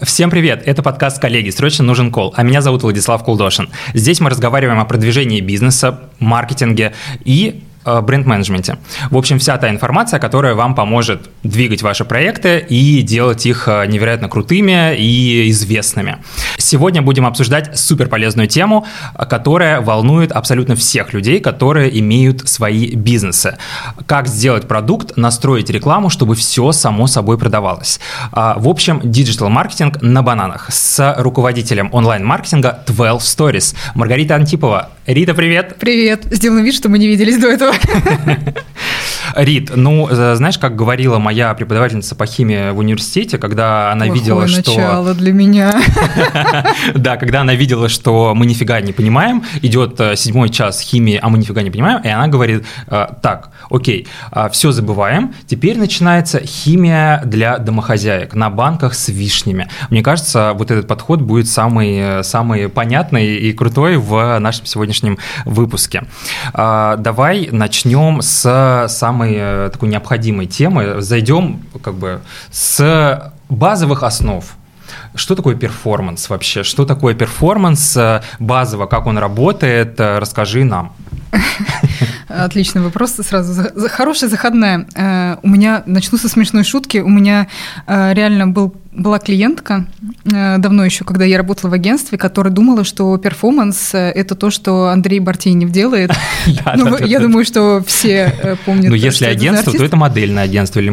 Всем 0.00 0.30
привет! 0.30 0.62
Это 0.64 0.80
подкаст 0.84 1.20
«Коллеги. 1.20 1.50
Срочно 1.50 1.84
нужен 1.84 2.12
кол». 2.12 2.32
А 2.36 2.44
меня 2.44 2.62
зовут 2.62 2.84
Владислав 2.84 3.24
Кулдошин. 3.24 3.68
Здесь 3.94 4.20
мы 4.20 4.30
разговариваем 4.30 4.78
о 4.78 4.84
продвижении 4.84 5.40
бизнеса, 5.40 6.02
маркетинге 6.20 6.94
и 7.24 7.64
бренд-менеджменте. 8.02 8.78
В 9.10 9.16
общем, 9.16 9.38
вся 9.38 9.56
та 9.58 9.70
информация, 9.70 10.20
которая 10.20 10.54
вам 10.54 10.74
поможет 10.74 11.30
двигать 11.42 11.82
ваши 11.82 12.04
проекты 12.04 12.58
и 12.58 13.02
делать 13.02 13.46
их 13.46 13.68
э, 13.68 13.86
невероятно 13.86 14.28
крутыми 14.28 14.96
и 14.96 15.50
известными. 15.50 16.18
Сегодня 16.58 17.02
будем 17.02 17.26
обсуждать 17.26 17.78
супер 17.78 18.08
полезную 18.08 18.48
тему, 18.48 18.86
которая 19.28 19.80
волнует 19.80 20.32
абсолютно 20.32 20.74
всех 20.74 21.12
людей, 21.12 21.40
которые 21.40 21.98
имеют 22.00 22.48
свои 22.48 22.94
бизнесы. 22.94 23.56
Как 24.06 24.28
сделать 24.28 24.68
продукт, 24.68 25.16
настроить 25.16 25.70
рекламу, 25.70 26.10
чтобы 26.10 26.34
все 26.34 26.72
само 26.72 27.06
собой 27.06 27.38
продавалось. 27.38 28.00
А, 28.32 28.58
в 28.58 28.68
общем, 28.68 29.00
диджитал-маркетинг 29.02 30.02
на 30.02 30.22
бананах 30.22 30.68
с 30.70 31.14
руководителем 31.18 31.88
онлайн-маркетинга 31.92 32.82
12 32.86 33.38
STOREEZ. 33.38 33.74
Маргарита 33.94 34.34
Антипова. 34.34 34.90
Рита, 35.06 35.34
привет! 35.34 35.76
Привет! 35.78 36.24
Сделали 36.30 36.60
вид, 36.60 36.74
что 36.74 36.88
мы 36.88 36.98
не 36.98 37.06
виделись 37.06 37.38
до 37.38 37.48
этого. 37.48 37.72
Так. 37.86 38.64
Рит, 39.34 39.72
ну, 39.74 40.08
знаешь, 40.10 40.58
как 40.58 40.76
говорила 40.76 41.18
моя 41.18 41.54
преподавательница 41.54 42.14
по 42.14 42.26
химии 42.26 42.70
в 42.70 42.78
университете, 42.78 43.38
когда 43.38 43.92
она 43.92 44.06
Плохое 44.06 44.20
видела, 44.20 44.48
что... 44.48 44.70
начало 44.70 45.14
для 45.14 45.32
меня. 45.32 45.74
Да, 46.94 47.16
когда 47.16 47.42
она 47.42 47.54
видела, 47.54 47.88
что 47.88 48.34
мы 48.34 48.46
нифига 48.46 48.80
не 48.80 48.92
понимаем, 48.92 49.42
идет 49.62 50.00
э, 50.00 50.16
седьмой 50.16 50.48
час 50.50 50.80
химии, 50.80 51.18
а 51.20 51.28
мы 51.28 51.38
нифига 51.38 51.62
не 51.62 51.70
понимаем, 51.70 52.00
и 52.02 52.08
она 52.08 52.28
говорит, 52.28 52.64
э, 52.86 53.06
так, 53.22 53.50
окей, 53.70 54.06
э, 54.32 54.48
все 54.52 54.72
забываем, 54.72 55.34
теперь 55.46 55.78
начинается 55.78 56.40
химия 56.40 57.22
для 57.24 57.58
домохозяек 57.58 58.34
на 58.34 58.50
банках 58.50 58.94
с 58.94 59.08
вишнями. 59.08 59.68
Мне 59.90 60.02
кажется, 60.02 60.52
вот 60.54 60.70
этот 60.70 60.86
подход 60.86 61.20
будет 61.20 61.48
самый, 61.48 62.24
самый 62.24 62.68
понятный 62.68 63.36
и 63.36 63.52
крутой 63.52 63.96
в 63.96 64.38
нашем 64.38 64.66
сегодняшнем 64.66 65.18
выпуске. 65.44 66.04
Давай 66.54 67.48
начнем 67.50 68.20
с 68.22 68.86
самой 69.18 69.34
э, 69.36 69.70
такой 69.72 69.88
необходимой 69.88 70.46
темы. 70.46 71.00
Зайдем 71.00 71.60
как 71.82 71.94
бы 71.94 72.20
с 72.50 73.32
базовых 73.48 74.02
основ. 74.02 74.44
Что 75.14 75.34
такое 75.34 75.56
перформанс 75.56 76.30
вообще? 76.30 76.62
Что 76.62 76.84
такое 76.84 77.14
перформанс 77.14 77.96
э, 77.96 78.22
базово, 78.38 78.86
как 78.86 79.06
он 79.06 79.18
работает? 79.18 79.98
Э, 79.98 80.18
расскажи 80.18 80.64
нам. 80.64 80.92
Отличный 82.28 82.82
вопрос 82.82 83.12
сразу. 83.12 83.64
Хорошая 83.88 84.30
заходная. 84.30 84.86
У 85.42 85.48
меня, 85.48 85.82
начну 85.86 86.18
со 86.18 86.28
смешной 86.28 86.64
шутки, 86.64 86.98
у 86.98 87.08
меня 87.08 87.48
реально 87.86 88.48
был 88.48 88.74
была 88.98 89.18
клиентка 89.18 89.86
э, 90.24 90.58
давно 90.58 90.84
еще, 90.84 91.04
когда 91.04 91.24
я 91.24 91.38
работала 91.38 91.70
в 91.70 91.74
агентстве, 91.74 92.18
которая 92.18 92.52
думала, 92.52 92.84
что 92.84 93.16
перформанс 93.16 93.94
э,– 93.94 94.10
это 94.14 94.34
то, 94.34 94.50
что 94.50 94.88
Андрей 94.88 95.20
Бартенев 95.20 95.70
делает. 95.70 96.12
Ну, 96.76 96.96
я 96.98 97.20
думаю, 97.20 97.44
что 97.44 97.82
все 97.86 98.32
э, 98.42 98.56
помнят. 98.64 98.84
Но 98.84 98.90
ну, 98.90 98.94
если 98.94 99.26
агентство, 99.26 99.72
то 99.72 99.84
это 99.84 99.96
модельное 99.96 100.44
агентство 100.44 100.80
или 100.80 100.90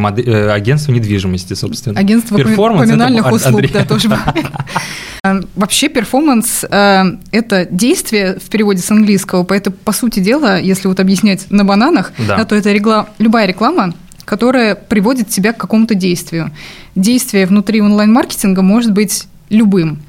агентство 0.49 0.91
недвижимости, 0.91 1.53
собственно. 1.53 1.99
Агентство 1.99 2.37
поминальных 2.37 3.31
услуг, 3.31 3.61
да, 3.71 3.83
тоже. 3.85 4.09
Вообще 5.55 5.89
перформанс– 5.89 6.63
это 6.69 7.67
действие 7.69 8.37
в 8.39 8.49
переводе 8.49 8.81
с 8.81 8.91
английского, 8.91 9.43
поэтому, 9.43 9.75
по 9.83 9.91
сути 9.91 10.19
дела, 10.19 10.59
если 10.59 10.87
вот 10.87 10.99
объяснять 11.31 11.51
на 11.51 11.65
бананах, 11.65 12.13
то 12.45 12.55
это 12.55 12.71
любая 13.19 13.45
реклама, 13.47 13.93
которая 14.25 14.75
приводит 14.75 15.29
тебя 15.29 15.53
к 15.53 15.57
какому-то 15.57 15.95
действию. 15.95 16.51
Действие 16.95 17.45
внутри 17.45 17.81
онлайн-маркетинга 17.81 18.61
может 18.61 18.91
быть 18.91 19.25
любым. 19.49 19.99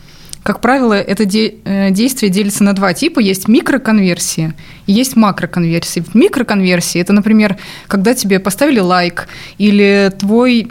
Как 0.43 0.61
правило, 0.61 0.95
это 0.95 1.25
де- 1.25 1.57
э, 1.65 1.91
действие 1.91 2.31
делится 2.31 2.63
на 2.63 2.73
два 2.73 2.93
типа. 2.93 3.19
Есть 3.19 3.49
микроконверсии 3.49 4.53
и 4.87 4.93
есть 4.93 5.17
макроконверсии. 5.17 6.05
Микроконверсии 6.15 7.01
это, 7.01 7.13
например, 7.13 7.57
когда 7.89 8.15
тебе 8.15 8.39
поставили 8.39 8.79
лайк 8.79 9.27
или 9.59 10.13
твой 10.17 10.71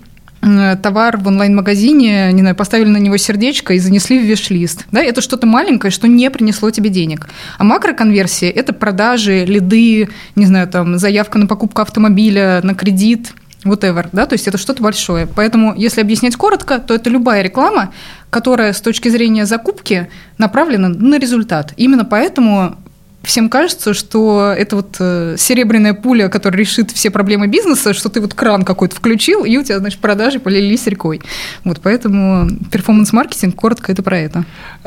товар 0.82 1.18
в 1.18 1.28
онлайн-магазине, 1.28 2.32
не 2.32 2.42
знаю, 2.42 2.56
поставили 2.56 2.90
на 2.90 2.98
него 2.98 3.18
сердечко 3.18 3.74
и 3.74 3.80
занесли 3.80 4.20
в 4.20 4.24
виш-лист. 4.24 4.86
Да, 4.92 5.02
это 5.02 5.22
что-то 5.22 5.48
маленькое, 5.48 5.92
что 5.92 6.08
не 6.08 6.30
принесло 6.30 6.72
тебе 6.72 6.90
денег. 6.90 7.28
А 7.58 7.64
макроконверсия– 7.64 8.50
это 8.56 8.74
продажи, 8.74 9.46
лиды, 9.46 10.10
не 10.36 10.46
знаю, 10.46 10.68
там, 10.68 10.98
заявка 10.98 11.40
на 11.40 11.48
покупку 11.48 11.82
автомобиля, 11.82 12.62
на 12.64 12.76
кредит, 12.76 13.34
whatever, 13.64 14.08
да, 14.12 14.28
то 14.28 14.34
есть 14.34 14.48
это 14.48 14.58
что-то 14.58 14.84
большое. 14.84 15.28
Поэтому, 15.28 15.74
если 15.76 16.02
объяснять 16.02 16.36
коротко, 16.36 16.80
то 16.80 16.94
это 16.94 17.10
любая 17.10 17.42
реклама, 17.42 17.92
которая 18.30 18.74
с 18.74 18.82
точки 18.82 19.10
зрения 19.10 19.46
закупки 19.46 20.10
направлена 20.38 20.90
на 20.90 21.18
результат. 21.18 21.74
Именно 21.76 22.06
поэтому 22.06 22.78
всем 23.26 23.50
кажется, 23.50 23.94
что 23.94 24.54
это 24.58 24.78
вот 24.78 24.96
э, 25.00 25.36
серебряная 25.38 25.94
пуля, 25.94 26.30
которая 26.30 26.60
решит 26.60 26.92
все 26.92 27.10
проблемы 27.10 27.48
бизнеса, 27.48 27.94
что 27.94 28.10
ты 28.10 28.22
вот 28.22 28.34
кран 28.34 28.64
какой-то 28.64 28.96
включил, 28.96 29.44
и 29.44 29.58
у 29.58 29.64
тебя, 29.64 29.80
значит, 29.80 30.00
продажи 30.00 30.40
полились 30.40 30.88
рекой. 30.88 31.22
Вот 31.64 31.80
поэтому 31.82 32.50
перформанс-маркетинг, 32.72 33.56
коротко, 33.56 33.92
это 33.92 34.04
про 34.04 34.20
это. 34.20 34.46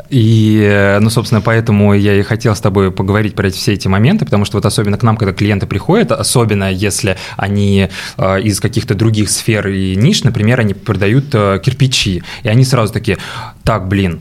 И, 0.09 0.61
э, 0.63 0.99
ну, 0.99 1.09
собственно, 1.09 1.41
поэтому 1.41 1.93
я 1.93 2.15
и 2.15 2.23
хотел 2.23 2.55
с 2.55 2.61
тобой 2.61 2.91
поговорить 2.91 3.35
про 3.35 3.49
все 3.49 3.73
эти 3.73 3.87
моменты, 3.87 4.25
потому 4.25 4.45
что 4.45 4.57
вот 4.57 4.65
особенно 4.65 4.97
к 4.97 5.03
нам, 5.03 5.17
когда 5.17 5.33
клиенты 5.33 5.67
приходят, 5.67 6.11
особенно 6.11 6.71
если 6.71 7.17
они 7.37 7.89
э, 8.17 8.41
из 8.41 8.59
каких-то 8.59 8.95
других 8.95 9.29
сфер 9.29 9.67
и 9.67 9.95
ниш, 9.95 10.23
например, 10.23 10.59
они 10.59 10.73
продают 10.73 11.29
кирпичи, 11.29 12.23
и 12.43 12.47
они 12.47 12.63
сразу 12.65 12.93
такие, 12.93 13.17
так, 13.63 13.87
блин, 13.87 14.19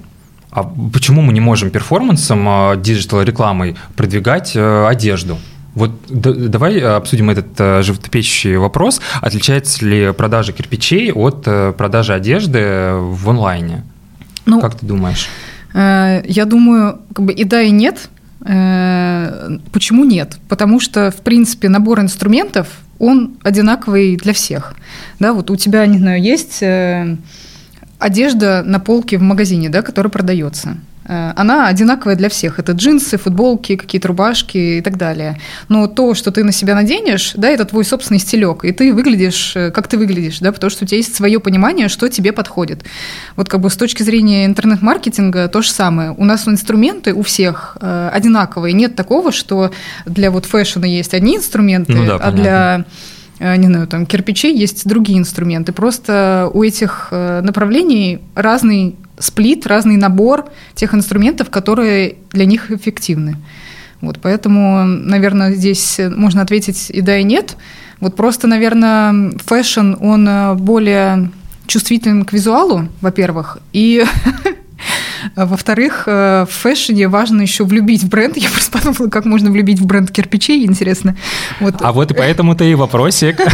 а 0.50 0.64
почему 0.92 1.20
мы 1.20 1.32
не 1.32 1.40
можем 1.40 1.70
перформансом, 1.70 2.48
а, 2.48 2.76
digital 2.76 3.23
рекламой 3.23 3.76
продвигать 3.96 4.52
э, 4.56 4.86
одежду? 4.86 5.38
Вот 5.74 5.92
давай 6.08 6.80
обсудим 6.80 7.30
этот 7.30 7.48
э, 7.58 7.82
животрепещущий 7.82 8.56
вопрос. 8.56 9.00
Отличается 9.20 9.84
ли 9.84 10.12
продажа 10.12 10.52
кирпичей 10.52 11.12
от 11.12 11.44
э, 11.46 11.72
продажи 11.76 12.14
одежды 12.14 12.92
в 12.94 13.28
онлайне? 13.28 13.84
Ну, 14.46 14.60
как 14.60 14.76
ты 14.76 14.86
думаешь? 14.86 15.28
Я 15.74 16.44
думаю, 16.46 16.98
как 17.12 17.26
бы 17.26 17.32
и 17.32 17.44
да, 17.44 17.60
и 17.60 17.70
нет. 17.70 18.08
Почему 18.40 20.04
нет? 20.04 20.38
Потому 20.48 20.80
что, 20.80 21.10
в 21.10 21.16
принципе, 21.16 21.68
набор 21.68 22.00
инструментов, 22.00 22.68
он 22.98 23.36
одинаковый 23.42 24.16
для 24.16 24.32
всех. 24.32 24.74
Да, 25.20 25.34
вот 25.34 25.50
у 25.50 25.56
тебя, 25.56 25.84
не 25.86 25.98
знаю, 25.98 26.22
есть 26.22 26.62
одежда 27.98 28.62
на 28.64 28.80
полке 28.80 29.18
в 29.18 29.22
магазине, 29.22 29.68
да, 29.68 29.82
которая 29.82 30.10
продается. 30.10 30.76
Э, 31.08 31.32
она 31.36 31.68
одинаковая 31.68 32.16
для 32.16 32.28
всех. 32.28 32.58
Это 32.58 32.72
джинсы, 32.72 33.16
футболки, 33.16 33.76
какие-то 33.76 34.08
рубашки 34.08 34.78
и 34.78 34.80
так 34.80 34.96
далее. 34.96 35.40
Но 35.68 35.86
то, 35.86 36.14
что 36.14 36.30
ты 36.30 36.44
на 36.44 36.52
себя 36.52 36.74
наденешь, 36.74 37.32
да, 37.34 37.48
это 37.48 37.64
твой 37.64 37.84
собственный 37.84 38.20
стилек. 38.20 38.64
И 38.64 38.72
ты 38.72 38.92
выглядишь, 38.92 39.56
э, 39.56 39.70
как 39.70 39.88
ты 39.88 39.96
выглядишь, 39.96 40.38
да, 40.40 40.52
потому 40.52 40.70
что 40.70 40.84
у 40.84 40.86
тебя 40.86 40.98
есть 40.98 41.16
свое 41.16 41.40
понимание, 41.40 41.88
что 41.88 42.08
тебе 42.08 42.32
подходит. 42.32 42.84
Вот 43.36 43.48
как 43.48 43.60
бы 43.60 43.70
с 43.70 43.76
точки 43.76 44.02
зрения 44.02 44.44
интернет-маркетинга 44.44 45.48
то 45.48 45.62
же 45.62 45.70
самое. 45.70 46.12
У 46.16 46.24
нас 46.24 46.46
инструменты 46.46 47.14
у 47.14 47.22
всех 47.22 47.78
э, 47.80 48.10
одинаковые. 48.12 48.74
Нет 48.74 48.94
такого, 48.94 49.32
что 49.32 49.72
для 50.04 50.30
вот 50.30 50.44
fashion 50.44 50.81
а 50.81 50.86
есть 50.86 51.14
одни 51.14 51.36
инструменты, 51.36 51.94
ну, 51.94 52.06
да, 52.06 52.14
а 52.16 52.18
понятно. 52.18 52.42
для 52.42 52.84
не 53.38 53.66
знаю, 53.66 53.86
там, 53.86 54.06
кирпичей, 54.06 54.56
есть 54.56 54.86
другие 54.86 55.18
инструменты. 55.18 55.72
Просто 55.72 56.50
у 56.52 56.62
этих 56.62 57.08
э, 57.10 57.40
направлений 57.42 58.20
разный 58.34 58.96
сплит, 59.18 59.66
разный 59.66 59.96
набор 59.96 60.46
тех 60.74 60.94
инструментов, 60.94 61.50
которые 61.50 62.16
для 62.30 62.46
них 62.46 62.70
эффективны. 62.70 63.36
Вот, 64.00 64.18
поэтому, 64.20 64.84
наверное, 64.84 65.54
здесь 65.54 65.98
можно 65.98 66.42
ответить 66.42 66.90
и 66.90 67.00
да, 67.00 67.18
и 67.18 67.24
нет. 67.24 67.56
Вот 68.00 68.14
просто, 68.14 68.46
наверное, 68.46 69.32
fashion, 69.44 69.94
он 70.00 70.28
э, 70.28 70.54
более 70.54 71.30
чувствителен 71.66 72.24
к 72.24 72.32
визуалу, 72.32 72.88
во-первых, 73.00 73.58
и 73.72 74.04
во-вторых, 75.36 76.04
э, 76.06 76.46
в 76.48 76.52
фэшне 76.52 77.08
важно 77.08 77.42
еще 77.42 77.64
влюбить 77.64 78.02
в 78.02 78.08
бренд. 78.08 78.36
Я 78.36 78.48
просто 78.50 78.78
подумала, 78.78 79.10
как 79.10 79.24
можно 79.24 79.50
влюбить 79.50 79.78
в 79.78 79.86
бренд 79.86 80.10
кирпичей, 80.10 80.64
интересно. 80.64 81.16
Вот. 81.60 81.76
А 81.80 81.92
вот 81.92 82.10
и 82.10 82.14
поэтому-то 82.14 82.64
и 82.64 82.74
вопросик. 82.74 83.40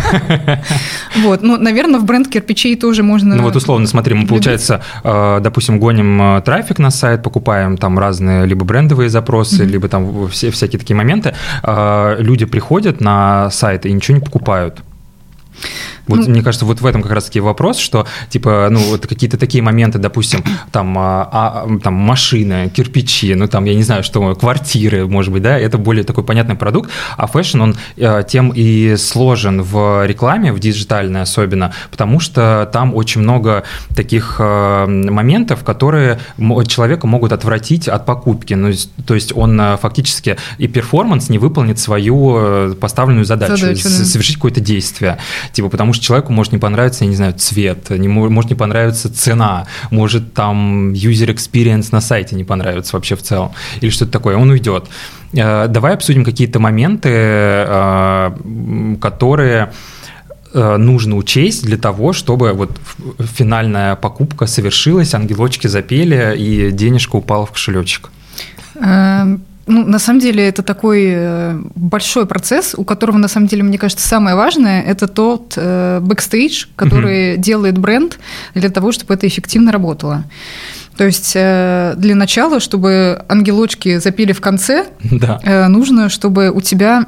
Вот, 1.17 1.43
ну, 1.43 1.57
наверное, 1.57 2.01
в 2.01 2.05
бренд 2.05 2.29
кирпичей 2.29 2.77
тоже 2.77 3.03
можно... 3.03 3.37
Ну 3.37 3.43
вот 3.45 3.57
условно, 3.57 3.87
смотри, 3.87 4.15
мы, 4.15 4.27
получается, 4.27 4.83
э, 5.03 5.41
допустим, 5.41 5.79
гоним 5.79 6.21
э, 6.21 6.43
трафик 6.43 6.79
на 6.79 6.91
сайт, 6.91 7.23
покупаем 7.23 7.77
там 7.77 7.99
разные 7.99 8.47
либо 8.47 8.65
брендовые 8.65 9.09
запросы, 9.09 9.65
либо 9.65 9.89
там 9.89 10.29
все, 10.29 10.51
всякие 10.51 10.79
такие 10.79 10.97
моменты. 10.97 11.35
Люди 12.19 12.47
приходят 12.47 13.01
на 13.01 13.51
сайт 13.51 13.87
и 13.87 13.93
ничего 13.93 14.19
не 14.19 14.25
покупают. 14.25 14.83
Вот 16.07 16.21
ну, 16.21 16.29
мне 16.29 16.43
кажется, 16.43 16.67
вот 16.67 16.81
в 16.81 16.87
этом 16.87 17.03
как 17.03 17.13
раз-таки 17.13 17.41
вопрос, 17.41 17.79
что 17.79 18.07
типа, 18.29 18.69
ну, 18.71 18.81
вот 18.81 19.07
какие-то 19.07 19.39
такие 19.39 19.63
моменты, 19.63 19.99
допустим, 19.99 20.45
там, 20.71 20.97
а, 20.99 21.29
а, 21.33 21.79
там 21.83 21.95
машины, 21.95 22.71
кирпичи, 22.75 23.35
ну, 23.35 23.49
там, 23.49 23.65
я 23.65 23.75
не 23.75 23.83
знаю, 23.83 24.03
что, 24.03 24.35
квартиры, 24.35 25.07
может 25.07 25.33
быть, 25.33 25.43
да, 25.43 25.59
это 25.59 25.79
более 25.79 26.05
такой 26.05 26.25
понятный 26.25 26.57
продукт, 26.57 26.91
а 27.17 27.27
fashion, 27.27 27.61
он 27.61 27.77
а, 27.99 28.23
тем 28.23 28.53
и 28.55 28.97
сложен 28.97 29.63
в 29.63 30.07
рекламе, 30.07 30.53
в 30.53 30.61
диджитальной 30.61 31.23
особенно, 31.23 31.73
потому 31.91 32.21
что 32.21 32.69
там 32.73 32.95
очень 32.95 33.21
много 33.21 33.65
таких 33.95 34.37
а, 34.39 34.87
моментов, 34.87 35.65
которые 35.65 36.19
человека 36.69 37.07
могут 37.07 37.33
отвратить 37.33 37.89
от 37.89 38.05
покупки, 38.07 38.55
ну, 38.55 38.73
то 39.07 39.15
есть 39.15 39.33
он 39.35 39.59
а, 39.61 39.77
фактически 39.77 40.37
и 40.59 40.69
перформанс 40.69 41.29
не 41.29 41.39
выполнит 41.39 41.79
свою 41.79 42.37
э, 42.37 42.75
поставленную 42.75 43.25
задачу, 43.25 43.57
задачу 43.57 43.85
да. 43.85 44.05
совершить 44.05 44.37
какое-то 44.37 44.61
действие, 44.61 45.19
типа, 45.53 45.69
потому 45.69 45.93
что 45.95 46.05
человеку 46.05 46.33
может 46.33 46.53
не 46.53 46.59
понравиться, 46.59 47.05
я 47.05 47.11
не 47.11 47.17
знаю, 47.17 47.35
цвет, 47.35 47.91
не, 47.91 48.09
может 48.09 48.51
не 48.51 48.57
понравиться 48.57 49.13
цена, 49.13 49.67
может 49.91 50.35
там 50.35 50.93
user 50.93 51.35
experience 51.35 51.89
на 51.93 52.01
сайте 52.01 52.37
не 52.37 52.45
понравится 52.45 52.97
вообще 52.97 53.17
в 53.17 53.23
целом, 53.23 53.53
или 53.81 53.91
что-то 53.91 54.13
такое, 54.13 54.37
он 54.37 54.51
уйдет. 54.51 54.89
Э, 55.33 55.67
давай 55.69 55.95
обсудим 55.95 56.25
какие-то 56.25 56.61
моменты, 56.61 57.11
э, 57.13 58.97
которые 59.01 59.73
э, 60.53 60.77
нужно 60.77 61.17
учесть 61.17 61.65
для 61.65 61.77
того, 61.77 62.13
чтобы 62.13 62.53
вот 62.53 62.71
финальная 63.19 63.97
покупка 63.97 64.47
совершилась, 64.47 65.15
ангелочки 65.15 65.67
запели 65.67 66.37
и 66.37 66.71
денежка 66.73 67.17
упала 67.17 67.47
в 67.47 67.53
кошелечек? 67.53 68.11
Ну, 69.67 69.85
на 69.87 69.99
самом 69.99 70.21
деле, 70.21 70.47
это 70.47 70.63
такой 70.63 71.05
э, 71.07 71.59
большой 71.75 72.27
процесс, 72.27 72.75
у 72.77 72.85
которого, 72.85 73.17
на 73.17 73.29
самом 73.29 73.47
деле, 73.47 73.63
мне 73.63 73.79
кажется, 73.79 74.07
самое 74.07 74.37
важное– 74.37 74.83
это 74.87 75.09
тот 75.09 75.55
э, 75.57 76.01
бэкстейдж, 76.01 76.67
который 76.77 77.35
mm-hmm. 77.35 77.39
делает 77.39 77.79
бренд 77.79 78.19
для 78.55 78.69
того, 78.69 78.93
чтобы 78.93 79.15
это 79.15 79.27
эффективно 79.27 79.73
работало. 79.73 80.25
То 80.97 81.05
есть 81.05 81.33
э, 81.35 81.95
для 81.97 82.15
начала, 82.15 82.61
чтобы 82.61 83.25
ангелочки 83.29 83.99
запели 83.99 84.33
в 84.33 84.41
конце, 84.41 84.87
да. 85.03 85.41
э, 85.43 85.67
нужно, 85.69 86.09
чтобы 86.09 86.51
у 86.51 86.61
тебя 86.61 87.07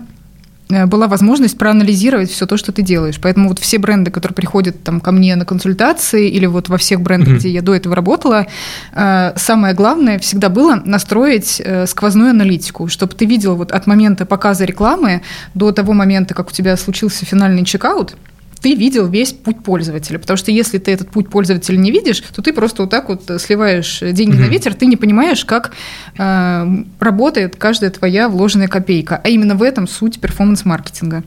была 0.69 1.07
возможность 1.07 1.59
проанализировать 1.59 2.31
все 2.31 2.47
то, 2.47 2.57
что 2.57 2.73
ты 2.73 2.83
делаешь. 2.83 3.19
Поэтому 3.23 3.49
вот 3.49 3.59
все 3.59 3.79
бренды, 3.79 4.11
которые 4.11 4.35
приходят 4.35 4.83
там, 4.83 5.01
ко 5.01 5.13
мне 5.13 5.37
на 5.37 5.45
консультации 5.45 6.29
или 6.29 6.47
вот 6.47 6.69
во 6.69 6.77
всех 6.77 7.01
брендах, 7.01 7.35
mm-hmm. 7.35 7.39
где 7.39 7.51
я 7.51 7.63
до 7.63 7.75
этого 7.75 7.95
работала, 7.95 8.47
э, 8.93 9.33
самое 9.37 9.75
главное 9.75 10.19
всегда 10.19 10.49
было 10.49 10.83
настроить 10.85 11.63
э, 11.65 11.87
сквозную 11.87 12.31
аналитику, 12.31 12.89
чтобы 12.89 13.15
ты 13.15 13.27
видел 13.27 13.55
вот 13.55 13.73
от 13.73 13.87
момента 13.87 14.27
показа 14.27 14.65
рекламы 14.65 15.23
до 15.55 15.73
того 15.73 15.93
момента, 15.93 16.35
как 16.35 16.49
у 16.49 16.53
тебя 16.53 16.77
случился 16.77 17.25
финальный 17.25 17.65
чекаут, 17.65 18.17
ты 18.61 18.75
видел 18.75 19.07
весь 19.07 19.33
путь 19.33 19.63
пользователя. 19.63 20.19
Потому 20.19 20.37
что 20.37 20.51
если 20.51 20.79
ты 20.79 20.93
этот 20.93 21.11
путь 21.11 21.29
пользователя 21.29 21.77
не 21.77 21.91
видишь, 21.91 22.21
то 22.35 22.43
ты 22.43 22.53
просто 22.53 22.83
вот 22.83 22.91
так 22.91 23.09
вот 23.09 23.31
сливаешь 23.41 24.01
деньги 24.01 24.37
mm-hmm. 24.37 24.41
на 24.41 24.47
ветер, 24.47 24.75
ты 24.75 24.87
не 24.87 24.97
понимаешь, 24.97 25.45
как 25.45 25.73
э, 26.19 26.67
работает 26.99 27.57
каждая 27.57 27.91
твоя 27.91 28.29
вложенная 28.29 28.69
копейка. 28.69 29.21
А 29.23 29.29
именно 29.29 29.55
в 29.55 29.63
этом 29.63 29.87
суть 29.87 30.21
перформанс-маркетинга. 30.21 31.25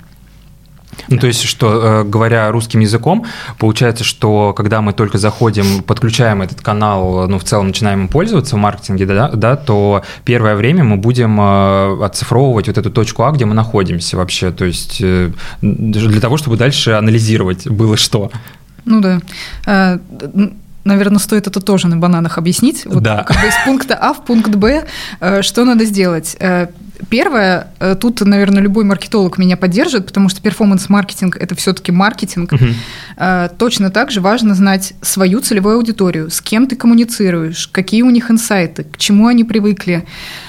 Ну, 1.08 1.18
то 1.18 1.28
есть, 1.28 1.44
что, 1.44 2.02
э, 2.02 2.04
говоря 2.04 2.52
русским 2.52 2.80
языком, 2.80 3.26
получается, 3.58 4.04
что 4.04 4.54
когда 4.54 4.82
мы 4.82 4.94
только 4.94 5.18
заходим, 5.18 5.84
подключаем 5.84 6.42
этот 6.42 6.62
канал, 6.62 7.28
ну, 7.28 7.40
в 7.40 7.44
целом 7.44 7.68
начинаем 7.68 8.02
им 8.02 8.08
пользоваться 8.08 8.56
в 8.56 8.60
маркетинге, 8.60 9.06
да, 9.06 9.30
да, 9.30 9.56
то 9.56 10.04
первое 10.26 10.56
время 10.56 10.84
мы 10.84 10.98
будем 10.98 11.40
э, 11.40 12.06
оцифровывать 12.06 12.68
вот 12.68 12.78
эту 12.78 12.92
точку 12.92 13.24
А, 13.24 13.32
где 13.32 13.46
мы 13.46 13.54
находимся 13.54 14.18
вообще, 14.18 14.52
то 14.52 14.66
есть 14.66 15.00
э, 15.02 15.32
для 15.62 16.22
того, 16.22 16.38
чтобы 16.38 16.58
дальше 16.58 16.92
анализировать 16.92 17.68
было 17.68 17.98
что. 17.98 18.32
Ну 18.86 19.02
да 19.02 19.20
наверное, 20.84 21.20
стоит 21.20 21.48
это 21.48 21.60
тоже 21.60 21.88
на 21.88 21.98
бананах 21.98 22.38
объяснить. 22.38 22.86
Вот 22.86 23.04
да. 23.04 23.24
Как 23.24 23.42
бы 23.42 23.48
из 23.48 23.54
пункта 23.66 23.96
А 23.96 24.14
в 24.14 24.26
пункт 24.26 24.56
Б, 24.56 24.86
что 25.42 25.66
надо 25.66 25.86
сделать. 25.86 26.38
Первое, 27.10 27.68
э, 27.80 27.96
тут, 27.96 28.20
наверное, 28.22 28.62
любой 28.62 28.84
маркетолог 28.84 29.38
меня 29.38 29.56
поддержит, 29.56 30.06
потому 30.08 30.28
что 30.28 30.42
перформанс-маркетинг– 30.42 31.38
это 31.40 31.56
все-таки 31.56 31.92
маркетинг. 31.92 32.52
Угу. 32.52 32.66
Точно 33.58 33.90
так 33.90 34.12
же 34.12 34.20
важно 34.20 34.54
знать 34.54 34.94
свою 35.02 35.40
целевую 35.40 35.78
аудиторию, 35.78 36.30
с 36.30 36.42
кем 36.42 36.68
ты 36.68 36.76
коммуницируешь, 36.76 37.68
какие 37.68 38.02
у 38.02 38.10
них 38.10 38.30
инсайты, 38.30 38.84
к 38.84 38.98
чему 38.98 39.28
они 39.28 39.46
привыкли. 39.46 40.06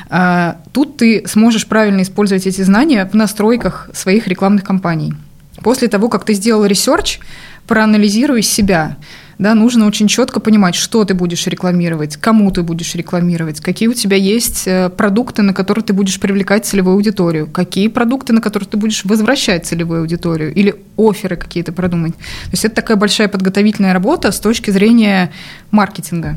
Э, 0.09 0.55
тут 0.73 0.97
ты 0.97 1.23
сможешь 1.27 1.67
правильно 1.67 2.03
использовать 2.03 2.47
эти 2.47 2.63
знания 2.63 3.09
в 3.11 3.15
настройках 3.15 3.89
своих 3.95 4.27
рекламных 4.27 4.65
кампаний. 4.65 5.15
После 5.63 5.87
того, 5.87 6.09
как 6.09 6.25
ты 6.25 6.35
сделал 6.35 6.65
research, 6.65 7.21
проанализируй 7.67 8.43
себя– 8.43 8.97
да, 9.41 9.55
нужно 9.55 9.87
очень 9.87 10.07
четко 10.07 10.39
понимать, 10.39 10.75
что 10.75 11.03
ты 11.07 11.15
будешь 11.15 11.47
рекламировать, 11.47 12.19
кому 12.19 12.51
ты 12.51 12.63
будешь 12.63 12.95
рекламировать, 12.95 13.61
какие 13.61 13.89
у 13.89 13.95
тебя 13.95 14.19
есть 14.19 14.65
э, 14.67 14.91
продукты, 14.91 15.41
на 15.41 15.55
которые 15.55 15.83
ты 15.83 15.95
будешь 15.95 16.21
привлекать 16.21 16.67
целевую 16.67 16.97
аудиторию, 16.97 17.47
какие 17.47 17.89
продукты, 17.89 18.35
на 18.35 18.43
которые 18.43 18.69
ты 18.69 18.77
будешь 18.77 19.03
возвращать 19.07 19.65
целевую 19.65 20.03
аудиторию, 20.03 20.53
или 20.53 20.75
офферы 20.99 21.37
какие-то 21.37 21.73
продумать. 21.73 22.15
То 22.17 22.51
есть 22.53 22.67
это 22.67 22.75
такая 22.75 22.99
большая 22.99 23.29
подготовительная 23.29 23.95
работа 23.95 24.31
с 24.31 24.39
точки 24.41 24.71
зрения 24.71 25.33
маркетинга. 25.71 26.37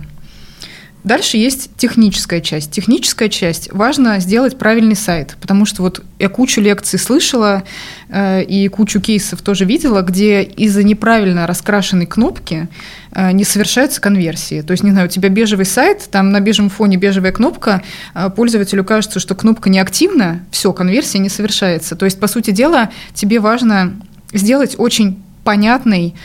Дальше 1.03 1.35
есть 1.35 1.69
техническая 1.75 2.39
часть. 2.39 2.71
Техническая 2.71 3.27
часть. 3.27 3.69
Важно 3.73 4.19
сделать 4.19 4.57
правильный 4.57 4.95
сайт, 4.95 5.35
потому 5.41 5.65
что 5.65 5.81
вот 5.81 6.01
я 6.17 6.29
кучу 6.29 6.61
лекций 6.61 6.97
слышала 6.97 7.63
э, 8.07 8.41
и 8.43 8.69
кучу 8.69 9.01
кейсов 9.01 9.41
тоже 9.41 9.65
видела, 9.65 10.01
где 10.01 10.43
из-за 10.43 10.81
неправильно 10.83 11.45
раскрашенной 11.45 12.05
кнопки 12.05 12.69
э, 13.11 13.33
не 13.33 13.43
совершаются 13.43 13.99
конверсии. 13.99 14.61
То 14.61 14.71
есть, 14.71 14.83
не 14.83 14.91
знаю, 14.91 15.07
у 15.07 15.09
тебя 15.09 15.27
бежевый 15.27 15.65
сайт, 15.65 16.07
там 16.09 16.29
на 16.29 16.39
бежевом 16.39 16.69
фоне 16.69 16.95
бежевая 16.95 17.33
кнопка, 17.33 17.83
э, 18.15 18.29
пользователю 18.29 18.85
кажется, 18.85 19.19
что 19.19 19.35
кнопка 19.35 19.69
неактивна, 19.69 20.45
все, 20.51 20.71
конверсия 20.71 21.19
не 21.19 21.29
совершается. 21.29 21.97
То 21.97 22.05
есть, 22.05 22.17
по 22.17 22.27
сути 22.27 22.51
дела, 22.51 22.91
тебе 23.13 23.41
важно 23.41 23.93
сделать 24.31 24.75
очень 24.77 25.21
понятный, 25.43 26.15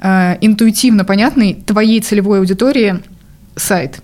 э, 0.00 0.38
интуитивно 0.40 1.04
понятный 1.04 1.54
твоей 1.54 2.00
целевой 2.00 2.40
аудитории 2.40 3.00
сайт 3.54 4.00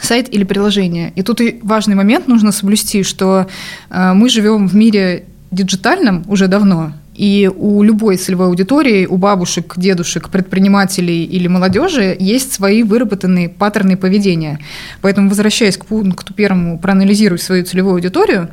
сайт 0.00 0.32
или 0.34 0.44
приложение. 0.44 1.12
И 1.16 1.22
тут 1.22 1.40
и 1.40 1.60
важный 1.62 1.94
момент 1.94 2.28
нужно 2.28 2.52
соблюсти, 2.52 3.02
что 3.02 3.46
э, 3.90 4.12
мы 4.12 4.28
живем 4.28 4.68
в 4.68 4.74
мире 4.74 5.24
диджитальном 5.50 6.24
уже 6.28 6.48
давно, 6.48 6.92
и 7.14 7.50
у 7.54 7.82
любой 7.82 8.16
целевой 8.16 8.48
аудитории, 8.48 9.06
у 9.06 9.16
бабушек, 9.16 9.74
дедушек, 9.76 10.30
предпринимателей 10.30 11.24
или 11.24 11.46
молодежи 11.46 12.16
есть 12.18 12.52
свои 12.52 12.82
выработанные 12.82 13.48
паттерны 13.48 13.96
поведения. 13.96 14.58
Поэтому, 15.00 15.28
возвращаясь 15.28 15.76
к 15.76 15.86
пункту 15.86 16.34
первому, 16.34 16.78
проанализируй 16.78 17.38
свою 17.38 17.64
целевую 17.64 17.94
аудиторию, 17.94 18.48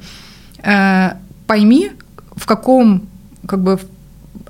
э, 0.64 1.14
пойми, 1.48 1.92
в 2.36 2.46
каком 2.46 3.08
как 3.48 3.62
бы 3.62 3.80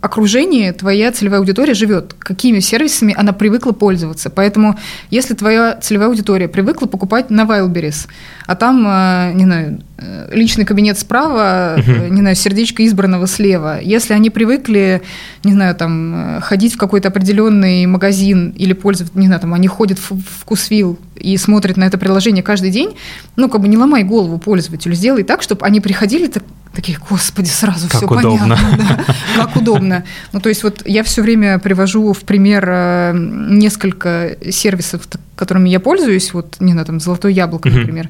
окружении 0.02 0.72
твоя 0.72 1.12
целевая 1.12 1.40
аудитория 1.40 1.76
живет, 1.76 2.16
какими 2.18 2.60
сервисами 2.60 3.14
она 3.16 3.34
привыкла 3.34 3.72
пользоваться. 3.72 4.32
Поэтому, 4.32 4.78
если 5.12 5.36
твоя 5.36 5.76
целевая 5.76 6.10
аудитория 6.10 6.48
привыкла 6.48 6.88
покупать 6.88 7.30
на 7.30 7.44
Wildberries, 7.44 8.08
а 8.48 8.56
там, 8.56 8.86
э, 8.88 9.34
не 9.34 9.46
знаю, 9.46 9.80
э, 10.00 10.30
личный 10.34 10.66
кабинет 10.66 10.98
справа, 10.98 11.76
uh-huh. 11.78 12.10
не 12.10 12.22
знаю, 12.22 12.36
сердечко 12.36 12.86
избранного 12.86 13.28
слева, 13.28 13.80
если 13.80 14.14
они 14.14 14.32
привыкли, 14.32 15.04
не 15.44 15.54
знаю, 15.54 15.76
там, 15.76 16.40
ходить 16.42 16.74
в 16.74 16.78
какой-то 16.78 17.10
определенный 17.10 17.86
магазин 17.86 18.50
или 18.58 18.74
пользоваться, 18.74 19.18
не 19.18 19.28
знаю, 19.28 19.40
там, 19.40 19.54
они 19.54 19.68
ходят 19.68 20.00
в 20.00 20.18
вкусвилл 20.40 20.98
и 21.16 21.38
смотрят 21.38 21.78
на 21.78 21.84
это 21.84 22.00
приложение 22.00 22.42
каждый 22.42 22.72
день, 22.72 22.98
ну, 23.36 23.50
как 23.50 23.62
бы 23.62 23.68
не 23.68 23.78
ломай 23.78 24.04
голову 24.04 24.40
пользователю, 24.40 24.96
сделай 24.96 25.24
так, 25.24 25.44
чтобы 25.44 25.64
они 25.64 25.80
приходили 25.80 26.26
так, 26.26 26.44
такие, 26.74 26.98
господи, 27.10 27.48
сразу 27.48 27.88
как 27.88 27.98
все 27.98 28.06
удобно. 28.06 28.56
понятно. 28.58 29.06
Да, 29.36 29.46
как 29.46 29.56
удобно. 29.56 30.06
Ну, 30.32 30.40
то 30.40 30.50
есть 30.50 30.64
вот 30.64 30.82
я 30.86 31.04
все 31.04 31.22
время 31.22 31.60
привожу 31.60 32.14
в 32.14 32.22
пример 32.22 32.66
э, 32.68 33.14
несколько 33.16 34.38
сервисов, 34.50 35.08
которыми 35.36 35.70
я 35.70 35.80
пользуюсь, 35.80 36.34
вот, 36.34 36.58
не 36.60 36.72
знаю, 36.72 36.86
там, 36.86 37.00
«Золотое 37.00 37.32
яблоко», 37.32 37.70
например. 37.70 38.10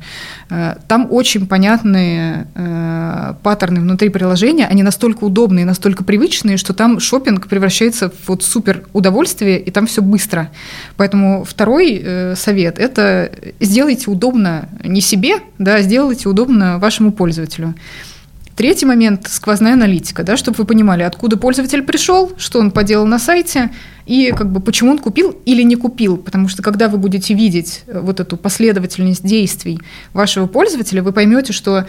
Э, 0.49 0.75
там 0.87 1.07
очень 1.09 1.47
понятные 1.47 2.47
э, 2.53 3.33
паттерны 3.41 3.81
внутри 3.81 4.09
приложения, 4.09 4.67
они 4.67 4.83
настолько 4.83 5.23
удобные, 5.23 5.65
настолько 5.65 6.03
привычные, 6.03 6.57
что 6.57 6.73
там 6.73 6.99
шопинг 6.99 7.47
превращается 7.47 8.09
в 8.09 8.27
вот 8.27 8.43
супер 8.43 8.83
удовольствие, 8.93 9.59
и 9.59 9.71
там 9.71 9.87
все 9.87 10.01
быстро. 10.01 10.51
Поэтому 10.97 11.43
второй 11.43 12.35
совет– 12.35 12.79
это 12.79 13.31
сделайте 13.59 14.11
удобно 14.11 14.69
не 14.83 15.01
себе, 15.01 15.37
да, 15.57 15.81
сделайте 15.81 16.29
удобно 16.29 16.77
вашему 16.77 17.11
пользователю. 17.11 17.75
Третий 18.61 18.85
момент– 18.85 19.25
сквозная 19.31 19.73
аналитика, 19.73 20.21
да, 20.21 20.37
чтобы 20.37 20.57
вы 20.57 20.65
понимали, 20.65 21.01
откуда 21.01 21.35
пользователь 21.35 21.81
пришел, 21.81 22.31
что 22.37 22.59
он 22.59 22.69
поделал 22.69 23.07
на 23.07 23.17
сайте 23.17 23.71
и 24.05 24.31
как 24.37 24.51
бы 24.51 24.59
почему 24.59 24.91
он 24.91 24.99
купил 24.99 25.31
или 25.45 25.63
не 25.63 25.75
купил. 25.75 26.15
Потому 26.17 26.47
что 26.47 26.61
когда 26.61 26.87
вы 26.87 26.99
будете 26.99 27.33
видеть 27.33 27.81
э, 27.87 27.99
вот 27.99 28.19
эту 28.19 28.37
последовательность 28.37 29.25
действий 29.25 29.79
вашего 30.13 30.45
пользователя, 30.45 31.01
вы 31.01 31.11
поймете, 31.11 31.53
что 31.53 31.87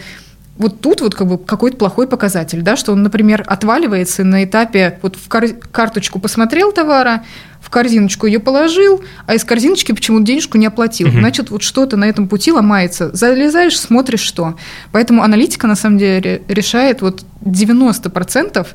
вот 0.57 0.81
тут 0.81 1.01
вот 1.01 1.15
как 1.15 1.27
бы 1.27 1.37
какой-то 1.37 1.77
плохой 1.77 2.07
показатель, 2.07 2.61
да, 2.61 2.75
что 2.75 2.91
он, 2.91 3.01
например, 3.01 3.43
отваливается 3.47 4.23
на 4.23 4.43
этапе, 4.43 4.99
вот 5.01 5.15
в 5.15 5.27
кар- 5.27 5.53
карточку 5.71 6.19
посмотрел 6.19 6.71
товара, 6.71 7.23
в 7.59 7.69
корзиночку 7.69 8.27
ее 8.27 8.39
положил, 8.39 9.03
а 9.25 9.33
из 9.33 9.43
корзиночки 9.43 9.93
почему-то 9.93 10.25
денежку 10.25 10.57
не 10.57 10.67
оплатил. 10.67 11.07
Угу. 11.07 11.19
Значит, 11.19 11.49
вот 11.49 11.63
что-то 11.63 11.97
на 11.97 12.05
этом 12.05 12.27
пути 12.27 12.51
ломается. 12.51 13.09
Залезаешь, 13.15 13.79
смотришь, 13.79 14.19
что. 14.19 14.57
Поэтому 14.91 15.23
аналитика, 15.23 15.65
на 15.65 15.75
самом 15.75 15.97
деле, 15.97 16.43
решает 16.47 17.01
вот 17.01 17.23
90% 17.41 18.67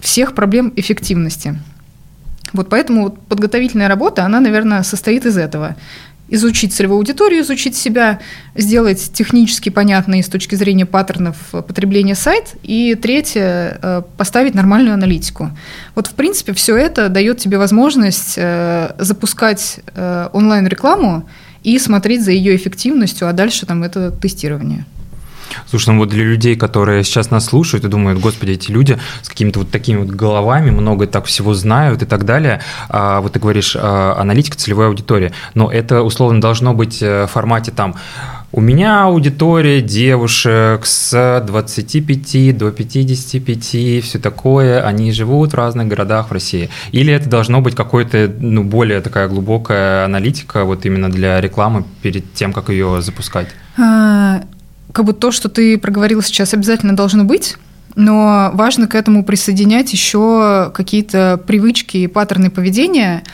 всех 0.00 0.34
проблем 0.34 0.72
эффективности. 0.76 1.58
Вот 2.52 2.68
поэтому 2.68 3.10
подготовительная 3.10 3.88
работа, 3.88 4.24
она, 4.24 4.40
наверное, 4.40 4.82
состоит 4.82 5.26
из 5.26 5.36
этого 5.36 5.76
изучить 6.28 6.72
целевую 6.72 6.98
аудиторию, 6.98 7.42
изучить 7.42 7.76
себя, 7.76 8.20
сделать 8.54 9.10
технически 9.12 9.70
понятный 9.70 10.22
с 10.22 10.28
точки 10.28 10.54
зрения 10.54 10.86
паттернов 10.86 11.36
потребления 11.50 12.14
сайт. 12.14 12.54
И 12.62 12.94
третье, 12.94 13.78
э, 13.80 14.02
поставить 14.16 14.54
нормальную 14.54 14.94
аналитику. 14.94 15.50
Вот, 15.94 16.06
в 16.06 16.14
принципе, 16.14 16.52
все 16.52 16.76
это 16.76 17.08
дает 17.08 17.38
тебе 17.38 17.58
возможность 17.58 18.34
э, 18.36 18.94
запускать 18.98 19.80
э, 19.94 20.28
онлайн-рекламу 20.32 21.28
и 21.62 21.78
смотреть 21.78 22.24
за 22.24 22.32
ее 22.32 22.54
эффективностью, 22.56 23.28
а 23.28 23.32
дальше 23.32 23.66
там 23.66 23.82
это 23.82 24.10
тестирование. 24.10 24.84
Слушай, 25.66 25.90
ну 25.90 25.98
вот 25.98 26.08
для 26.08 26.24
людей, 26.24 26.56
которые 26.56 27.04
сейчас 27.04 27.30
нас 27.30 27.46
слушают 27.46 27.84
и 27.84 27.88
думают, 27.88 28.20
господи, 28.20 28.52
эти 28.52 28.70
люди 28.70 28.98
с 29.22 29.28
какими-то 29.28 29.60
вот 29.60 29.70
такими 29.70 29.98
вот 29.98 30.08
головами, 30.08 30.70
много 30.70 31.06
так 31.06 31.26
всего 31.26 31.54
знают 31.54 32.02
и 32.02 32.06
так 32.06 32.24
далее, 32.24 32.60
а, 32.88 33.20
вот 33.20 33.32
ты 33.32 33.40
говоришь, 33.40 33.76
а, 33.78 34.16
аналитика 34.18 34.56
целевой 34.56 34.86
аудитории, 34.86 35.32
но 35.54 35.70
это 35.70 36.02
условно 36.02 36.40
должно 36.40 36.74
быть 36.74 37.02
э, 37.02 37.26
в 37.26 37.30
формате 37.30 37.72
там 37.74 37.96
у 38.50 38.62
меня 38.62 39.04
аудитория 39.04 39.82
девушек 39.82 40.86
с 40.86 41.44
25 41.46 42.56
до 42.56 42.70
55, 42.70 44.02
все 44.02 44.18
такое, 44.18 44.82
они 44.82 45.12
живут 45.12 45.52
в 45.52 45.54
разных 45.54 45.88
городах 45.88 46.30
в 46.30 46.32
России. 46.32 46.70
Или 46.90 47.12
это 47.12 47.28
должно 47.28 47.60
быть 47.60 47.74
какой-то, 47.74 48.32
ну, 48.40 48.64
более 48.64 49.02
такая 49.02 49.28
глубокая 49.28 50.06
аналитика 50.06 50.64
вот 50.64 50.86
именно 50.86 51.10
для 51.10 51.42
рекламы 51.42 51.84
перед 52.00 52.32
тем, 52.32 52.54
как 52.54 52.70
ее 52.70 53.02
запускать? 53.02 53.48
Как 54.92 55.04
бы 55.04 55.12
то, 55.12 55.30
что 55.30 55.48
ты 55.48 55.78
проговорил 55.78 56.22
сейчас, 56.22 56.54
обязательно 56.54 56.96
должно 56.96 57.24
быть. 57.24 57.56
Но 57.94 58.50
важно 58.54 58.86
к 58.86 58.94
этому 58.94 59.24
присоединять 59.24 59.92
еще 59.92 60.70
какие-то 60.72 61.40
привычки 61.44 61.96
и 61.96 62.06
паттерны 62.06 62.48
поведения, 62.48 63.24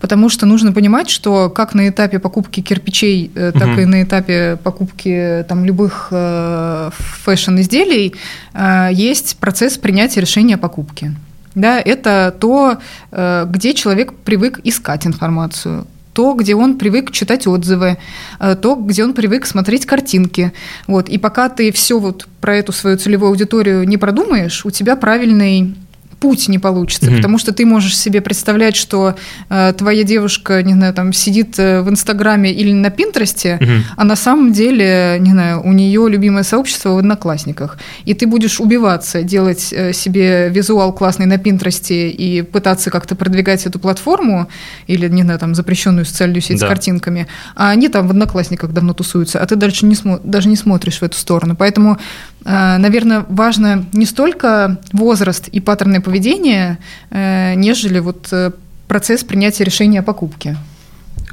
потому 0.00 0.28
что 0.28 0.46
нужно 0.46 0.72
понимать, 0.72 1.10
что 1.10 1.50
как 1.50 1.74
на 1.74 1.88
этапе 1.88 2.20
покупки 2.20 2.60
кирпичей, 2.60 3.32
э, 3.34 3.50
так 3.52 3.70
угу. 3.70 3.80
и 3.80 3.84
на 3.84 4.02
этапе 4.04 4.58
покупки 4.62 5.44
там, 5.48 5.64
любых 5.64 6.08
э, 6.12 6.90
фэшн-изделий 6.92 8.14
э, 8.54 8.90
есть 8.92 9.38
процесс 9.38 9.76
принятия 9.76 10.20
решения 10.20 10.54
о 10.54 10.58
покупке. 10.58 11.12
Да, 11.54 11.80
это 11.80 12.34
то, 12.38 12.78
э, 13.10 13.46
где 13.48 13.74
человек 13.74 14.12
привык 14.12 14.60
искать 14.64 15.06
информацию, 15.06 15.86
то, 16.12 16.34
где 16.34 16.54
он 16.54 16.78
привык 16.78 17.10
читать 17.10 17.46
отзывы, 17.46 17.98
э, 18.40 18.56
то, 18.56 18.74
где 18.74 19.04
он 19.04 19.14
привык 19.14 19.46
смотреть 19.46 19.86
картинки. 19.86 20.52
Вот. 20.86 21.08
И 21.08 21.18
пока 21.18 21.48
ты 21.48 21.72
все 21.72 21.98
вот 21.98 22.28
про 22.40 22.56
эту 22.56 22.72
свою 22.72 22.96
целевую 22.98 23.30
аудиторию 23.30 23.84
не 23.84 23.96
продумаешь, 23.96 24.64
у 24.66 24.70
тебя 24.70 24.96
правильный 24.96 25.74
путь 26.22 26.48
не 26.48 26.60
получится, 26.60 27.10
mm-hmm. 27.10 27.16
потому 27.16 27.36
что 27.36 27.52
ты 27.52 27.66
можешь 27.66 27.98
себе 27.98 28.20
представлять, 28.20 28.76
что 28.76 29.16
э, 29.50 29.74
твоя 29.76 30.04
девушка, 30.04 30.62
не 30.62 30.72
знаю, 30.72 30.94
там 30.94 31.12
сидит 31.12 31.58
э, 31.58 31.82
в 31.82 31.88
Инстаграме 31.88 32.52
или 32.52 32.72
на 32.72 32.90
Пинтересте, 32.90 33.58
mm-hmm. 33.60 33.80
а 33.96 34.04
на 34.04 34.14
самом 34.14 34.52
деле, 34.52 35.16
не 35.18 35.32
знаю, 35.32 35.60
у 35.64 35.72
нее 35.72 36.08
любимое 36.08 36.44
сообщество 36.44 36.90
в 36.90 36.98
Одноклассниках, 36.98 37.76
и 38.04 38.14
ты 38.14 38.28
будешь 38.28 38.60
убиваться, 38.60 39.24
делать 39.24 39.72
э, 39.72 39.92
себе 39.92 40.48
визуал 40.48 40.92
классный 40.92 41.26
на 41.26 41.38
Пинтересте 41.38 42.10
и 42.10 42.42
пытаться 42.42 42.92
как-то 42.92 43.16
продвигать 43.16 43.66
эту 43.66 43.80
платформу 43.80 44.46
или, 44.86 45.08
не 45.08 45.24
знаю, 45.24 45.40
там 45.40 45.56
запрещенную 45.56 46.04
социальную 46.04 46.40
сеть 46.40 46.60
да. 46.60 46.66
с 46.66 46.68
картинками, 46.68 47.26
а 47.56 47.70
они 47.70 47.88
там 47.88 48.06
в 48.06 48.10
Одноклассниках 48.10 48.70
давно 48.70 48.94
тусуются, 48.94 49.40
а 49.40 49.46
ты 49.46 49.56
дальше 49.56 49.86
не 49.86 49.96
смо- 49.96 50.20
даже 50.22 50.48
не 50.48 50.56
смотришь 50.56 51.00
в 51.00 51.02
эту 51.02 51.18
сторону, 51.18 51.56
поэтому 51.56 51.98
наверное, 52.44 53.24
важно 53.28 53.84
не 53.92 54.06
столько 54.06 54.80
возраст 54.92 55.48
и 55.48 55.60
паттерны 55.60 56.00
поведения, 56.00 56.78
э, 57.10 57.54
нежели 57.54 58.00
вот 58.00 58.28
э, 58.32 58.52
процесс 58.88 59.24
принятия 59.24 59.64
решения 59.64 60.00
о 60.00 60.02
покупке. 60.02 60.56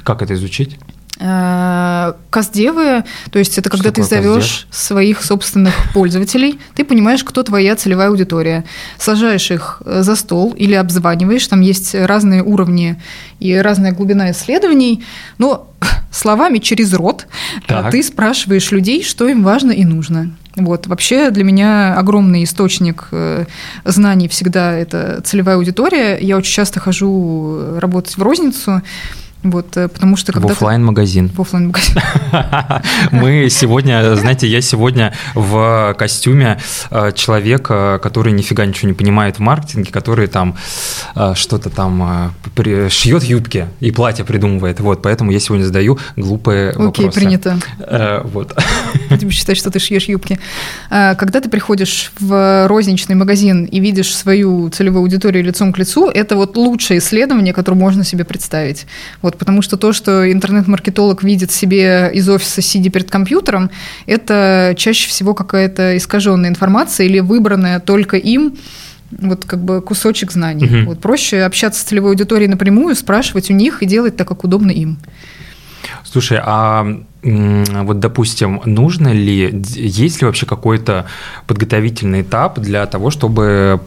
Как 0.04 0.22
это 0.22 0.34
изучить? 0.34 0.78
Каздевы, 1.20 3.04
то 3.30 3.38
есть 3.38 3.58
это 3.58 3.68
когда 3.68 3.90
ты 3.90 4.02
зовешь 4.02 4.66
своих 4.70 5.22
собственных 5.22 5.74
пользователей, 5.92 6.58
ты 6.74 6.82
понимаешь, 6.82 7.24
кто 7.24 7.42
твоя 7.42 7.76
целевая 7.76 8.08
аудитория, 8.08 8.64
сажаешь 8.96 9.50
их 9.50 9.82
за 9.84 10.16
стол 10.16 10.54
или 10.56 10.72
обзваниваешь, 10.72 11.46
там 11.46 11.60
есть 11.60 11.94
разные 11.94 12.42
уровни 12.42 13.00
и 13.38 13.54
разная 13.54 13.92
глубина 13.92 14.30
исследований, 14.30 15.04
но 15.36 15.70
словами 16.10 16.58
через 16.58 16.94
рот 16.94 17.26
так. 17.66 17.90
ты 17.90 18.02
спрашиваешь 18.02 18.70
людей, 18.70 19.02
что 19.02 19.28
им 19.28 19.42
важно 19.42 19.72
и 19.72 19.84
нужно. 19.84 20.30
Вот. 20.56 20.86
Вообще 20.86 21.30
для 21.30 21.44
меня 21.44 21.94
огромный 21.96 22.44
источник 22.44 23.08
э, 23.12 23.44
знаний 23.84 24.28
всегда 24.28 24.72
это 24.72 25.20
целевая 25.24 25.56
аудитория. 25.56 26.18
Я 26.20 26.36
очень 26.36 26.52
часто 26.52 26.80
хожу 26.80 27.56
э, 27.58 27.78
работать 27.78 28.16
в 28.16 28.22
розницу, 28.22 28.82
вот, 29.42 29.74
э, 29.76 29.88
потому 29.88 30.16
что 30.16 30.32
когда 30.32 30.48
в 30.48 30.52
офлайн 30.52 30.84
магазин. 30.84 31.30
В 31.34 31.40
офлайн 31.40 31.68
магазин. 31.68 31.96
Мы 33.10 33.48
сегодня, 33.50 34.14
знаете, 34.16 34.46
я 34.46 34.60
сегодня 34.60 35.14
в 35.34 35.94
костюме 35.98 36.58
э, 36.90 37.12
человека, 37.14 37.98
который 38.02 38.32
нифига 38.32 38.66
ничего 38.66 38.88
не 38.88 38.94
понимает 38.94 39.36
в 39.36 39.40
маркетинге, 39.40 39.90
который 39.92 40.26
там 40.26 40.56
э, 41.14 41.32
что-то 41.34 41.70
там 41.70 42.34
шьет 42.90 43.24
юбки 43.24 43.66
и 43.80 43.90
платье 43.90 44.24
придумывает. 44.24 44.80
Вот, 44.80 45.02
поэтому 45.02 45.30
я 45.30 45.40
сегодня 45.40 45.64
задаю 45.64 45.98
глупые 46.16 46.70
Окей, 46.70 46.84
вопросы. 46.84 47.08
Окей, 47.08 47.20
принято. 47.20 47.58
Вот. 48.24 48.58
Будем 49.10 49.30
считать, 49.30 49.56
что 49.56 49.70
ты 49.70 49.78
шьешь 49.78 50.04
юбки. 50.04 50.38
Когда 50.88 51.40
ты 51.40 51.48
приходишь 51.48 52.12
в 52.20 52.66
розничный 52.68 53.14
магазин 53.14 53.64
и 53.64 53.80
видишь 53.80 54.14
свою 54.14 54.68
целевую 54.68 55.02
аудиторию 55.02 55.42
лицом 55.44 55.72
к 55.72 55.78
лицу, 55.78 56.08
это 56.08 56.36
вот 56.36 56.56
лучшее 56.56 56.98
исследование, 56.98 57.54
которое 57.54 57.78
можно 57.78 58.04
себе 58.04 58.24
представить. 58.24 58.86
Вот 59.22 59.29
вот, 59.30 59.38
потому 59.38 59.62
что 59.62 59.76
то, 59.76 59.92
что 59.92 60.30
интернет-маркетолог 60.30 61.22
видит 61.22 61.52
себе 61.52 62.10
из 62.12 62.28
офиса, 62.28 62.60
сидя 62.60 62.90
перед 62.90 63.10
компьютером, 63.10 63.70
это 64.06 64.74
чаще 64.76 65.08
всего 65.08 65.34
какая-то 65.34 65.96
искаженная 65.96 66.50
информация 66.50 67.06
или 67.06 67.20
выбранная 67.20 67.78
только 67.78 68.16
им 68.16 68.56
вот 69.12 69.44
как 69.44 69.62
бы 69.62 69.82
кусочек 69.82 70.32
знаний. 70.32 70.66
Угу. 70.66 70.90
Вот 70.90 71.00
проще 71.00 71.42
общаться 71.42 71.80
с 71.80 71.84
целевой 71.84 72.10
аудиторией 72.10 72.48
напрямую, 72.48 72.96
спрашивать 72.96 73.50
у 73.50 73.54
них 73.54 73.82
и 73.82 73.86
делать 73.86 74.16
так, 74.16 74.26
как 74.26 74.42
удобно 74.42 74.72
им. 74.72 74.98
Слушай, 76.04 76.40
а 76.42 76.86
вот, 77.22 78.00
допустим, 78.00 78.62
нужно 78.64 79.12
ли, 79.12 79.62
есть 79.76 80.20
ли 80.20 80.26
вообще 80.26 80.46
какой-то 80.46 81.06
подготовительный 81.46 82.22
этап 82.22 82.58
для 82.58 82.84
того, 82.86 83.10
чтобы 83.10 83.80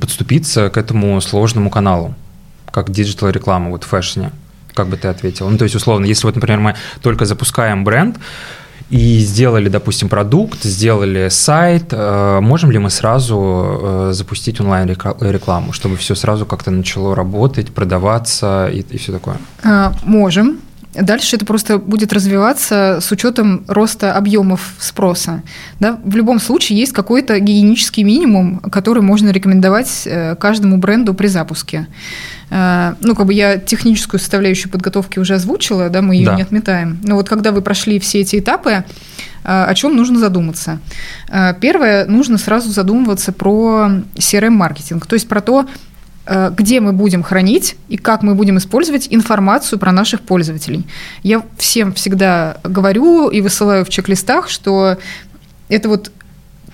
подступиться 0.00 0.68
к 0.68 0.76
этому 0.76 1.20
сложному 1.20 1.70
каналу, 1.70 2.14
как 2.72 2.90
digital 2.90 3.30
реклама 3.30 3.70
вот 3.70 3.84
в 3.84 3.86
fashion 3.86 4.22
е? 4.22 4.32
Как 4.74 4.88
бы 4.88 4.96
ты 4.96 5.08
ответил? 5.08 5.48
Ну, 5.48 5.58
то 5.58 5.64
есть, 5.64 5.74
условно, 5.74 6.06
если 6.06 6.26
вот, 6.26 6.34
например, 6.34 6.60
мы 6.60 6.74
только 7.02 7.24
запускаем 7.24 7.84
бренд, 7.84 8.18
и 8.90 9.20
сделали, 9.20 9.68
допустим, 9.68 10.08
продукт, 10.08 10.64
сделали 10.64 11.28
сайт, 11.28 11.92
э, 11.92 12.40
можем 12.40 12.72
ли 12.72 12.78
мы 12.78 12.90
сразу 12.90 13.78
э, 13.82 14.10
запустить 14.12 14.60
онлайн-рекламу, 14.60 15.72
чтобы 15.72 15.96
все 15.96 16.16
сразу 16.16 16.44
как-то 16.44 16.72
начало 16.72 17.14
работать, 17.14 17.72
продаваться 17.72 18.68
и, 18.72 18.80
и 18.80 18.98
все 18.98 19.12
такое? 19.12 19.36
А, 19.62 19.92
можем. 20.02 20.58
Дальше 20.92 21.36
это 21.36 21.46
просто 21.46 21.78
будет 21.78 22.12
развиваться 22.12 22.98
с 23.00 23.12
учетом 23.12 23.64
роста 23.68 24.14
объемов 24.14 24.74
спроса. 24.78 25.42
Да? 25.78 26.00
В 26.04 26.16
любом 26.16 26.40
случае 26.40 26.80
есть 26.80 26.92
какой-то 26.92 27.38
гигиенический 27.38 28.02
минимум, 28.02 28.58
который 28.58 29.02
можно 29.02 29.30
рекомендовать 29.30 30.02
э, 30.06 30.34
каждому 30.34 30.78
бренду 30.78 31.14
при 31.14 31.28
запуске. 31.28 31.86
Э, 32.50 32.94
ну, 33.00 33.14
как 33.14 33.26
бы 33.26 33.34
я 33.34 33.56
техническую 33.58 34.18
составляющую 34.18 34.70
подготовки 34.70 35.20
уже 35.20 35.34
озвучила, 35.34 35.90
да, 35.90 36.02
мы 36.02 36.16
ее 36.16 36.26
да. 36.26 36.34
не 36.34 36.42
отметаем. 36.42 36.98
Но 37.04 37.14
вот 37.14 37.28
когда 37.28 37.52
вы 37.52 37.62
прошли 37.62 38.00
все 38.00 38.20
эти 38.20 38.40
этапы, 38.40 38.70
э, 38.70 38.82
о 39.44 39.72
чем 39.74 39.94
нужно 39.94 40.18
задуматься? 40.18 40.80
Первое, 41.60 42.06
нужно 42.06 42.36
сразу 42.36 42.68
задумываться 42.70 43.32
про 43.32 44.02
CRM-маркетинг, 44.16 45.06
то 45.06 45.14
есть 45.14 45.28
про 45.28 45.40
то, 45.40 45.68
где 46.26 46.80
мы 46.80 46.92
будем 46.92 47.22
хранить 47.22 47.76
и 47.88 47.96
как 47.96 48.22
мы 48.22 48.34
будем 48.34 48.58
использовать 48.58 49.08
информацию 49.10 49.78
про 49.78 49.90
наших 49.90 50.20
пользователей. 50.20 50.86
Я 51.22 51.42
всем 51.56 51.92
всегда 51.92 52.58
говорю 52.62 53.28
и 53.28 53.40
высылаю 53.40 53.84
в 53.84 53.88
чек-листах, 53.88 54.48
что 54.48 54.98
это 55.68 55.88
вот 55.88 56.12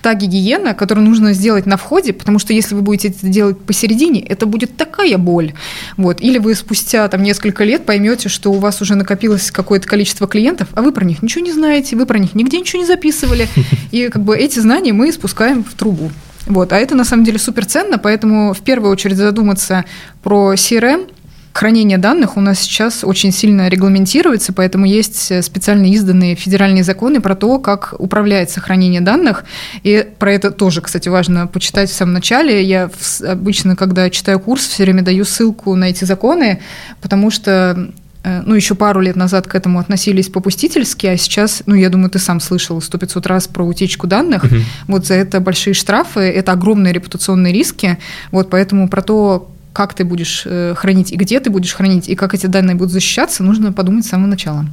та 0.01 0.13
гигиена, 0.13 0.73
которую 0.73 1.05
нужно 1.05 1.33
сделать 1.33 1.65
на 1.65 1.77
входе, 1.77 2.13
потому 2.13 2.39
что 2.39 2.53
если 2.53 2.75
вы 2.75 2.81
будете 2.81 3.09
это 3.09 3.27
делать 3.27 3.59
посередине, 3.59 4.21
это 4.21 4.45
будет 4.45 4.77
такая 4.77 5.17
боль. 5.17 5.53
Вот. 5.97 6.21
Или 6.21 6.37
вы 6.37 6.55
спустя 6.55 7.07
там, 7.07 7.23
несколько 7.23 7.63
лет 7.63 7.85
поймете, 7.85 8.29
что 8.29 8.51
у 8.51 8.59
вас 8.59 8.81
уже 8.81 8.95
накопилось 8.95 9.51
какое-то 9.51 9.87
количество 9.87 10.27
клиентов, 10.27 10.69
а 10.73 10.81
вы 10.81 10.91
про 10.91 11.03
них 11.03 11.21
ничего 11.23 11.43
не 11.43 11.51
знаете, 11.51 11.95
вы 11.95 12.05
про 12.05 12.19
них 12.19 12.35
нигде 12.35 12.59
ничего 12.59 12.81
не 12.81 12.87
записывали. 12.87 13.47
И 13.91 14.09
как 14.09 14.23
бы 14.23 14.37
эти 14.37 14.59
знания 14.59 14.93
мы 14.93 15.11
спускаем 15.11 15.63
в 15.63 15.73
трубу. 15.73 16.11
Вот. 16.47 16.73
А 16.73 16.77
это 16.77 16.95
на 16.95 17.05
самом 17.05 17.23
деле 17.23 17.39
супер 17.39 17.65
ценно, 17.65 17.97
поэтому 17.97 18.53
в 18.53 18.61
первую 18.61 18.91
очередь 18.91 19.17
задуматься 19.17 19.85
про 20.23 20.53
CRM, 20.53 21.09
Хранение 21.57 21.97
данных 21.97 22.37
у 22.37 22.39
нас 22.39 22.59
сейчас 22.59 23.03
очень 23.03 23.31
сильно 23.31 23.67
регламентируется, 23.67 24.53
поэтому 24.53 24.85
есть 24.85 25.31
э, 25.31 25.41
специально 25.41 25.87
изданные 25.87 26.35
федеральные 26.35 26.83
законы 26.83 27.19
про 27.19 27.33
то, 27.33 27.57
как 27.57 27.95
управляется 27.97 28.61
хранение 28.61 29.01
данных. 29.01 29.43
И 29.81 30.07
про 30.19 30.33
это 30.33 30.51
тоже, 30.51 30.81
кстати, 30.81 31.09
важно 31.09 31.47
почитать 31.47 31.89
в 31.89 31.93
самом 31.95 32.13
начале. 32.13 32.63
Я 32.63 32.91
обычно, 33.27 33.75
когда 33.75 34.07
читаю 34.11 34.39
курс, 34.39 34.67
все 34.67 34.83
время 34.83 35.01
даю 35.01 35.25
ссылку 35.25 35.73
на 35.73 35.85
эти 35.85 36.03
законы, 36.03 36.61
потому 37.01 37.31
что 37.31 37.91
ну, 38.23 38.55
еще 38.55 38.75
пару 38.75 38.99
лет 39.01 39.15
назад 39.15 39.47
к 39.47 39.55
этому 39.55 39.79
относились 39.79 40.27
попустительски, 40.29 41.07
а 41.07 41.17
сейчас, 41.17 41.63
ну, 41.65 41.75
я 41.75 41.89
думаю, 41.89 42.09
ты 42.09 42.19
сам 42.19 42.39
слышал 42.39 42.81
сто 42.81 42.97
пятьсот 42.97 43.25
раз 43.25 43.47
про 43.47 43.63
утечку 43.63 44.07
данных. 44.07 44.43
Угу. 44.43 44.55
Вот 44.87 45.05
за 45.05 45.13
это 45.13 45.39
большие 45.39 45.73
штрафы, 45.73 46.21
это 46.21 46.51
огромные 46.51 46.93
репутационные 46.93 47.53
риски. 47.53 47.97
Вот 48.31 48.49
поэтому 48.49 48.89
про 48.89 49.01
то, 49.01 49.51
как 49.73 49.93
ты 49.93 50.03
будешь 50.03 50.43
э, 50.45 50.73
хранить 50.75 51.11
и 51.11 51.15
где 51.15 51.39
ты 51.39 51.49
будешь 51.49 51.73
хранить, 51.73 52.09
и 52.09 52.15
как 52.15 52.33
эти 52.33 52.47
данные 52.47 52.75
будут 52.75 52.91
защищаться, 52.91 53.43
нужно 53.43 53.71
подумать 53.71 54.05
с 54.05 54.09
самого 54.09 54.27
начала. 54.27 54.65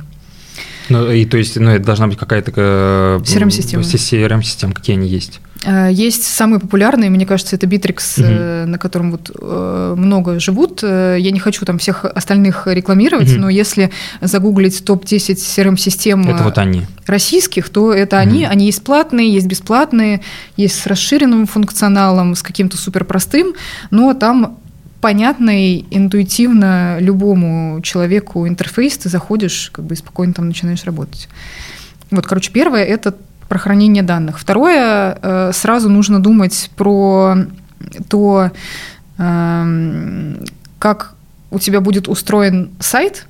Ну, 0.88 1.10
и 1.10 1.24
то 1.24 1.36
есть, 1.36 1.56
ну, 1.56 1.70
это 1.70 1.84
должна 1.84 2.06
быть 2.06 2.18
какая-то... 2.18 2.50
CRM-система. 3.24 3.82
CRM-система, 3.82 4.74
какие 4.74 4.96
они 4.96 5.08
есть? 5.08 5.40
Э, 5.64 5.88
есть 5.90 6.24
самые 6.24 6.60
популярные, 6.60 7.10
мне 7.10 7.26
кажется, 7.26 7.56
это 7.56 7.66
Bittrex, 7.66 8.20
угу. 8.20 8.70
на 8.70 8.78
котором 8.78 9.12
вот 9.12 9.30
много 9.98 10.38
живут. 10.40 10.82
Я 10.82 11.30
не 11.30 11.38
хочу 11.38 11.64
там 11.64 11.78
всех 11.78 12.04
остальных 12.04 12.66
рекламировать, 12.66 13.32
угу. 13.32 13.42
но 13.42 13.48
если 13.48 13.90
загуглить 14.20 14.84
топ-10 14.84 15.36
CRM-систем 15.36 16.22
вот 16.22 16.58
российских, 17.06 17.68
то 17.68 17.92
это 17.92 18.16
угу. 18.16 18.22
они. 18.22 18.44
Они 18.44 18.66
есть 18.66 18.82
платные, 18.84 19.32
есть 19.32 19.46
бесплатные, 19.46 20.20
есть 20.56 20.78
с 20.80 20.86
расширенным 20.86 21.46
функционалом, 21.46 22.34
с 22.34 22.42
каким-то 22.42 22.76
суперпростым, 22.76 23.54
но 23.90 24.12
там 24.14 24.58
понятный 25.04 25.84
интуитивно 25.90 26.96
любому 26.98 27.82
человеку 27.82 28.48
интерфейс, 28.48 28.96
ты 28.96 29.10
заходишь 29.10 29.68
как 29.70 29.84
бы 29.84 29.92
и 29.92 29.98
спокойно 29.98 30.32
там 30.32 30.46
начинаешь 30.46 30.82
работать. 30.84 31.28
Вот, 32.10 32.26
короче, 32.26 32.50
первое– 32.50 32.84
это 32.86 33.14
про 33.50 33.58
хранение 33.58 34.02
данных. 34.02 34.38
Второе, 34.38 35.18
э, 35.20 35.50
сразу 35.52 35.90
нужно 35.90 36.22
думать 36.22 36.70
про 36.74 37.36
то, 38.08 38.50
эм, 39.18 40.38
как 40.78 41.12
у 41.50 41.58
тебя 41.58 41.82
будет 41.82 42.08
устроен 42.08 42.70
сайт, 42.80 43.26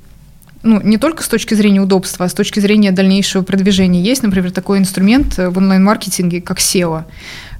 ну, 0.63 0.81
не 0.81 0.97
только 0.97 1.25
с 1.25 1.29
точки 1.29 1.55
зрения 1.55 1.81
удобства, 1.81 2.27
а 2.27 2.29
с 2.29 2.35
точки 2.35 2.61
зрения 2.61 2.93
дальнейшего 2.93 3.43
продвижения. 3.43 4.01
Есть, 4.01 4.23
например, 4.23 4.53
такой 4.53 4.79
инструмент 4.79 5.39
в 5.39 5.59
онлайн-маркетинге, 5.59 6.41
как 6.41 6.59
SEO 6.59 7.03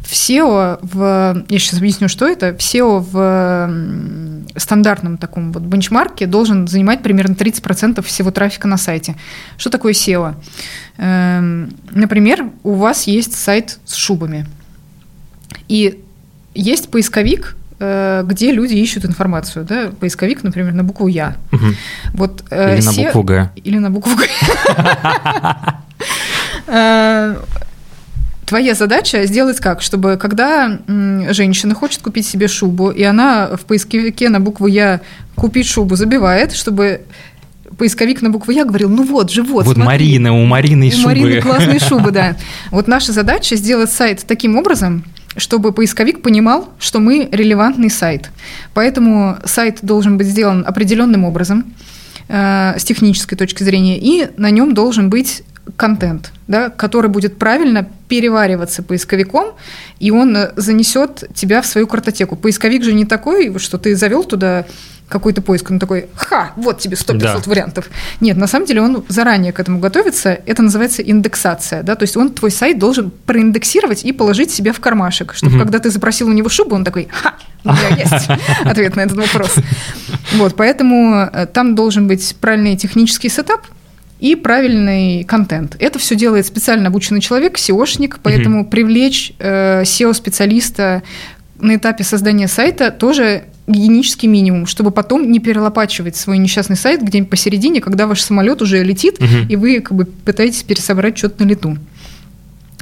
в 0.05 0.13
SEO, 0.13 0.79
в, 0.83 1.45
я 1.49 1.59
сейчас 1.59 1.79
объясню, 1.79 2.09
что 2.09 2.27
это, 2.29 2.53
в 2.53 2.59
SEO 2.59 3.01
в 3.01 4.59
стандартном 4.59 5.17
таком 5.17 5.51
вот 5.53 5.63
бенчмарке 5.63 6.27
должен 6.27 6.69
занимать 6.69 7.03
примерно 7.03 7.33
30% 7.33 8.03
всего 8.03 8.31
трафика 8.31 8.69
на 8.69 8.77
сайте. 8.77 9.17
Что 9.57 9.71
такое 9.71 9.95
SEO? 9.95 10.35
Эм, 10.99 11.75
например, 11.91 12.51
у 12.63 12.75
вас 12.75 13.07
есть 13.07 13.35
сайт 13.35 13.79
с 13.87 13.95
шубами, 13.95 14.47
и 15.69 16.01
есть 16.55 16.91
поисковик, 16.91 17.57
э, 17.81 18.23
где 18.27 18.53
люди 18.53 18.75
ищут 18.75 19.07
информацию. 19.07 19.65
Да? 19.65 19.91
Поисковик, 19.99 20.45
например, 20.45 20.75
на 20.75 20.85
букву 20.85 21.09
Я. 21.09 21.37
Угу. 21.51 21.67
Вот, 22.13 22.45
э, 22.51 22.77
или 22.77 22.85
на 22.85 22.93
букву 22.93 23.23
Г. 23.23 23.51
Или 23.57 23.79
на 23.79 23.91
букву 23.91 24.13
Г. 24.17 24.29
Твоя 28.47 28.75
задача 28.75 29.25
сделать 29.27 29.59
как, 29.59 29.81
чтобы 29.81 30.17
когда 30.17 30.79
женщина 31.31 31.75
хочет 31.75 32.03
купить 32.03 32.27
себе 32.27 32.49
шубу, 32.49 32.91
и 32.91 33.03
она 33.03 33.57
в 33.57 33.65
поисковике 33.65 34.29
на 34.29 34.41
букву 34.41 34.67
«Я» 34.67 35.01
купить 35.35 35.67
шубу 35.67 35.97
забивает, 35.97 36.53
чтобы 36.53 37.03
поисковик 37.79 38.23
на 38.23 38.31
букву 38.31 38.53
«Я» 38.53 38.65
говорил, 38.65 38.91
ну 38.91 39.05
вот 39.05 39.31
же, 39.31 39.43
вот, 39.43 39.65
Вот 39.65 39.75
смотри, 39.75 39.87
Марина, 39.87 40.35
у 40.35 40.45
Марины 40.45 40.91
шубы. 40.91 41.05
У 41.05 41.07
Марины 41.07 41.41
классные 41.41 41.79
шубы, 41.81 42.11
да. 42.11 42.37
Вот 42.71 42.87
наша 42.87 43.13
задача 43.13 43.57
сделать 43.57 43.91
сайт 43.91 44.25
таким 44.27 44.57
образом, 44.57 45.05
чтобы 45.37 45.73
поисковик 45.73 46.23
понимал, 46.23 46.73
что 46.79 47.01
мы 47.01 47.29
релевантный 47.33 47.91
сайт. 47.91 48.31
Поэтому 48.75 49.39
сайт 49.45 49.79
должен 49.83 50.19
быть 50.19 50.27
сделан 50.27 50.65
определенным 50.67 51.25
образом, 51.25 51.65
э, 52.29 52.75
с 52.79 52.85
технической 52.85 53.37
точки 53.37 53.63
зрения, 53.63 53.99
и 53.99 54.29
на 54.37 54.51
нем 54.51 54.75
должен 54.75 55.11
быть 55.11 55.43
контент, 55.77 56.33
да, 56.47 56.69
который 56.69 57.11
будет 57.11 57.39
правильно 57.39 57.89
перевариваться 58.09 58.83
поисковиком, 58.83 59.55
и 59.99 60.11
он 60.11 60.37
э, 60.37 60.53
занесет 60.57 61.25
тебя 61.35 61.63
в 61.63 61.67
свою 61.67 61.87
картотеку. 61.87 62.37
Поисковик 62.37 62.85
же 62.85 62.93
не 62.93 63.05
такой, 63.05 63.59
что 63.59 63.79
ты 63.79 63.97
завел 63.97 64.25
туда 64.25 64.67
какой-то 65.09 65.43
поиск, 65.43 65.71
он 65.71 65.79
такой, 65.79 66.07
ха, 66.15 66.53
вот 66.57 66.79
тебе 66.81 66.97
100-500 66.97 67.19
да. 67.19 67.41
вариантов. 67.47 67.91
Нет, 68.21 68.37
на 68.37 68.47
самом 68.47 68.67
деле 68.67 68.81
он 68.81 69.05
заранее 69.09 69.53
к 69.53 69.61
этому 69.61 69.79
готовится, 69.79 70.39
это 70.47 70.63
называется 70.63 71.03
индексация, 71.03 71.83
да, 71.83 71.95
то 71.95 72.05
есть 72.05 72.17
он 72.17 72.31
твой 72.31 72.51
сайт 72.51 72.79
должен 72.79 73.11
проиндексировать 73.11 74.05
и 74.05 74.13
положить 74.13 74.51
себе 74.51 74.73
в 74.73 74.81
кармашек, 74.81 75.35
чтобы 75.35 75.55
угу. 75.55 75.63
когда 75.63 75.79
ты 75.79 75.91
запросил 75.91 76.29
у 76.29 76.33
него 76.33 76.49
шубу, 76.49 76.75
он 76.75 76.85
такой, 76.85 77.09
ха, 77.11 77.35
у 77.65 77.69
меня 77.69 77.89
есть 77.97 78.29
ответ 78.65 78.97
на 78.97 79.01
этот 79.01 79.17
вопрос. 79.17 79.55
Вот, 80.35 80.57
поэтому 80.57 81.29
э, 81.33 81.47
там 81.47 81.75
должен 81.75 82.09
быть 82.09 82.35
правильный 82.41 82.77
технический 82.77 83.29
сетап, 83.29 83.67
и 84.25 84.37
правильный 84.37 85.23
контент. 85.25 85.77
Это 85.79 85.99
все 85.99 86.17
делает 86.17 86.47
специально 86.47 86.89
обученный 86.89 87.21
человек, 87.21 87.59
SEOшник, 87.59 88.21
поэтому 88.23 88.63
угу. 88.63 88.71
привлечь 88.71 89.35
э, 89.39 89.83
SEO-специалиста 89.83 91.03
на 91.61 91.77
этапе 91.77 92.05
создания 92.05 92.49
сайта 92.49 92.91
тоже 92.91 93.45
гигиенический 93.67 94.27
минимум, 94.27 94.65
чтобы 94.65 94.93
потом 94.93 95.31
не 95.31 95.41
перелопачивать 95.41 96.17
свой 96.17 96.39
несчастный 96.39 96.77
сайт 96.77 97.03
где-нибудь 97.03 97.29
посередине, 97.29 97.83
когда 97.83 98.07
ваш 98.07 98.23
самолет 98.23 98.63
уже 98.63 98.83
летит, 98.83 99.17
угу. 99.19 99.47
и 99.47 99.57
вы 99.57 99.81
как 99.81 99.95
бы 99.95 100.07
пытаетесь 100.07 100.63
пересобрать 100.63 101.19
что-то 101.19 101.45
на 101.45 101.49
лету. 101.49 101.77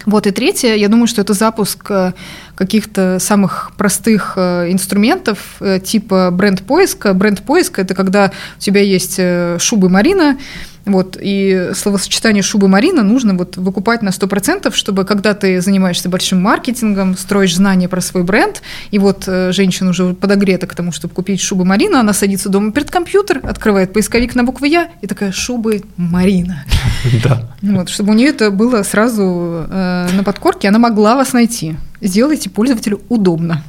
Вот, 0.07 0.29
и 0.29 0.31
третье, 0.31 0.75
я 0.75 0.89
думаю, 0.89 1.07
что 1.07 1.21
это 1.21 1.33
запуск 1.33 1.87
э, 1.91 2.13
каких-то 2.55 3.19
самых 3.21 3.73
простых 3.77 4.35
э, 4.37 4.71
инструментов, 4.71 5.57
э, 5.61 5.81
типа 5.81 6.31
бренд-поиска. 6.33 7.15
Бренд-поиск– 7.15 7.79
это 7.81 7.95
когда 7.95 8.33
у 8.57 8.61
тебя 8.61 8.81
есть 8.81 9.21
шубы 9.59 9.89
Марина, 9.89 10.39
вот, 10.85 11.17
и 11.21 11.71
словосочетание 11.75 12.43
шубы 12.43 12.69
Марина 12.69 13.03
нужно 13.03 13.35
вот 13.35 13.57
выкупать 13.57 14.03
на 14.03 14.09
100%, 14.09 14.73
чтобы 14.75 15.05
когда 15.05 15.35
ты 15.35 15.61
занимаешься 15.61 16.09
большим 16.09 16.43
маркетингом, 16.43 17.17
строишь 17.17 17.55
знания 17.57 17.89
про 17.89 18.01
свой 18.01 18.25
бренд, 18.25 18.63
и 18.91 18.99
вот 18.99 19.25
э, 19.27 19.53
женщина 19.53 19.91
уже 19.91 20.15
подогрета 20.15 20.67
к 20.67 20.75
тому, 20.75 20.93
чтобы 20.93 21.15
купить 21.15 21.41
шубу 21.41 21.65
Марина, 21.65 22.01
она 22.01 22.13
садится 22.13 22.49
дома 22.49 22.73
перед 22.73 22.91
компьютер, 22.91 23.41
открывает 23.43 23.93
поисковик 23.93 24.35
на 24.35 24.45
букву 24.45 24.65
Я 24.67 24.91
и 25.01 25.07
такая 25.07 25.33
«шубы 25.33 25.83
Марина». 25.97 26.65
Да. 27.23 27.51
Вот, 27.63 27.89
чтобы 27.89 28.13
у 28.13 28.15
нее 28.15 28.31
это 28.31 28.51
было 28.51 28.83
сразу 28.83 29.67
э, 29.69 30.09
на 30.13 30.25
подкорке, 30.25 30.69
она 30.69 30.79
могла 30.79 31.15
вас 31.15 31.33
найти. 31.33 31.77
Сделайте 32.03 32.51
пользователю 32.51 33.01
удобно. 33.09 33.63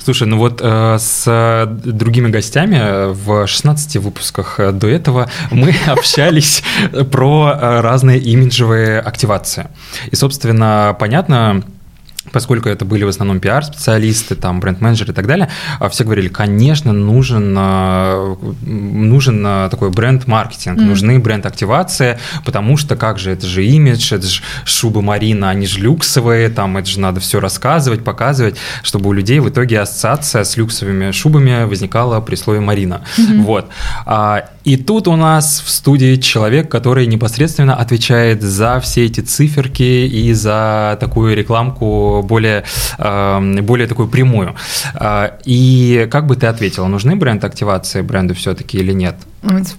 Слушай, 0.00 0.28
ну 0.28 0.38
вот 0.38 0.60
э, 0.62 0.96
с 1.00 1.68
другими 1.84 2.28
гостями 2.28 3.12
в 3.12 3.46
16 3.46 3.96
выпусках 3.96 4.60
до 4.72 4.86
этого 4.86 5.28
мы 5.50 5.74
общались 5.86 6.62
про 7.10 7.52
э, 7.52 7.80
разные 7.80 8.20
имиджевые 8.20 9.00
активации. 9.00 9.66
И, 10.12 10.16
собственно, 10.16 10.96
понятно, 10.98 11.64
поскольку 12.32 12.68
это 12.68 12.84
были 12.84 13.04
в 13.04 13.08
основном 13.08 13.40
пиар-специалисты, 13.40 14.34
там, 14.34 14.60
бренд-менеджеры 14.60 15.12
и 15.12 15.14
так 15.14 15.26
далее, 15.26 15.48
а 15.78 15.88
все 15.88 16.04
говорили, 16.04 16.28
конечно, 16.28 16.92
нужен, 16.92 17.54
а, 17.58 18.36
нужен 18.62 19.44
а, 19.46 19.68
такой 19.68 19.90
бренд-маркетинг, 19.90 20.78
mm. 20.78 20.84
нужны 20.84 21.18
бренд-активации, 21.18 22.18
потому 22.44 22.76
что 22.76 22.96
как 22.96 23.18
же, 23.18 23.30
это 23.30 23.46
же 23.46 23.64
имидж, 23.64 24.14
это 24.14 24.26
же 24.26 24.42
шубы 24.64 25.02
Марина, 25.02 25.50
они 25.50 25.66
же 25.66 25.80
люксовые, 25.80 26.48
там, 26.48 26.76
это 26.76 26.88
же 26.88 27.00
надо 27.00 27.20
все 27.20 27.40
рассказывать, 27.40 28.04
показывать, 28.04 28.56
чтобы 28.82 29.10
у 29.10 29.12
людей 29.12 29.40
в 29.40 29.48
итоге 29.48 29.80
ассоциация 29.80 30.44
с 30.44 30.56
люксовыми 30.56 31.10
шубами 31.12 31.64
возникала 31.64 32.20
при 32.20 32.36
слове 32.36 32.60
Марина. 32.60 33.02
Mm-hmm. 33.16 33.42
Вот. 33.42 33.70
И 34.64 34.76
тут 34.76 35.08
у 35.08 35.16
нас 35.16 35.60
в 35.64 35.70
студии 35.70 36.16
человек, 36.16 36.70
который 36.70 37.06
непосредственно 37.06 37.74
отвечает 37.74 38.42
за 38.42 38.78
все 38.80 39.06
эти 39.06 39.20
циферки 39.20 39.82
и 39.82 40.32
за 40.32 40.96
такую 41.00 41.36
рекламку 41.36 42.21
более, 42.22 42.64
эм, 42.98 43.56
более 43.64 43.86
такую 43.86 44.08
прямую. 44.08 44.54
А, 44.94 45.38
и 45.44 46.08
как 46.10 46.26
бы 46.26 46.36
ты 46.36 46.46
ответила, 46.46 46.86
нужны 46.86 47.16
бренд-активации 47.16 48.02
бренду 48.02 48.34
все-таки 48.34 48.78
или 48.78 48.92
нет? 48.92 49.16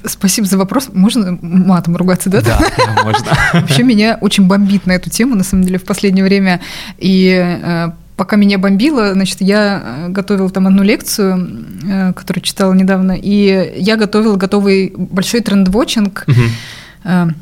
Спасибо 0.05 0.47
за 0.47 0.57
вопрос. 0.57 0.89
Можно 0.93 1.37
матом 1.41 1.95
ругаться, 1.95 2.29
да? 2.29 2.41
Да, 2.43 3.03
можно. 3.03 3.27
Вообще 3.53 3.83
меня 3.83 4.17
очень 4.19 4.47
бомбит 4.47 4.85
на 4.85 4.93
эту 4.93 5.09
тему, 5.09 5.35
на 5.35 5.43
самом 5.43 5.63
деле, 5.63 5.79
в 5.79 5.83
последнее 5.83 6.23
время. 6.23 6.59
И 6.97 7.31
э, 7.31 7.91
пока 8.15 8.35
меня 8.35 8.57
бомбило, 8.57 9.13
значит, 9.13 9.41
я 9.41 9.81
э, 9.83 10.09
готовила 10.09 10.49
там 10.49 10.67
одну 10.67 10.83
лекцию, 10.83 11.65
э, 11.87 12.13
которую 12.13 12.43
читала 12.43 12.73
недавно, 12.73 13.13
и 13.13 13.73
я 13.77 13.95
готовила 13.95 14.35
готовый 14.35 14.93
большой 14.95 15.41
тренд-вотчинг, 15.41 16.25
угу. 16.27 17.33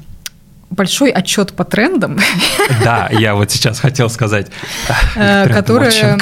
Большой 0.71 1.11
отчет 1.11 1.53
по 1.53 1.63
трендам. 1.63 2.17
Да, 2.83 3.09
я 3.11 3.35
вот 3.35 3.51
сейчас 3.51 3.79
хотел 3.79 4.09
сказать. 4.09 4.47
Которые 5.13 6.17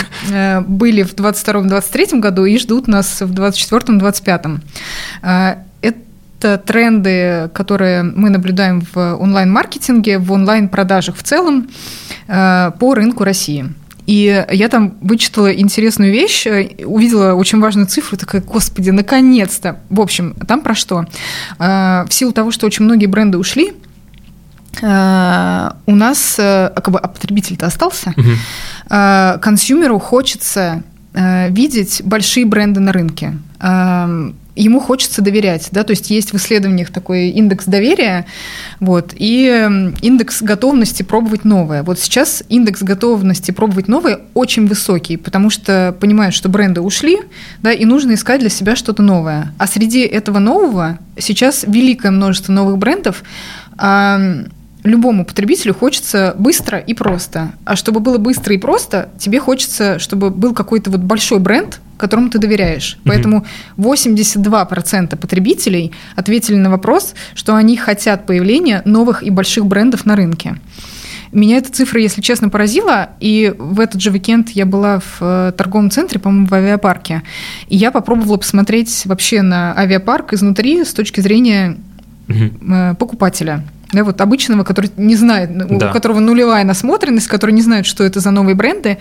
были 0.61 1.03
в 1.03 1.13
22-23 1.13 2.19
году 2.19 2.45
и 2.45 2.57
ждут 2.57 2.87
нас 2.87 3.21
в 3.21 3.31
24-25. 3.31 4.59
Это 5.81 6.57
тренды, 6.57 7.49
которые 7.53 8.03
мы 8.03 8.29
наблюдаем 8.29 8.81
в 8.93 9.15
онлайн-маркетинге, 9.15 10.19
в 10.19 10.31
онлайн-продажах 10.31 11.15
в 11.17 11.23
целом 11.23 11.69
по 12.27 12.93
рынку 12.93 13.23
России. 13.23 13.73
И 14.09 14.43
я 14.51 14.69
там 14.69 14.97
вычитала 15.01 15.53
интересную 15.53 16.11
вещь, 16.11 16.47
э, 16.47 16.83
увидела 16.83 17.35
очень 17.35 17.59
важную 17.59 17.85
цифру, 17.85 18.17
такая, 18.17 18.41
господи, 18.41 18.89
наконец-то. 18.89 19.81
В 19.91 20.01
общем, 20.01 20.33
там 20.47 20.61
про 20.61 20.73
что? 20.73 21.05
Э, 21.59 22.05
в 22.09 22.11
силу 22.11 22.31
того, 22.31 22.49
что 22.49 22.65
очень 22.65 22.85
многие 22.85 23.05
бренды 23.05 23.37
ушли, 23.37 23.67
э, 23.67 23.88
у 24.81 25.95
нас, 25.95 26.35
как 26.37 26.89
бы, 26.89 26.99
а 26.99 27.07
потребитель-то 27.07 27.65
остался, 27.65 28.13
угу. 28.15 29.39
консюмеру 29.41 29.99
хочется 29.99 30.83
видеть 31.13 32.01
большие 32.03 32.45
бренды 32.45 32.79
на 32.79 32.91
рынке 32.91 33.33
ему 34.59 34.79
хочется 34.81 35.21
доверять, 35.21 35.69
да, 35.71 35.83
то 35.83 35.91
есть 35.91 36.09
есть 36.09 36.33
в 36.33 36.35
исследованиях 36.35 36.91
такой 36.91 37.29
индекс 37.29 37.65
доверия, 37.65 38.25
вот, 38.79 39.13
и 39.15 39.91
индекс 40.01 40.41
готовности 40.41 41.01
пробовать 41.01 41.45
новое. 41.45 41.81
Вот 41.83 41.97
сейчас 41.97 42.43
индекс 42.49 42.83
готовности 42.83 43.51
пробовать 43.51 43.87
новое 43.87 44.19
очень 44.33 44.67
высокий, 44.67 45.15
потому 45.15 45.49
что 45.49 45.95
понимают, 45.99 46.35
что 46.35 46.49
бренды 46.49 46.81
ушли, 46.81 47.19
да, 47.63 47.71
и 47.71 47.85
нужно 47.85 48.15
искать 48.15 48.41
для 48.41 48.49
себя 48.49 48.75
что-то 48.75 49.01
новое. 49.01 49.53
А 49.57 49.65
среди 49.65 50.01
этого 50.01 50.39
нового 50.39 50.99
сейчас 51.17 51.63
великое 51.65 52.11
множество 52.11 52.51
новых 52.51 52.77
брендов, 52.77 53.23
любому 54.83 55.25
потребителю 55.25 55.73
хочется 55.73 56.35
быстро 56.37 56.79
и 56.79 56.93
просто. 56.93 57.51
А 57.65 57.75
чтобы 57.75 57.99
было 57.99 58.17
быстро 58.17 58.53
и 58.55 58.57
просто, 58.57 59.09
тебе 59.17 59.39
хочется, 59.39 59.99
чтобы 59.99 60.29
был 60.29 60.53
какой-то 60.53 60.89
вот 60.89 61.01
большой 61.01 61.39
бренд, 61.39 61.81
которому 61.97 62.29
ты 62.29 62.39
доверяешь. 62.39 62.97
Mm-hmm. 62.97 63.07
Поэтому 63.07 63.45
82% 63.77 65.17
потребителей 65.17 65.91
ответили 66.15 66.55
на 66.55 66.69
вопрос, 66.69 67.13
что 67.35 67.55
они 67.55 67.75
хотят 67.75 68.25
появления 68.25 68.81
новых 68.85 69.21
и 69.21 69.29
больших 69.29 69.65
брендов 69.65 70.05
на 70.05 70.15
рынке. 70.15 70.57
Меня 71.31 71.57
эта 71.57 71.71
цифра, 71.71 72.01
если 72.01 72.21
честно, 72.21 72.49
поразила. 72.49 73.09
И 73.19 73.53
в 73.55 73.79
этот 73.79 74.01
же 74.01 74.09
уикенд 74.11 74.49
я 74.51 74.65
была 74.65 74.99
в 74.99 75.17
э, 75.21 75.53
торговом 75.55 75.91
центре, 75.91 76.19
по-моему, 76.19 76.47
в 76.47 76.53
авиапарке. 76.53 77.21
И 77.67 77.77
я 77.77 77.91
попробовала 77.91 78.37
посмотреть 78.37 79.03
вообще 79.05 79.43
на 79.43 79.77
авиапарк 79.77 80.33
изнутри 80.33 80.83
с 80.83 80.93
точки 80.93 81.21
зрения 81.21 81.77
угу. 82.27 82.95
покупателя 82.97 83.63
да, 83.91 84.03
вот 84.03 84.21
обычного, 84.21 84.63
который 84.63 84.91
не 84.97 85.15
знает, 85.15 85.55
да. 85.57 85.89
у 85.89 85.93
которого 85.93 86.19
нулевая 86.19 86.63
насмотренность, 86.63 87.27
который 87.27 87.51
не 87.51 87.61
знает, 87.61 87.85
что 87.85 88.03
это 88.03 88.19
за 88.19 88.31
новые 88.31 88.55
бренды. 88.55 88.99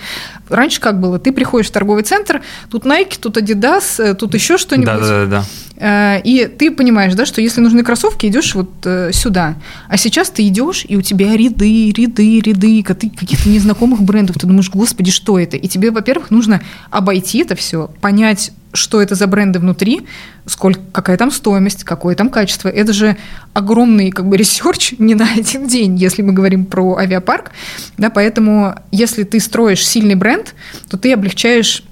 Раньше 0.48 0.80
как 0.80 0.98
было? 0.98 1.18
Ты 1.18 1.32
приходишь 1.32 1.68
в 1.68 1.72
торговый 1.72 2.04
центр, 2.04 2.42
тут 2.70 2.86
Nike, 2.86 3.18
тут 3.20 3.36
Adidas, 3.36 4.02
э, 4.02 4.14
тут 4.14 4.34
еще 4.34 4.56
что-нибудь. 4.56 4.86
Да, 4.86 5.26
да, 5.26 5.26
да. 5.26 5.44
Э, 5.76 6.20
и 6.22 6.46
ты 6.46 6.70
понимаешь, 6.70 7.14
да, 7.14 7.26
что 7.26 7.40
если 7.40 7.60
нужны 7.60 7.84
кроссовки, 7.84 8.26
идешь 8.26 8.54
вот 8.54 8.70
э, 8.84 9.12
сюда. 9.12 9.56
А 9.88 9.96
сейчас 9.96 10.30
ты 10.30 10.46
идешь, 10.48 10.84
и 10.88 10.96
у 10.96 11.02
тебя 11.02 11.36
ряды, 11.36 11.92
ряды, 11.92 12.40
ряды 12.40 12.82
каких-то 12.82 13.48
незнакомых 13.48 14.02
брендов. 14.02 14.36
Ты 14.38 14.46
думаешь, 14.46 14.70
господи, 14.70 15.10
что 15.10 15.38
это? 15.38 15.56
И 15.56 15.68
тебе, 15.68 15.90
во-первых, 15.90 16.30
нужно 16.30 16.62
обойти 16.90 17.40
это 17.40 17.54
все, 17.54 17.90
понять, 18.00 18.52
что 18.72 19.00
это 19.00 19.14
за 19.14 19.26
бренды 19.26 19.58
внутри, 19.58 20.06
сколько, 20.46 20.80
какая 20.92 21.16
там 21.16 21.30
стоимость, 21.30 21.84
какое 21.84 22.14
там 22.14 22.28
качество. 22.28 22.68
Это 22.68 22.92
же 22.92 23.16
огромный 23.54 24.10
как 24.10 24.26
бы 24.26 24.36
research 24.36 24.94
не 24.98 25.14
на 25.14 25.28
один 25.32 25.66
день, 25.66 25.96
если 25.96 26.22
мы 26.22 26.32
говорим 26.32 26.66
про 26.66 26.96
Авиапарк. 26.96 27.50
Да, 27.96 28.10
поэтому 28.10 28.74
если 28.90 29.24
ты 29.24 29.40
строишь 29.40 29.86
сильный 29.86 30.14
бренд, 30.14 30.54
то 30.88 30.96
ты 30.96 31.12
облегчаешь 31.12 31.82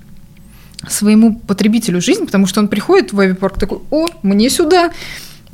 своему 0.88 1.36
потребителю 1.36 2.00
жизнь, 2.00 2.26
потому 2.26 2.46
что 2.46 2.60
он 2.60 2.68
приходит 2.68 3.12
в 3.12 3.20
Авиапарк 3.20 3.58
такой, 3.58 3.78
о, 3.90 4.06
мне 4.22 4.50
сюда, 4.50 4.92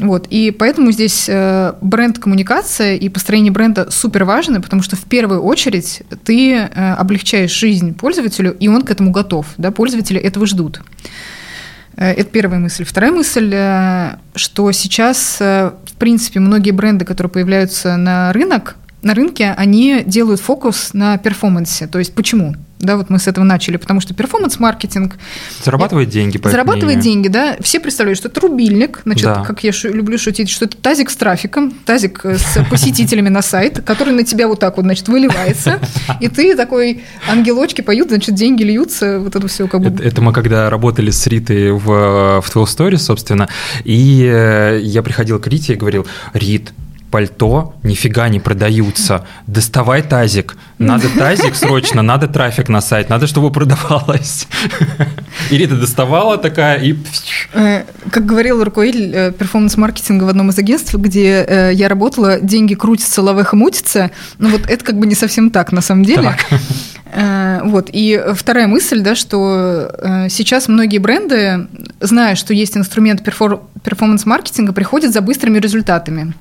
вот, 0.03 0.27
и 0.31 0.51
поэтому 0.51 0.91
здесь 0.91 1.27
э, 1.29 1.75
бренд-коммуникация 1.81 2.97
и 2.97 3.09
построение 3.09 3.53
бренда 3.53 3.89
супер 3.93 4.25
важны, 4.25 4.61
потому 4.61 4.83
что 4.83 4.97
в 4.97 5.05
первую 5.05 5.43
очередь 5.43 6.03
ты 6.25 6.55
э, 6.55 6.95
облегчаешь 6.95 7.53
жизнь 7.53 7.95
пользователю, 7.95 8.57
и 8.59 8.67
он 8.67 8.83
к 8.83 8.91
этому 8.91 9.13
готов, 9.13 9.47
да, 9.59 9.71
пользователи 9.71 10.19
этого 10.19 10.45
ждут. 10.47 10.83
Э, 11.97 12.11
это 12.11 12.25
первая 12.25 12.59
мысль. 12.59 12.85
Вторая 12.85 13.13
мысль, 13.13 13.51
что 14.35 14.73
сейчас, 14.73 15.39
в 15.39 15.95
принципе, 16.01 16.41
многие 16.41 16.73
бренды, 16.73 17.05
которые 17.05 17.31
появляются 17.31 17.97
на 17.97 18.33
рынок, 18.33 18.75
на 19.03 19.15
рынке, 19.15 19.55
они 19.57 20.03
делают 20.05 20.41
фокус 20.41 20.95
на 20.95 21.17
перформансе. 21.17 21.87
То 21.87 22.01
есть 22.01 22.13
почему? 22.13 22.57
Да, 22.83 22.97
вот 22.97 23.11
мы 23.11 23.21
с 23.21 23.29
этого 23.29 23.45
начали, 23.45 23.77
потому 23.77 24.01
что 24.01 24.13
перформанс-маркетинг... 24.13 25.15
Зарабатывает 25.65 26.09
деньги, 26.09 26.37
по 26.37 26.51
Зарабатывает 26.51 26.99
деньги, 26.99 27.29
да. 27.29 27.57
Все 27.61 27.79
представляют, 27.79 28.19
что 28.19 28.27
это 28.27 28.41
рубильник, 28.41 29.03
значит, 29.05 29.25
да. 29.25 29.45
как 29.45 29.63
я 29.63 29.73
шу- 29.73 29.95
люблю 29.95 30.19
шутить, 30.19 30.51
что 30.51 30.65
это 30.65 30.77
тазик 30.77 31.11
с 31.11 31.15
трафиком, 31.15 31.71
тазик 31.71 32.25
э, 32.25 32.37
с 32.39 32.65
посетителями 32.69 33.29
на 33.29 33.41
сайт, 33.41 33.83
который 33.83 34.13
на 34.13 34.25
тебя 34.25 34.49
вот 34.49 34.59
так 34.59 34.79
вот, 34.79 34.83
значит, 34.83 35.07
выливается, 35.07 35.79
и 36.21 36.27
ты 36.27 36.57
такой, 36.57 37.05
ангелочки 37.31 37.83
поют, 37.83 38.09
значит, 38.09 38.35
деньги 38.35 38.65
льются, 38.65 39.21
вот 39.21 39.37
это 39.37 39.47
все 39.47 39.69
как 39.69 39.81
бы... 39.81 39.87
Это, 39.87 40.03
это 40.03 40.21
мы 40.21 40.33
когда 40.33 40.69
работали 40.69 41.13
с 41.13 41.25
Ритой 41.29 41.71
в, 41.71 42.41
в 42.41 42.51
12 42.51 42.81
Stories, 42.81 42.99
собственно, 42.99 43.49
и 43.85 44.29
э, 44.29 44.81
я 44.83 45.05
приходил 45.05 45.39
к 45.39 45.47
Рите 45.47 45.75
и 45.75 45.77
говорил, 45.77 46.05
Рит, 46.33 46.73
пальто 47.13 47.75
нифига 47.83 48.29
не 48.31 48.41
продаются. 48.41 49.27
Доставай 49.47 50.03
тазик. 50.03 50.57
Надо 50.79 51.09
тазик 51.17 51.55
срочно, 51.55 52.03
надо 52.03 52.27
трафик 52.27 52.69
на 52.69 52.81
сайт, 52.81 53.11
надо, 53.11 53.27
чтобы 53.27 53.53
продавалось. 53.53 54.49
И 55.51 55.59
Рита 55.59 55.77
доставала 55.77 56.39
такая 56.39 56.79
и... 56.79 56.97
Э, 57.53 57.85
как 58.11 58.25
говорил 58.27 58.65
руководитель 58.65 59.13
э, 59.15 59.33
перформанс-маркетинга 59.33 60.25
в 60.25 60.29
одном 60.29 60.51
из 60.51 60.59
агентств, 60.59 60.95
где 60.95 61.45
э, 61.47 61.71
я 61.75 61.89
работала, 61.89 62.41
деньги 62.41 62.75
крутятся, 62.75 63.23
лавеха 63.23 63.57
мутится. 63.57 64.11
Ну 64.39 64.49
вот 64.51 64.69
это 64.69 64.85
как 64.85 64.99
бы 64.99 65.07
не 65.07 65.15
совсем 65.15 65.51
так 65.51 65.73
на 65.73 65.83
самом 65.83 66.05
деле. 66.05 66.23
Так. 66.23 66.61
Вот. 67.15 67.91
И 67.93 68.23
вторая 68.35 68.67
мысль, 68.67 69.01
да, 69.01 69.15
что 69.15 70.27
сейчас 70.31 70.69
многие 70.69 70.99
бренды, 70.99 71.67
зная, 72.01 72.35
что 72.37 72.55
есть 72.55 72.77
инструмент 72.77 73.23
перформанс-маркетинга, 73.23 74.73
приходят 74.73 75.13
за 75.13 75.21
быстрыми 75.21 75.59
результатами. 75.59 76.33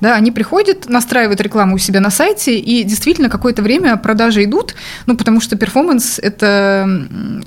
Да, 0.00 0.14
они 0.14 0.30
приходят, 0.30 0.88
настраивают 0.88 1.40
рекламу 1.40 1.74
у 1.74 1.78
себя 1.78 2.00
на 2.00 2.10
сайте, 2.10 2.58
и 2.58 2.84
действительно 2.84 3.28
какое-то 3.28 3.60
время 3.60 3.96
продажи 3.96 4.44
идут, 4.44 4.74
ну, 5.06 5.16
потому 5.16 5.40
что 5.40 5.56
перформанс– 5.56 6.18
это 6.22 6.88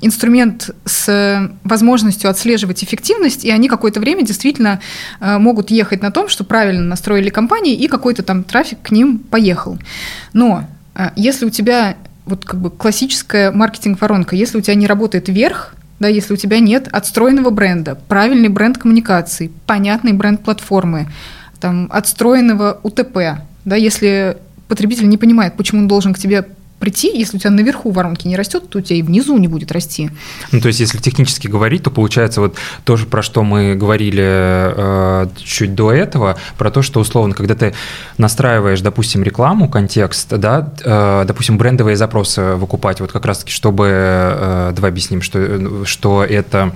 инструмент 0.02 0.70
с 0.84 1.50
возможностью 1.64 2.30
отслеживать 2.30 2.84
эффективность, 2.84 3.44
и 3.44 3.50
они 3.50 3.68
какое-то 3.68 3.98
время 3.98 4.22
действительно 4.24 4.80
э, 5.20 5.38
могут 5.38 5.70
ехать 5.72 6.00
на 6.02 6.12
том, 6.12 6.28
что 6.28 6.44
правильно 6.44 6.84
настроили 6.84 7.30
компании, 7.30 7.74
и 7.74 7.88
какой-то 7.88 8.22
там 8.22 8.44
трафик 8.44 8.78
к 8.82 8.90
ним 8.92 9.18
поехал. 9.18 9.78
Но 10.32 10.68
э, 10.94 11.10
если 11.16 11.46
у 11.46 11.50
тебя 11.50 11.96
вот 12.26 12.44
как 12.44 12.60
бы 12.60 12.70
классическая 12.70 13.50
маркетинг-воронка, 13.50 14.36
если 14.36 14.58
у 14.58 14.60
тебя 14.60 14.74
не 14.74 14.86
работает 14.86 15.28
вверх, 15.28 15.74
да, 16.00 16.08
если 16.08 16.34
у 16.34 16.36
тебя 16.36 16.58
нет 16.58 16.88
отстроенного 16.90 17.50
бренда, 17.50 17.94
правильный 17.94 18.48
бренд 18.48 18.78
коммуникации, 18.78 19.50
понятный 19.66 20.12
бренд 20.12 20.42
платформы, 20.42 21.08
там, 21.60 21.88
отстроенного 21.90 22.80
УТП. 22.82 23.18
Да, 23.64 23.76
если 23.76 24.38
потребитель 24.68 25.08
не 25.08 25.18
понимает, 25.18 25.56
почему 25.56 25.82
он 25.82 25.88
должен 25.88 26.12
к 26.12 26.18
тебе 26.18 26.46
прийти, 26.84 27.18
если 27.18 27.38
у 27.38 27.40
тебя 27.40 27.50
наверху 27.50 27.90
воронки 27.92 28.28
не 28.28 28.36
растет, 28.36 28.68
то 28.68 28.78
у 28.78 28.82
тебя 28.82 28.98
и 28.98 29.02
внизу 29.02 29.38
не 29.38 29.48
будет 29.48 29.72
расти. 29.72 30.10
Ну, 30.52 30.60
то 30.60 30.68
есть, 30.68 30.80
если 30.80 30.98
технически 30.98 31.48
говорить, 31.48 31.82
то 31.82 31.90
получается 31.90 32.42
вот 32.42 32.56
тоже, 32.84 33.06
про 33.06 33.22
что 33.22 33.42
мы 33.42 33.74
говорили 33.74 34.22
э, 34.22 35.28
чуть 35.42 35.74
до 35.74 35.92
этого, 35.92 36.36
про 36.58 36.70
то, 36.70 36.82
что 36.82 37.00
условно, 37.00 37.34
когда 37.34 37.54
ты 37.54 37.72
настраиваешь, 38.18 38.82
допустим, 38.82 39.22
рекламу, 39.22 39.70
контекст, 39.70 40.28
да, 40.28 40.74
э, 40.84 41.24
допустим, 41.26 41.56
брендовые 41.56 41.96
запросы 41.96 42.54
выкупать, 42.56 43.00
вот 43.00 43.12
как 43.12 43.24
раз-таки, 43.24 43.50
чтобы, 43.50 43.88
э, 43.90 44.72
давай 44.76 44.90
объясним, 44.90 45.22
что, 45.22 45.86
что 45.86 46.22
это 46.22 46.74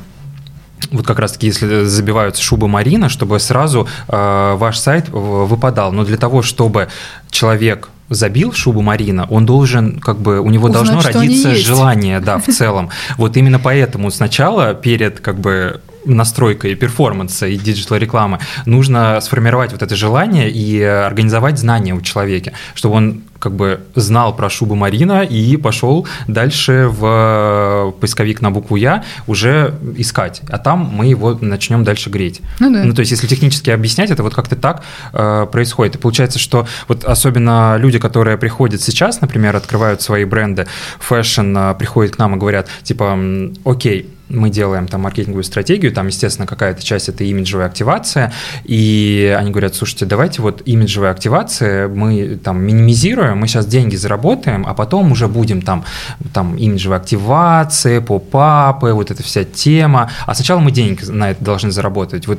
вот 0.91 1.07
как 1.07 1.19
раз-таки, 1.19 1.49
если 1.49 1.85
забиваются 1.85 2.43
шубы 2.43 2.67
Марина, 2.67 3.11
чтобы 3.11 3.39
сразу 3.41 3.87
э, 4.09 4.55
ваш 4.57 4.79
сайт 4.79 5.11
выпадал. 5.11 5.93
Но 5.93 6.05
для 6.07 6.17
того, 6.17 6.41
чтобы 6.41 6.89
человек 7.31 7.91
забил 8.09 8.53
шубу 8.53 8.83
Марина, 8.83 9.27
он 9.31 9.47
должен, 9.47 9.99
как 10.01 10.19
бы, 10.19 10.41
у 10.41 10.51
него 10.51 10.69
Узнать, 10.69 10.87
должно 10.87 11.01
родиться 11.03 11.55
желание, 11.55 12.21
да, 12.21 12.39
в 12.39 12.47
целом. 12.53 12.91
Вот 13.17 13.37
именно 13.37 13.59
поэтому 13.59 14.11
сначала 14.11 14.75
перед, 14.75 15.21
как 15.21 15.39
бы, 15.39 15.81
настройкой 16.05 16.75
перформанса 16.75 17.47
и 17.47 17.57
digital 17.57 17.99
рекламы, 17.99 18.39
нужно 18.67 19.21
сформировать 19.21 19.73
вот 19.73 19.83
это 19.83 19.95
желание 19.95 20.51
и 20.51 20.83
организовать 20.83 21.59
знания 21.59 21.95
у 21.95 22.01
человека, 22.01 22.53
чтобы 22.75 22.97
он 22.97 23.23
как 23.39 23.55
бы 23.55 23.81
знал 23.95 24.35
про 24.35 24.51
шубу 24.51 24.75
Марина 24.75 25.23
и 25.23 25.57
пошел 25.57 26.07
дальше 26.27 26.89
в 26.89 27.95
поисковик 28.01 28.41
на 28.41 28.51
букву 28.51 28.77
Я 28.77 29.05
уже 29.27 29.75
искать. 29.97 30.43
А 30.49 30.59
там 30.59 30.91
мы 30.93 31.07
его 31.07 31.39
начнем 31.41 31.85
дальше 31.85 32.11
греть. 32.11 32.41
Ну, 32.59 32.73
да. 32.73 32.85
ну 32.85 32.95
то 32.95 33.01
есть, 33.01 33.13
если 33.13 33.27
технически 33.27 33.71
объяснять, 33.71 34.11
это 34.11 34.23
вот 34.23 34.35
как-то 34.35 34.57
так 34.57 34.83
э, 35.13 35.47
происходит. 35.51 35.97
И 35.97 35.99
получается, 35.99 36.39
что 36.39 36.67
вот 36.89 37.05
особенно 37.05 37.77
люди, 37.79 37.99
которые 37.99 38.37
приходят 38.37 38.81
сейчас, 38.81 39.21
например, 39.21 39.57
открывают 39.57 40.03
свои 40.03 40.25
бренды, 40.25 40.67
fashion, 40.99 41.57
э, 41.57 41.75
приходят 41.79 42.17
к 42.17 42.19
нам 42.19 42.35
и 42.35 42.39
говорят, 42.39 42.69
типа, 42.83 43.19
окей, 43.65 44.11
мы 44.29 44.51
делаем 44.51 44.87
там 44.87 45.03
маркетинговую 45.03 45.45
стратегию, 45.45 45.93
там, 45.93 46.07
естественно, 46.07 46.47
какая-то 46.47 46.85
часть 46.85 47.09
это 47.09 47.25
имиджевая 47.25 47.67
активация, 47.67 48.33
и 48.65 49.35
они 49.39 49.51
говорят, 49.51 49.75
слушайте, 49.75 50.07
давайте 50.07 50.43
вот 50.43 50.63
имиджевая 50.67 51.13
активация 51.13 51.89
мы 51.89 52.39
там 52.43 52.61
минимизируем, 52.61 53.28
мы 53.35 53.47
сейчас 53.47 53.67
деньги 53.67 53.97
заработаем, 53.97 54.67
а 54.67 54.75
потом 54.75 55.13
уже 55.13 55.29
будем 55.29 55.63
там, 55.63 55.85
там 56.33 56.57
имиджевая 56.57 57.01
активация, 57.01 58.01
pop-up 58.01 58.70
ы, 58.70 58.93
вот 58.93 59.11
эта 59.11 59.23
вся 59.23 59.45
тема, 59.45 60.11
а 60.27 60.35
сначала 60.35 60.61
мы 60.61 60.71
деньги 60.71 61.05
на 61.05 61.31
это 61.31 61.45
должны 61.45 61.71
заработать. 61.71 62.27
Вот 62.27 62.39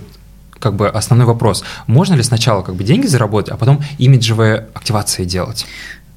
как 0.59 0.75
бы 0.75 0.89
основной 0.89 1.25
вопрос, 1.25 1.63
можно 1.87 2.15
ли 2.15 2.23
сначала 2.23 2.61
как 2.61 2.75
бы 2.75 2.83
деньги 2.83 3.07
заработать, 3.07 3.53
а 3.53 3.57
потом 3.57 3.81
имиджевые 3.97 4.67
активации 4.73 5.25
делать? 5.25 5.65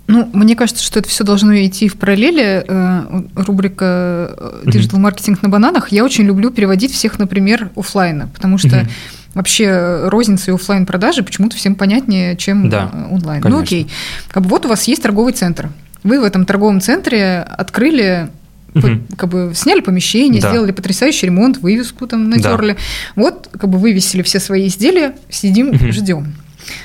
Ну, 0.09 0.29
мне 0.33 0.57
кажется, 0.57 0.83
что 0.83 0.99
это 0.99 1.09
все 1.09 1.25
должно 1.25 1.55
идти 1.55 1.89
в 1.89 1.97
параллели. 1.97 2.65
Э, 2.67 3.23
рубрика 3.37 4.35
«Digital 4.65 4.99
маркетинг 4.99 5.43
на 5.43 5.49
бананах». 5.49 5.93
Я 5.93 6.05
очень 6.05 6.25
люблю 6.25 6.51
переводить 6.51 6.93
всех, 6.93 7.19
например, 7.19 7.71
офлайна, 7.77 8.29
потому 8.35 8.59
что 8.59 8.87
вообще 9.35 10.09
розница 10.09 10.51
и 10.51 10.55
офлайн 10.55 10.87
продажи 10.87 11.23
почему-то 11.23 11.57
всем 11.57 11.75
понятнее, 11.75 12.37
чем 12.37 12.69
да, 12.69 12.91
онлайн. 13.11 13.41
Ну, 13.41 13.43
конечно. 13.43 13.51
Ну 13.51 13.63
окей, 13.63 13.89
как 14.29 14.43
бы 14.43 14.49
вот 14.51 14.67
у 14.67 14.69
вас 14.69 14.85
есть 14.85 15.03
торговый 15.03 15.33
центр. 15.33 15.71
Вы 16.03 16.21
в 16.21 16.25
этом 16.25 16.45
торговом 16.45 16.81
центре 16.81 17.39
открыли 17.39 18.29
угу. 18.75 18.89
как 19.17 19.29
бы 19.29 19.53
сняли 19.55 19.81
помещение, 19.81 20.41
да. 20.41 20.51
сделали 20.51 20.73
потрясающий 20.73 21.27
ремонт, 21.27 21.59
вывеску 21.59 22.07
там 22.07 22.29
натерли. 22.29 22.73
Да. 22.73 22.79
Вот 23.17 23.49
как 23.53 23.71
бы 23.71 23.79
вывесили 23.79 24.23
все 24.23 24.41
свои 24.41 24.67
изделия, 24.67 25.15
сидим, 25.29 25.71
угу. 25.71 25.93
ждем. 25.93 26.35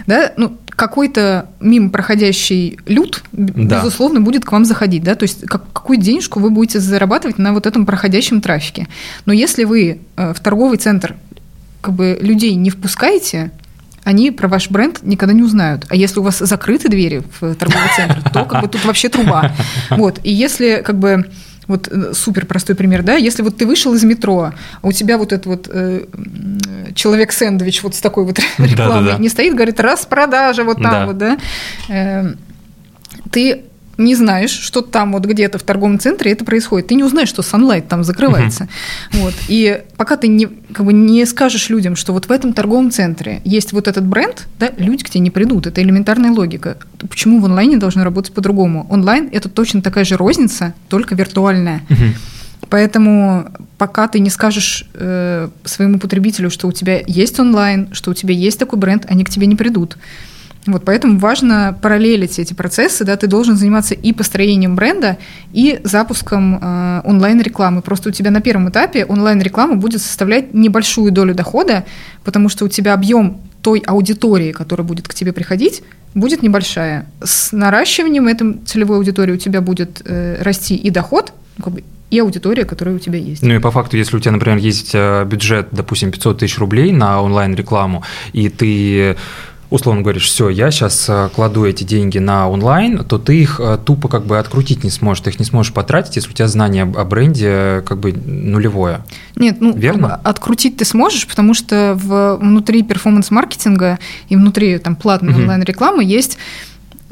Да, 0.06 0.34
ну 0.38 0.58
какой-то 0.70 1.50
мимо 1.60 1.90
проходящий 1.90 2.80
люд, 2.86 3.24
да. 3.32 3.80
безусловно, 3.80 4.22
будет 4.22 4.46
к 4.46 4.52
вам 4.52 4.64
заходить, 4.64 5.04
да, 5.04 5.16
то 5.16 5.24
есть 5.24 5.42
как, 5.48 5.64
какую 5.74 5.98
денежку 5.98 6.40
вы 6.40 6.52
будете 6.52 6.80
зарабатывать 6.80 7.40
на 7.40 7.52
вот 7.54 7.66
этом 7.66 7.88
проходящем 7.88 8.42
трафике. 8.42 8.88
Но 9.26 9.34
если 9.34 9.64
вы 9.64 10.00
э, 10.16 10.34
в 10.36 10.40
торговый 10.40 10.78
центр 10.78 11.16
как 11.82 11.94
бы 11.94 12.18
людей 12.22 12.56
не 12.56 12.70
впускаете, 12.70 13.52
они 14.04 14.32
про 14.32 14.48
ваш 14.48 14.70
бренд 14.70 15.00
никогда 15.04 15.34
не 15.34 15.44
узнают. 15.44 15.86
А 15.90 15.96
если 15.96 16.20
у 16.20 16.24
вас 16.24 16.38
закрыты 16.38 16.88
двери 16.88 17.24
в 17.40 17.56
торговый 17.56 17.90
центр, 17.96 18.30
то 18.30 18.46
как 18.46 18.62
бы 18.62 18.68
тут 18.70 18.86
вообще 18.86 19.10
труба. 19.10 19.52
Вот. 19.90 20.20
И 20.24 20.32
если 20.32 20.82
как 20.86 20.98
бы 20.98 21.30
вот 21.68 21.90
э, 21.92 22.14
супер 22.14 22.46
простой 22.46 22.76
пример, 22.76 23.04
да, 23.04 23.16
если 23.16 23.42
вот 23.42 23.58
ты 23.58 23.66
вышел 23.66 23.94
из 23.94 24.04
метро, 24.04 24.54
а 24.82 24.88
у 24.88 24.92
тебя 24.94 25.18
вот 25.18 25.34
этот 25.34 25.46
вот 25.46 25.70
э, 25.70 26.06
человек-сэндвич 26.96 27.84
вот 27.84 27.96
с 27.96 28.00
такой 28.00 28.24
вот 28.24 28.40
рекламой 28.58 28.76
да, 28.76 29.02
да, 29.02 29.12
да. 29.14 29.18
не 29.18 29.30
стоит, 29.30 29.54
говорит, 29.54 29.80
распродажа 29.80 30.64
вот 30.64 30.82
там 30.82 30.92
да. 30.92 31.06
вот, 31.06 31.18
да, 31.18 31.38
э, 31.90 32.34
ты 33.30 33.66
не 33.98 34.16
знаешь, 34.16 34.52
что 34.52 34.82
там 34.82 35.14
вот 35.14 35.26
где-то 35.26 35.58
в 35.58 35.64
торговом 35.64 36.00
центре 36.00 36.32
это 36.32 36.46
происходит. 36.46 36.88
Ты 36.88 36.96
не 36.96 37.04
узнаешь, 37.04 37.30
что 37.30 37.42
Sunlight 37.42 37.88
там 37.88 38.04
закрывается. 38.04 38.66
Uh-huh. 39.12 39.22
Вот. 39.22 39.34
И 39.48 39.82
пока 39.98 40.18
ты 40.18 40.28
не, 40.28 40.48
как 40.72 40.86
бы 40.86 40.94
не 40.94 41.26
скажешь 41.26 41.70
людям, 41.70 41.96
что 41.96 42.14
вот 42.14 42.26
в 42.26 42.32
этом 42.32 42.54
торговом 42.54 42.92
центре 42.92 43.42
есть 43.44 43.74
вот 43.74 43.88
этот 43.88 44.06
бренд, 44.06 44.48
да, 44.60 44.72
люди 44.78 45.04
к 45.04 45.10
тебе 45.10 45.22
не 45.22 45.32
придут. 45.32 45.68
Это 45.68 45.82
элементарная 45.82 46.32
логика. 46.32 46.78
Почему 47.10 47.40
в 47.40 47.46
онлайне 47.46 47.78
должно 47.78 48.04
работать 48.04 48.34
по-другому? 48.34 48.86
Онлайн– 48.90 49.30
это 49.32 49.50
точно 49.50 49.82
такая 49.82 50.06
же 50.06 50.16
розница, 50.16 50.74
только 50.90 51.16
виртуальная. 51.16 51.82
Uh-huh. 51.90 52.14
Поэтому 52.70 53.50
пока 53.78 54.08
ты 54.08 54.20
не 54.20 54.30
скажешь 54.30 54.86
э, 54.94 55.50
своему 55.64 56.00
потребителю, 56.00 56.50
что 56.50 56.68
у 56.68 56.72
тебя 56.72 57.02
есть 57.06 57.40
онлайн, 57.40 57.90
что 57.94 58.12
у 58.12 58.14
тебя 58.14 58.34
есть 58.34 58.60
такой 58.60 58.78
бренд, 58.78 59.06
они 59.08 59.24
к 59.24 59.30
тебе 59.30 59.48
не 59.48 59.56
придут. 59.56 59.98
Вот, 60.74 60.86
поэтому 60.86 61.18
важно 61.20 61.78
параллелить 61.82 62.40
эти 62.40 62.54
процессы, 62.54 63.06
да, 63.06 63.16
ты 63.16 63.28
должен 63.28 63.56
заниматься 63.56 63.94
и 63.94 64.14
построением 64.14 64.76
бренда, 64.76 65.18
и 65.54 65.80
запуском 65.84 66.60
э, 66.62 67.02
онлайн-рекламы. 67.06 67.82
Просто 67.82 68.10
у 68.10 68.12
тебя 68.12 68.32
на 68.32 68.42
первом 68.42 68.70
этапе 68.70 69.06
онлайн-реклама 69.06 69.76
будет 69.76 70.02
составлять 70.02 70.54
небольшую 70.54 71.12
долю 71.12 71.34
дохода, 71.34 71.86
потому 72.24 72.50
что 72.50 72.66
у 72.66 72.68
тебя 72.68 72.94
объем 72.94 73.40
той 73.62 73.80
аудитории, 73.86 74.52
которая 74.52 74.86
будет 74.86 75.08
к 75.08 75.14
тебе 75.14 75.34
приходить, 75.34 75.84
будет 76.14 76.42
небольшая. 76.44 77.06
С 77.24 77.52
наращиванием 77.52 78.28
этой 78.28 78.60
целевой 78.66 78.98
аудитории 78.98 79.34
у 79.34 79.38
тебя 79.38 79.62
будет 79.62 80.02
э, 80.06 80.42
расти 80.42 80.76
и 80.76 80.90
доход, 80.90 81.34
ну, 81.58 81.64
как 81.64 81.74
бы, 81.74 81.84
и 82.10 82.20
аудитория, 82.20 82.64
которая 82.64 82.96
у 82.96 83.00
тебя 83.00 83.18
есть. 83.18 83.42
Ну 83.42 83.54
и 83.54 83.60
по 83.60 83.72
факту, 83.72 83.98
если 83.98 84.16
у 84.16 84.20
тебя, 84.20 84.32
например, 84.32 84.58
есть 84.58 84.92
э, 84.94 85.26
бюджет, 85.26 85.68
допустим, 85.72 86.12
500 86.12 86.40
тысяч 86.40 86.58
рублей 86.58 86.92
на 86.92 87.22
онлайн-рекламу, 87.22 88.04
и 88.32 88.50
ты 88.50 89.18
условно 89.70 90.02
говоришь, 90.02 90.26
все, 90.26 90.50
я 90.50 90.72
сейчас 90.72 91.08
э, 91.10 91.30
кладу 91.36 91.66
эти 91.66 91.84
деньги 91.84 92.20
на 92.20 92.50
онлайн, 92.50 93.04
то 93.04 93.18
ты 93.18 93.42
их 93.42 93.60
э, 93.60 93.78
тупо 93.84 94.08
как 94.08 94.26
бы 94.26 94.40
открутить 94.40 94.84
не 94.84 94.90
сможешь, 94.90 95.22
ты 95.22 95.32
их 95.32 95.40
не 95.40 95.46
сможешь 95.46 95.74
потратить, 95.74 96.16
если 96.16 96.30
у 96.30 96.34
тебя 96.34 96.48
знание 96.48 96.84
о 96.84 97.04
бренде 97.04 97.48
э, 97.50 97.82
как 97.86 98.00
бы 98.00 98.14
нулевое. 98.14 99.02
Нет, 99.36 99.58
ну, 99.60 99.76
Верно? 99.76 100.16
открутить 100.24 100.78
ты 100.78 100.86
сможешь, 100.86 101.28
потому 101.28 101.54
что 101.54 101.94
в, 101.96 102.38
внутри 102.38 102.82
перформанс-маркетинга 102.84 104.00
и 104.30 104.36
внутри 104.36 104.78
там 104.78 104.96
платной 104.96 105.34
угу. 105.34 105.42
онлайн-рекламы 105.42 106.04
есть 106.04 106.38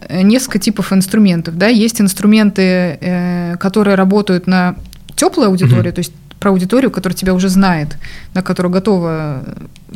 несколько 0.09 0.59
типов 0.59 0.93
инструментов. 0.93 1.57
Да? 1.57 1.67
Есть 1.67 1.99
инструменты, 1.99 3.57
которые 3.59 3.95
работают 3.95 4.45
на 4.45 4.75
теплой 5.15 5.47
аудитории, 5.47 5.87
угу. 5.89 5.95
то 5.95 5.99
есть 5.99 6.11
про 6.39 6.51
аудиторию, 6.51 6.91
которая 6.91 7.15
тебя 7.15 7.33
уже 7.33 7.49
знает, 7.49 7.97
на 8.33 8.41
которую 8.41 8.71
готова 8.71 9.43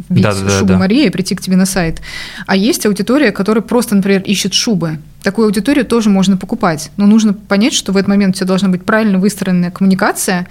вбить 0.09 0.23
да, 0.23 0.33
да, 0.33 0.49
шубу 0.49 0.73
да. 0.73 0.77
Мария 0.77 1.07
и 1.07 1.09
прийти 1.09 1.35
к 1.35 1.41
тебе 1.41 1.55
на 1.55 1.65
сайт. 1.65 2.01
А 2.47 2.55
есть 2.55 2.85
аудитория, 2.85 3.31
которая 3.31 3.61
просто, 3.61 3.95
например, 3.95 4.21
ищет 4.21 4.53
шубы. 4.53 4.99
Такую 5.23 5.45
аудиторию 5.45 5.85
тоже 5.85 6.09
можно 6.09 6.37
покупать. 6.37 6.91
Но 6.97 7.05
нужно 7.05 7.33
понять, 7.33 7.73
что 7.73 7.91
в 7.91 7.97
этот 7.97 8.07
момент 8.07 8.35
у 8.35 8.37
тебя 8.37 8.47
должна 8.47 8.69
быть 8.69 8.83
правильно 8.83 9.19
выстроенная 9.19 9.71
коммуникация, 9.71 10.47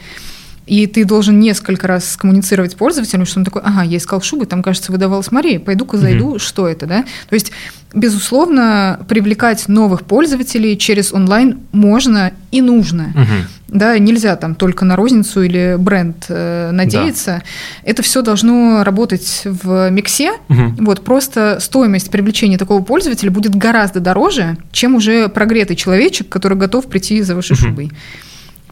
и 0.68 0.86
ты 0.86 1.04
должен 1.04 1.40
несколько 1.40 1.86
раз 1.86 2.16
коммуницировать 2.16 2.72
с 2.72 2.74
пользователем, 2.74 3.24
что 3.24 3.40
он 3.40 3.44
такой, 3.44 3.62
ага, 3.62 3.82
я 3.82 3.96
искал 3.96 4.20
шубы, 4.20 4.46
там, 4.46 4.62
кажется, 4.62 4.92
выдавалась 4.92 5.32
Мария, 5.32 5.58
пойду-ка 5.58 5.96
зайду, 5.96 6.34
mm-hmm. 6.34 6.38
что 6.38 6.68
это, 6.68 6.86
да? 6.86 7.04
То 7.28 7.34
есть, 7.34 7.52
безусловно, 7.94 9.00
привлекать 9.08 9.66
новых 9.68 10.02
пользователей 10.02 10.76
через 10.76 11.12
онлайн 11.12 11.58
можно 11.72 12.32
и 12.50 12.60
нужно. 12.60 13.12
Mm-hmm. 13.14 13.58
Да, 13.68 13.98
нельзя 13.98 14.36
там 14.36 14.54
только 14.54 14.84
на 14.84 14.96
розницу 14.96 15.42
или 15.42 15.76
бренд 15.78 16.24
э, 16.28 16.70
надеяться. 16.72 17.42
Да. 17.42 17.90
Это 17.90 18.02
все 18.02 18.22
должно 18.22 18.82
работать 18.82 19.42
в 19.44 19.90
миксе. 19.90 20.32
Угу. 20.48 20.76
Вот 20.78 21.04
просто 21.04 21.58
стоимость 21.60 22.10
привлечения 22.10 22.56
такого 22.56 22.82
пользователя 22.82 23.30
будет 23.30 23.54
гораздо 23.54 24.00
дороже, 24.00 24.56
чем 24.72 24.94
уже 24.94 25.28
прогретый 25.28 25.76
человечек, 25.76 26.30
который 26.30 26.56
готов 26.56 26.86
прийти 26.86 27.20
за 27.20 27.34
вашей 27.34 27.52
угу. 27.52 27.60
шубой. 27.60 27.92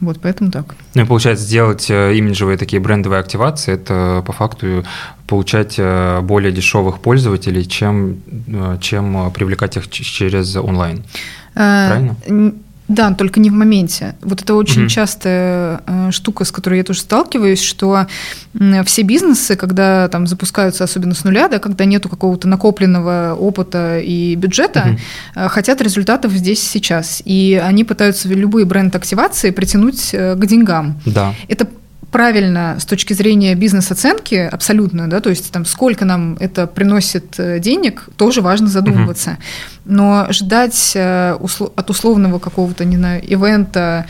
Вот, 0.00 0.20
поэтому 0.20 0.50
так. 0.50 0.74
Ну 0.94 1.02
и 1.02 1.04
получается, 1.06 1.44
сделать 1.44 1.90
э, 1.90 2.14
имиджевые 2.16 2.58
такие 2.58 2.80
брендовые 2.80 3.20
активации, 3.20 3.74
это 3.74 4.22
по 4.26 4.32
факту 4.32 4.84
получать 5.26 5.76
э, 5.78 6.20
более 6.20 6.52
дешевых 6.52 7.00
пользователей, 7.00 7.64
чем, 7.64 8.16
э, 8.46 8.78
чем 8.80 9.30
привлекать 9.32 9.76
их 9.76 9.88
через 9.90 10.56
онлайн. 10.56 11.02
Правильно? 11.54 12.16
Да, 12.88 13.12
только 13.12 13.40
не 13.40 13.50
в 13.50 13.52
моменте. 13.52 14.14
Вот 14.22 14.42
это 14.42 14.54
очень 14.54 14.84
mm-hmm. 14.84 14.88
частая 14.88 15.80
э, 15.86 16.10
штука, 16.12 16.44
с 16.44 16.52
которой 16.52 16.78
я 16.78 16.84
тоже 16.84 17.00
сталкиваюсь, 17.00 17.62
что 17.62 18.06
все 18.84 19.02
бизнесы, 19.02 19.56
когда 19.56 20.08
там 20.08 20.26
запускаются 20.26 20.84
особенно 20.84 21.14
с 21.14 21.24
нуля, 21.24 21.48
да, 21.48 21.58
когда 21.58 21.84
нету 21.84 22.08
какого-то 22.08 22.48
накопленного 22.48 23.36
опыта 23.38 23.98
и 23.98 24.34
бюджета, 24.36 24.98
э, 25.34 25.48
хотят 25.48 25.80
результатов 25.80 26.32
здесь 26.32 26.62
сейчас. 26.62 27.22
И 27.24 27.60
они 27.62 27.84
пытаются 27.84 28.28
любые 28.28 28.64
бренд-активации 28.66 29.50
притянуть 29.50 30.10
э, 30.12 30.34
к 30.36 30.46
деньгам. 30.46 31.00
Да. 31.06 31.34
Это 31.48 31.66
правильно 32.10 32.76
с 32.78 32.84
точки 32.84 33.12
зрения 33.12 33.54
бизнес-оценки, 33.54 34.48
абсолютно, 34.50 35.08
да, 35.08 35.20
то 35.20 35.30
есть 35.30 35.50
там 35.52 35.64
сколько 35.64 36.04
нам 36.04 36.36
это 36.40 36.66
приносит 36.66 37.38
э, 37.38 37.58
денег, 37.58 38.08
тоже 38.16 38.40
важно 38.40 38.68
задумываться. 38.68 39.30
Угу. 39.30 39.38
Но 39.86 40.26
ждать 40.30 40.92
э, 40.94 41.32
от 41.34 41.90
условного 41.90 42.38
какого-то, 42.38 42.84
не 42.84 42.96
знаю, 42.96 43.22
ивента 43.22 44.06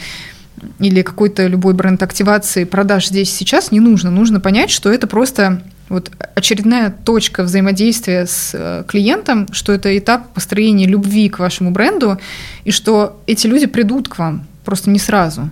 или 0.78 1.02
какой-то 1.02 1.46
любой 1.46 1.74
бренд 1.74 2.02
активации 2.02 2.64
продаж 2.64 3.08
здесь 3.08 3.34
сейчас 3.34 3.72
не 3.72 3.80
нужно. 3.80 4.10
Нужно 4.10 4.40
понять, 4.40 4.70
что 4.70 4.90
это 4.90 5.06
просто 5.06 5.62
вот 5.88 6.10
очередная 6.34 6.90
точка 6.90 7.42
взаимодействия 7.42 8.26
с 8.26 8.50
э, 8.54 8.84
клиентом, 8.88 9.46
что 9.52 9.72
это 9.72 9.96
этап 9.96 10.32
построения 10.32 10.86
любви 10.86 11.28
к 11.28 11.38
вашему 11.38 11.70
бренду, 11.70 12.18
и 12.64 12.70
что 12.70 13.20
эти 13.26 13.46
люди 13.46 13.66
придут 13.66 14.08
к 14.08 14.18
вам 14.18 14.46
просто 14.64 14.90
не 14.90 14.98
сразу. 14.98 15.48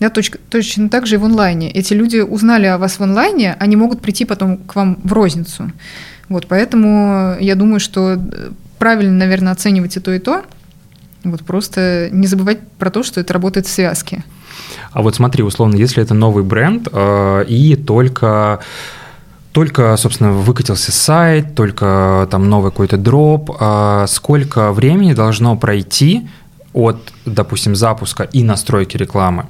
Да, 0.00 0.10
точка, 0.10 0.38
точно 0.50 0.88
так 0.88 1.06
же 1.06 1.16
и 1.16 1.18
в 1.18 1.24
онлайне. 1.24 1.70
Эти 1.70 1.92
люди 1.92 2.18
узнали 2.18 2.66
о 2.66 2.78
вас 2.78 2.98
в 2.98 3.02
онлайне, 3.02 3.56
они 3.58 3.76
могут 3.76 4.00
прийти 4.00 4.24
потом 4.24 4.58
к 4.58 4.76
вам 4.76 4.98
в 5.02 5.12
розницу. 5.12 5.72
Вот, 6.28 6.46
поэтому 6.46 7.36
я 7.40 7.54
думаю, 7.54 7.80
что 7.80 8.12
э, 8.12 8.18
правильно, 8.78 9.14
наверное, 9.14 9.52
оценивать 9.52 9.96
и 9.96 10.00
то, 10.00 10.12
и 10.12 10.18
то. 10.18 10.42
Вот 11.24 11.42
просто 11.42 12.10
не 12.12 12.26
забывать 12.28 12.60
про 12.78 12.90
то, 12.90 13.02
что 13.02 13.20
это 13.20 13.32
работает 13.32 13.66
в 13.66 13.70
связке. 13.70 14.22
А 14.92 15.02
вот 15.02 15.16
смотри, 15.16 15.42
условно, 15.42 15.74
если 15.76 16.02
это 16.02 16.14
новый 16.14 16.44
бренд 16.44 16.88
э, 16.92 17.44
и 17.48 17.74
только 17.74 18.60
только, 19.52 19.96
собственно, 19.96 20.30
выкатился 20.32 20.92
сайт, 20.92 21.56
только 21.56 22.28
там 22.30 22.48
новый 22.48 22.70
какой-то 22.70 22.96
дроп, 22.96 23.50
а 23.58 24.06
сколько 24.06 24.72
времени 24.72 25.14
должно 25.14 25.56
пройти 25.56 26.28
от, 26.72 27.12
допустим, 27.24 27.74
запуска 27.74 28.22
и 28.22 28.44
настройки 28.44 28.96
рекламы 28.96 29.46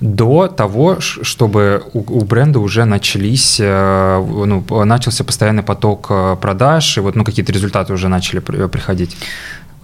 до 0.00 0.48
того, 0.48 1.00
чтобы 1.00 1.82
у, 1.92 2.00
у 2.00 2.24
бренда 2.24 2.60
уже 2.60 2.84
начались, 2.84 3.58
э, 3.60 4.24
ну, 4.26 4.64
начался 4.84 5.24
постоянный 5.24 5.62
поток 5.62 6.06
э, 6.10 6.36
продаж, 6.40 6.98
и 6.98 7.00
вот 7.00 7.16
ну, 7.16 7.24
какие-то 7.24 7.52
результаты 7.52 7.92
уже 7.92 8.08
начали 8.08 8.40
приходить? 8.40 9.16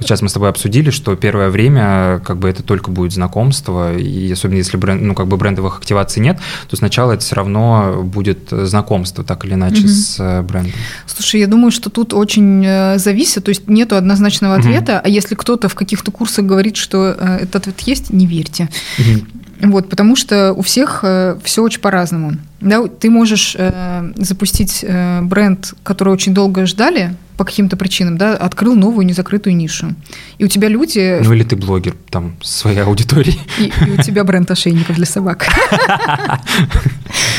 Сейчас 0.00 0.22
мы 0.22 0.28
с 0.28 0.32
тобой 0.32 0.48
обсудили, 0.48 0.90
что 0.90 1.14
первое 1.14 1.50
время 1.50 2.20
как 2.24 2.38
бы 2.38 2.48
это 2.48 2.64
только 2.64 2.90
будет 2.90 3.12
знакомство, 3.12 3.96
и 3.96 4.32
особенно 4.32 4.58
если 4.58 4.76
бренд, 4.76 5.00
ну, 5.02 5.14
как 5.14 5.28
бы 5.28 5.36
брендовых 5.36 5.78
активаций 5.78 6.20
нет, 6.20 6.38
то 6.68 6.76
сначала 6.76 7.12
это 7.12 7.22
все 7.22 7.36
равно 7.36 8.02
будет 8.02 8.48
знакомство 8.50 9.22
так 9.22 9.44
или 9.44 9.54
иначе 9.54 9.82
mm-hmm. 9.82 9.88
с 9.88 10.16
э, 10.18 10.42
брендом. 10.42 10.72
Слушай, 11.06 11.40
я 11.40 11.46
думаю, 11.46 11.70
что 11.70 11.90
тут 11.90 12.12
очень 12.12 12.98
зависит, 12.98 13.44
то 13.44 13.50
есть 13.50 13.68
нету 13.68 13.94
однозначного 13.94 14.56
ответа, 14.56 14.92
mm-hmm. 14.92 15.00
а 15.04 15.08
если 15.08 15.36
кто-то 15.36 15.68
в 15.68 15.76
каких-то 15.76 16.10
курсах 16.10 16.44
говорит, 16.44 16.76
что 16.76 17.10
этот 17.10 17.56
ответ 17.56 17.80
есть, 17.80 18.10
не 18.10 18.26
верьте. 18.26 18.68
Mm-hmm. 18.98 19.26
Вот, 19.64 19.88
потому 19.88 20.16
что 20.16 20.52
у 20.52 20.62
всех 20.62 21.00
э, 21.02 21.36
все 21.42 21.62
очень 21.62 21.80
по-разному. 21.80 22.32
Да, 22.60 22.86
ты 22.86 23.10
можешь 23.10 23.56
э, 23.58 24.12
запустить 24.16 24.84
э, 24.86 25.20
бренд, 25.22 25.74
который 25.82 26.12
очень 26.12 26.34
долго 26.34 26.66
ждали 26.66 27.14
по 27.36 27.44
каким-то 27.44 27.76
причинам, 27.76 28.16
да, 28.16 28.36
открыл 28.36 28.76
новую 28.76 29.06
незакрытую 29.06 29.56
нишу. 29.56 29.94
И 30.38 30.44
у 30.44 30.48
тебя 30.48 30.68
люди... 30.68 31.20
Ну 31.22 31.32
или 31.32 31.42
ты 31.42 31.56
блогер, 31.56 31.94
там, 32.10 32.36
своей 32.42 32.78
аудитории. 32.78 33.36
И, 33.58 33.72
и 33.86 33.90
у 33.98 34.02
тебя 34.02 34.22
бренд 34.24 34.50
ошейников 34.50 34.96
для 34.96 35.06
собак. 35.06 35.48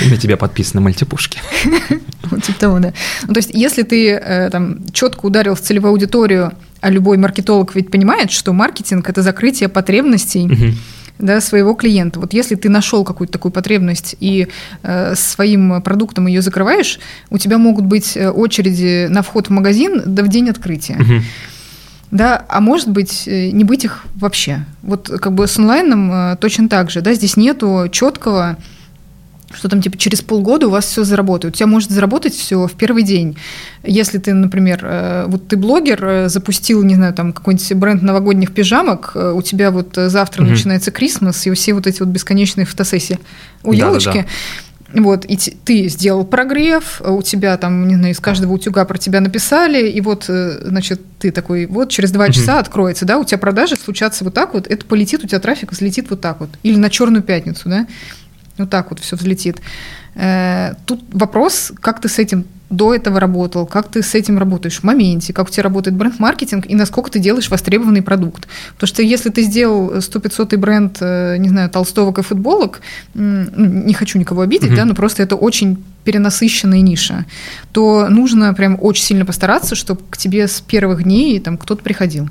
И 0.03 0.09
на 0.09 0.17
тебя 0.17 0.35
подписаны 0.35 0.81
мультипушки. 0.81 1.39
Вот 2.23 2.43
типа 2.43 2.59
того, 2.59 2.79
да. 2.79 2.93
Ну, 3.27 3.33
то 3.33 3.37
есть 3.37 3.51
если 3.53 3.83
ты 3.83 4.11
э, 4.11 4.49
там 4.49 4.79
четко 4.91 5.27
ударил 5.27 5.55
в 5.55 5.61
целевую 5.61 5.91
аудиторию, 5.91 6.51
а 6.81 6.89
любой 6.89 7.17
маркетолог 7.17 7.73
ведь 7.75 7.89
понимает, 7.89 8.31
что 8.31 8.53
маркетинг– 8.53 9.09
это 9.09 9.21
закрытие 9.21 9.69
потребностей, 9.69 10.75
да, 11.19 11.41
своего 11.41 11.73
клиента. 11.73 12.19
Вот 12.19 12.33
если 12.33 12.55
ты 12.55 12.69
нашел 12.69 13.03
какую-то 13.03 13.33
такую 13.33 13.51
потребность 13.51 14.15
и 14.19 14.47
э, 14.83 15.15
своим 15.15 15.81
продуктом 15.81 16.27
ее 16.27 16.41
закрываешь, 16.41 16.99
у 17.29 17.37
тебя 17.37 17.57
могут 17.57 17.85
быть 17.85 18.17
э, 18.17 18.29
очереди 18.29 19.07
на 19.09 19.21
вход 19.21 19.47
в 19.47 19.49
магазин 19.51 20.01
да 20.05 20.23
в 20.23 20.27
день 20.27 20.49
открытия. 20.49 20.95
Угу. 20.95 21.23
Да, 22.11 22.45
а 22.47 22.61
может 22.61 22.89
быть, 22.89 23.27
э, 23.27 23.49
не 23.51 23.63
быть 23.63 23.83
их 23.83 24.05
вообще. 24.15 24.65
Вот 24.83 25.09
как 25.09 25.33
бы 25.33 25.47
с 25.47 25.57
онлайном 25.57 26.11
э, 26.11 26.37
точно 26.37 26.69
так 26.69 26.89
же. 26.89 27.01
Да, 27.01 27.13
здесь 27.13 27.37
нету 27.37 27.87
четкого 27.91 28.57
что 29.55 29.69
там 29.69 29.81
типа 29.81 29.97
через 29.97 30.21
полгода 30.21 30.67
у 30.67 30.69
вас 30.69 30.85
все 30.85 31.03
заработает. 31.03 31.55
У 31.55 31.57
тебя 31.57 31.67
может 31.67 31.89
заработать 31.89 32.33
все 32.33 32.67
в 32.67 32.73
первый 32.73 33.03
день. 33.03 33.37
Если 33.83 34.17
ты, 34.17 34.33
например, 34.33 34.79
э, 34.83 35.25
вот 35.27 35.47
ты 35.47 35.57
блогер, 35.57 36.05
э, 36.05 36.29
запустил, 36.29 36.83
не 36.83 36.95
знаю, 36.95 37.13
там 37.13 37.33
какой-нибудь 37.33 37.73
бренд 37.73 38.01
новогодних 38.01 38.53
пижамок, 38.53 39.13
э, 39.15 39.31
у 39.35 39.41
тебя 39.41 39.71
вот 39.71 39.93
завтра 39.95 40.43
угу. 40.43 40.51
начинается 40.51 40.91
Крисмас, 40.91 41.45
и 41.47 41.51
все 41.53 41.73
вот 41.73 41.87
эти 41.87 41.99
вот 41.99 42.09
бесконечные 42.09 42.65
фотосессии 42.65 43.19
у 43.63 43.71
елочки. 43.71 44.07
Да, 44.07 44.13
да, 44.13 44.21
да. 44.21 45.01
Вот, 45.01 45.25
и 45.25 45.35
ты 45.35 45.89
сделал 45.89 46.23
прогрев, 46.23 47.01
у 47.03 47.21
тебя 47.21 47.57
там, 47.57 47.85
не 47.87 47.95
знаю, 47.95 48.13
из 48.13 48.19
каждого 48.19 48.53
утюга 48.53 48.85
про 48.85 48.97
тебя 48.97 49.19
написали, 49.19 49.89
и 49.89 49.99
вот, 49.99 50.25
значит, 50.25 51.01
ты 51.19 51.31
такой, 51.31 51.65
вот 51.65 51.89
через 51.89 52.11
два 52.11 52.29
часа 52.29 52.59
откроется, 52.59 53.03
да, 53.03 53.17
у 53.17 53.25
тебя 53.25 53.37
продажи 53.37 53.75
случатся 53.75 54.23
вот 54.23 54.33
так 54.33 54.53
вот, 54.53 54.67
это 54.67 54.85
полетит, 54.85 55.23
у 55.23 55.27
тебя 55.27 55.39
трафик 55.39 55.73
взлетит 55.73 56.09
вот 56.09 56.21
так 56.21 56.39
вот. 56.39 56.49
Или 56.63 56.77
на 56.77 56.89
черную 56.89 57.23
пятницу, 57.23 57.67
да. 57.67 57.87
Вот 58.57 58.69
так 58.69 58.89
вот 58.89 58.99
все 58.99 59.15
взлетит. 59.15 59.61
Э, 60.15 60.73
тут 60.85 61.03
вопрос, 61.11 61.73
как 61.81 61.99
ты 62.01 62.07
с 62.07 62.19
этим 62.19 62.45
до 62.69 62.95
этого 62.95 63.19
работал, 63.19 63.65
как 63.65 63.89
ты 63.89 64.01
с 64.01 64.15
этим 64.15 64.37
работаешь 64.39 64.79
в 64.79 64.83
моменте, 64.83 65.33
как 65.33 65.47
у 65.47 65.51
тебя 65.51 65.63
работает 65.63 65.95
бренд-маркетинг 65.95 66.65
и 66.67 66.75
насколько 66.75 67.11
ты 67.11 67.19
делаешь 67.19 67.49
востребованный 67.49 68.01
продукт. 68.01 68.47
Потому 68.73 68.87
что 68.87 69.01
если 69.03 69.29
ты 69.29 69.43
сделал 69.43 69.97
100-500 69.97 70.57
бренд, 70.57 70.97
э, 70.99 71.37
не 71.37 71.49
знаю, 71.49 71.69
толстовок 71.69 72.19
и 72.19 72.21
футболок, 72.21 72.81
не 73.13 73.93
хочу 73.93 74.17
никого 74.17 74.41
обидеть, 74.41 74.69
угу. 74.69 74.77
да, 74.77 74.85
но 74.85 74.95
просто 74.95 75.21
это 75.21 75.35
очень 75.35 75.83
перенасыщенная 76.03 76.81
ниша, 76.81 77.25
то 77.71 78.07
нужно 78.09 78.53
прям 78.53 78.77
очень 78.81 79.03
сильно 79.03 79.25
постараться, 79.25 79.75
чтобы 79.75 80.01
к 80.09 80.17
тебе 80.17 80.47
с 80.47 80.61
первых 80.61 81.03
дней 81.03 81.39
там 81.39 81.57
кто-то 81.57 81.83
приходил. 81.83 82.29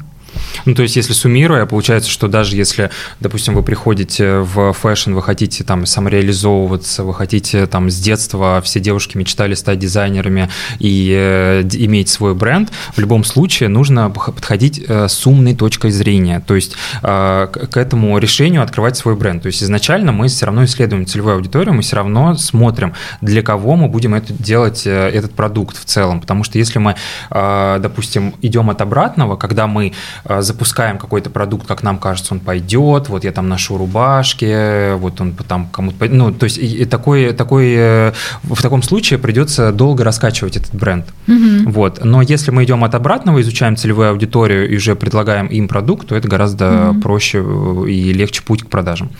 Ну, 0.65 0.75
то 0.75 0.83
есть, 0.83 0.97
если 0.97 1.13
суммируя, 1.13 1.67
получается, 1.67 2.11
что 2.11 2.29
даже 2.29 2.57
если, 2.57 2.91
допустим, 3.21 3.55
вы 3.55 3.63
приходите 3.63 4.39
в 4.39 4.73
fashion, 4.73 5.13
вы 5.15 5.23
хотите 5.23 5.65
там 5.65 5.87
самореализовываться, 5.87 7.05
вы 7.05 7.15
хотите 7.15 7.67
там 7.67 7.91
с 7.91 7.99
детства, 7.99 8.61
все 8.65 8.81
девушки 8.81 9.17
мечтали 9.17 9.55
стать 9.55 9.79
дизайнерами 9.79 10.49
и 10.79 11.15
э, 11.17 11.63
иметь 11.73 12.09
свой 12.09 12.35
бренд, 12.35 12.71
в 12.95 12.99
любом 12.99 13.25
случае 13.25 13.69
нужно 13.69 14.11
подходить 14.11 14.83
э, 14.87 15.09
с 15.09 15.27
умной 15.27 15.55
точкой 15.55 15.91
зрения, 15.91 16.43
то 16.47 16.55
есть 16.55 16.77
э, 17.03 17.49
к 17.49 17.77
этому 17.77 18.19
решению 18.19 18.63
открывать 18.63 18.97
свой 18.97 19.17
бренд. 19.17 19.43
То 19.43 19.47
есть, 19.47 19.63
изначально 19.63 20.13
мы 20.13 20.29
все 20.29 20.47
равно 20.47 20.65
исследуем 20.65 21.07
целевую 21.07 21.37
аудиторию, 21.37 21.75
мы 21.75 21.83
все 21.83 21.97
равно 21.97 22.35
смотрим, 22.37 22.95
для 23.21 23.43
кого 23.43 23.77
мы 23.77 23.89
будем 23.89 24.15
это 24.15 24.33
делать, 24.33 24.87
э, 24.87 25.09
этот 25.09 25.35
продукт 25.35 25.77
в 25.77 25.85
целом, 25.85 26.21
потому 26.21 26.45
что 26.45 26.59
если 26.59 26.79
мы, 26.79 26.97
э, 27.31 27.79
допустим, 27.81 28.35
идем 28.43 28.71
от 28.71 28.81
обратного, 28.81 29.37
когда 29.37 29.67
мы 29.67 29.93
э, 30.25 30.43
запускаем 30.45 30.99
какой-то 30.99 31.31
продукт, 31.31 31.67
как 31.67 31.83
нам 31.83 31.99
кажется, 31.99 32.35
он 32.35 32.41
пойдет, 32.41 33.09
вот 33.09 33.25
я 33.25 33.33
там 33.33 33.49
ношу 33.49 33.77
рубашки, 33.77 34.95
вот 34.95 35.21
он 35.21 35.33
там 35.33 35.69
кому-то... 35.69 36.07
Ну, 36.09 36.33
то 36.33 36.45
есть 36.45 36.59
и 36.59 36.85
такой, 36.85 37.33
такой, 37.33 37.75
э, 37.77 38.13
в 38.43 38.61
таком 38.63 38.83
случае 38.83 39.19
придется 39.19 39.73
долго 39.73 40.05
раскачивать 40.05 40.57
этот 40.57 40.75
бренд. 40.75 41.07
Угу. 41.27 41.71
Вот. 41.71 42.05
Но 42.05 42.23
если 42.23 42.51
мы 42.51 42.65
идем 42.65 42.85
от 42.85 42.95
обратного, 42.95 43.41
изучаем 43.41 43.77
целевую 43.77 44.11
аудиторию 44.11 44.71
и 44.71 44.77
уже 44.77 44.95
предлагаем 44.95 45.47
им 45.47 45.69
продукт, 45.69 46.09
то 46.09 46.17
это 46.17 46.29
гораздо 46.29 46.91
угу. 46.91 47.01
проще 47.01 47.39
э, 47.45 47.91
и 47.91 48.13
легче 48.13 48.43
путь 48.43 48.63
к 48.63 48.69
продажам. 48.69 49.11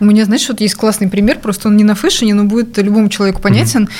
У 0.00 0.04
меня, 0.04 0.24
знаешь, 0.24 0.48
вот 0.48 0.60
есть 0.60 0.74
классный 0.74 1.08
пример, 1.08 1.38
просто 1.40 1.68
он 1.68 1.76
не 1.76 1.84
на 1.84 1.94
фэшне, 1.94 2.34
но 2.34 2.44
будет 2.44 2.76
любому 2.78 3.08
человеку 3.08 3.40
понятен. 3.40 3.84
Угу. 3.84 3.90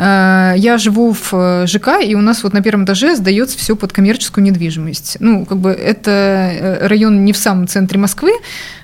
Я 0.00 0.78
живу 0.78 1.14
в 1.14 1.66
ЖК, 1.66 2.00
и 2.02 2.14
у 2.14 2.20
нас 2.20 2.42
вот 2.42 2.52
на 2.52 2.62
первом 2.62 2.84
этаже 2.84 3.16
сдается 3.16 3.58
все 3.58 3.76
под 3.76 3.92
коммерческую 3.92 4.44
недвижимость. 4.44 5.16
Ну, 5.20 5.44
как 5.44 5.58
бы 5.58 5.70
это 5.70 6.29
Э, 6.30 6.86
район 6.86 7.24
не 7.24 7.32
в 7.32 7.36
самом 7.36 7.66
центре 7.66 7.98
Москвы, 7.98 8.32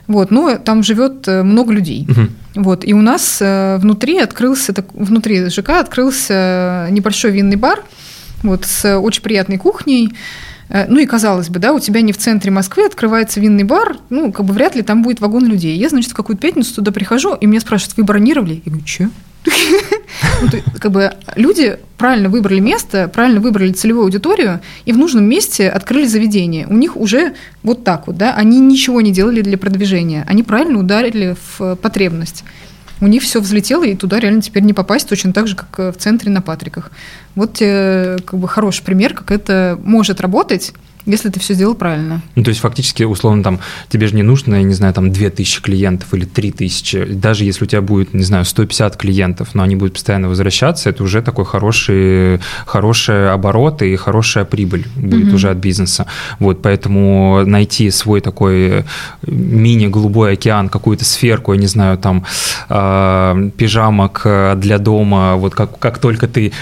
вот, 0.06 0.30
но 0.30 0.56
там 0.56 0.82
живет 0.82 1.26
э, 1.28 1.42
много 1.42 1.72
людей. 1.72 2.06
Угу. 2.08 2.62
Вот, 2.62 2.84
и 2.84 2.92
у 2.94 3.02
нас 3.02 3.38
э, 3.40 3.78
внутри 3.78 4.18
открылся, 4.18 4.74
внутри 4.94 5.48
ЖК 5.50 5.70
открылся 5.70 6.88
небольшой 6.90 7.30
винный 7.30 7.56
бар, 7.56 7.82
вот, 8.42 8.64
с 8.64 8.98
очень 8.98 9.22
приятной 9.22 9.58
кухней. 9.58 10.12
Ну 10.68 10.98
и 10.98 11.06
казалось 11.06 11.48
бы, 11.48 11.60
да, 11.60 11.72
у 11.72 11.78
тебя 11.78 12.00
не 12.00 12.12
в 12.12 12.18
центре 12.18 12.50
Москвы 12.50 12.86
открывается 12.86 13.38
винный 13.38 13.62
бар, 13.62 13.98
ну, 14.10 14.32
как 14.32 14.44
бы 14.44 14.52
вряд 14.52 14.74
ли 14.74 14.82
там 14.82 15.04
будет 15.04 15.20
вагон 15.20 15.46
людей. 15.46 15.78
Я, 15.78 15.88
значит, 15.88 16.10
в 16.10 16.14
какую-то 16.16 16.42
пятницу 16.42 16.74
туда 16.74 16.90
прихожу, 16.90 17.34
и 17.34 17.46
меня 17.46 17.60
спрашивают, 17.60 17.96
вы 17.96 18.02
бронировали? 18.02 18.62
Я 18.64 18.72
говорю, 18.72 18.84
что? 18.84 19.08
Ну, 20.42 20.48
как 20.78 20.92
бы 20.92 21.12
люди 21.34 21.78
правильно 21.96 22.28
выбрали 22.28 22.60
место, 22.60 23.08
правильно 23.08 23.40
выбрали 23.40 23.72
целевую 23.72 24.04
аудиторию 24.04 24.60
и 24.84 24.92
в 24.92 24.98
нужном 24.98 25.24
месте 25.24 25.68
открыли 25.68 26.06
заведение. 26.06 26.66
У 26.66 26.74
них 26.74 26.96
уже 26.96 27.34
вот 27.62 27.84
так 27.84 28.06
вот, 28.06 28.16
да, 28.16 28.34
они 28.34 28.60
ничего 28.60 29.00
не 29.00 29.12
делали 29.12 29.40
для 29.40 29.56
продвижения, 29.56 30.24
они 30.28 30.42
правильно 30.42 30.78
ударили 30.78 31.36
в 31.58 31.76
потребность. 31.76 32.44
У 33.00 33.06
них 33.06 33.22
все 33.22 33.40
взлетело, 33.40 33.84
и 33.84 33.94
туда 33.94 34.18
реально 34.20 34.40
теперь 34.40 34.62
не 34.62 34.72
попасть 34.72 35.08
точно 35.08 35.32
так 35.32 35.46
же, 35.46 35.54
как 35.54 35.94
в 35.94 35.98
центре 35.98 36.30
на 36.30 36.40
Патриках. 36.40 36.90
Вот 37.36 37.54
тебе 37.54 38.16
как 38.24 38.40
бы 38.40 38.48
хороший 38.48 38.82
пример, 38.82 39.14
как 39.14 39.30
это 39.30 39.78
может 39.82 40.20
работать, 40.20 40.72
если 41.06 41.28
ты 41.28 41.38
все 41.38 41.54
сделал 41.54 41.74
правильно. 41.74 42.20
Ну, 42.34 42.42
то 42.42 42.50
есть 42.50 42.60
фактически, 42.60 43.04
условно, 43.04 43.42
там, 43.42 43.60
тебе 43.88 44.08
же 44.08 44.16
не 44.16 44.22
нужно, 44.22 44.56
я 44.56 44.62
не 44.62 44.74
знаю, 44.74 44.92
там, 44.92 45.12
2000 45.12 45.62
клиентов 45.62 46.12
или 46.12 46.24
3000, 46.24 47.04
даже 47.14 47.44
если 47.44 47.64
у 47.64 47.66
тебя 47.66 47.80
будет, 47.80 48.12
не 48.12 48.24
знаю, 48.24 48.44
150 48.44 48.96
клиентов, 48.96 49.54
но 49.54 49.62
они 49.62 49.76
будут 49.76 49.94
постоянно 49.94 50.28
возвращаться, 50.28 50.90
это 50.90 51.04
уже 51.04 51.22
такой 51.22 51.44
хороший, 51.44 52.40
хороший 52.66 53.30
оборот 53.30 53.82
и 53.82 53.94
хорошая 53.96 54.44
прибыль 54.44 54.86
будет 54.96 55.28
mm-hmm. 55.28 55.34
уже 55.34 55.50
от 55.50 55.58
бизнеса. 55.58 56.06
Вот, 56.40 56.60
поэтому 56.60 57.44
найти 57.46 57.90
свой 57.92 58.20
такой 58.20 58.84
мини-голубой 59.22 60.32
океан, 60.32 60.68
какую-то 60.68 61.04
сферку, 61.04 61.52
я 61.52 61.60
не 61.60 61.68
знаю, 61.68 61.98
там, 61.98 62.24
э, 62.68 63.50
пижамок 63.56 64.26
для 64.56 64.78
дома, 64.78 65.36
вот 65.36 65.54
как, 65.54 65.78
как 65.78 65.98
только 65.98 66.26
ты 66.26 66.52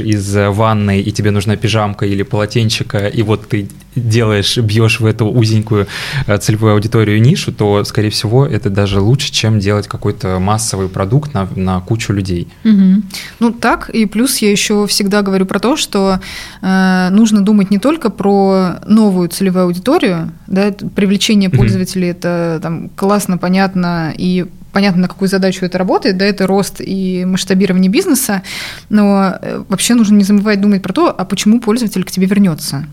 выходишь 0.00 0.16
из 0.16 0.34
ванной, 0.56 1.00
и 1.00 1.12
тебе 1.12 1.30
нужна 1.30 1.56
пижамка 1.56 2.06
или 2.06 2.22
полотенчика, 2.22 3.06
и 3.06 3.22
вот 3.22 3.48
ты 3.48 3.68
делаешь, 3.96 4.56
бьешь 4.58 5.00
в 5.00 5.06
эту 5.06 5.26
узенькую 5.26 5.86
э, 6.26 6.38
целевую 6.38 6.74
аудиторию 6.74 7.20
нишу, 7.20 7.52
то, 7.52 7.84
скорее 7.84 8.10
всего, 8.10 8.46
это 8.46 8.70
даже 8.70 9.00
лучше, 9.00 9.32
чем 9.32 9.58
делать 9.58 9.88
какой-то 9.88 10.38
массовый 10.38 10.88
продукт 10.88 11.34
на, 11.34 11.48
на 11.56 11.80
кучу 11.80 12.12
людей. 12.12 12.46
Угу. 12.64 13.02
Ну, 13.40 13.50
так, 13.52 13.90
и 13.90 14.06
плюс 14.06 14.38
я 14.38 14.50
еще 14.50 14.86
всегда 14.86 15.22
говорю 15.22 15.46
про 15.46 15.58
то, 15.58 15.76
что 15.76 16.20
э, 16.62 17.08
нужно 17.10 17.40
думать 17.40 17.70
не 17.70 17.78
только 17.78 18.10
про 18.10 18.76
новую 18.86 19.28
целевую 19.28 19.64
аудиторию, 19.64 20.30
да, 20.46 20.72
привлечение 20.94 21.50
пользователей 21.50 22.10
угу. 22.10 22.18
это 22.18 22.60
там 22.62 22.88
классно, 22.90 23.38
понятно 23.38 24.14
и 24.16 24.46
понятно, 24.72 25.02
на 25.02 25.08
какую 25.08 25.28
задачу 25.28 25.64
это 25.64 25.78
работает, 25.78 26.16
да, 26.16 26.24
это 26.24 26.46
рост 26.46 26.76
и 26.80 27.24
масштабирование 27.24 27.90
бизнеса, 27.90 28.42
но 28.88 29.34
э, 29.40 29.64
вообще 29.68 29.94
нужно 29.94 30.16
не 30.16 30.24
забывать 30.24 30.60
думать 30.60 30.82
про 30.82 30.92
то, 30.92 31.10
а 31.10 31.24
почему 31.24 31.60
пользователь 31.60 32.04
к 32.04 32.10
тебе 32.10 32.26
вернется. 32.26 32.86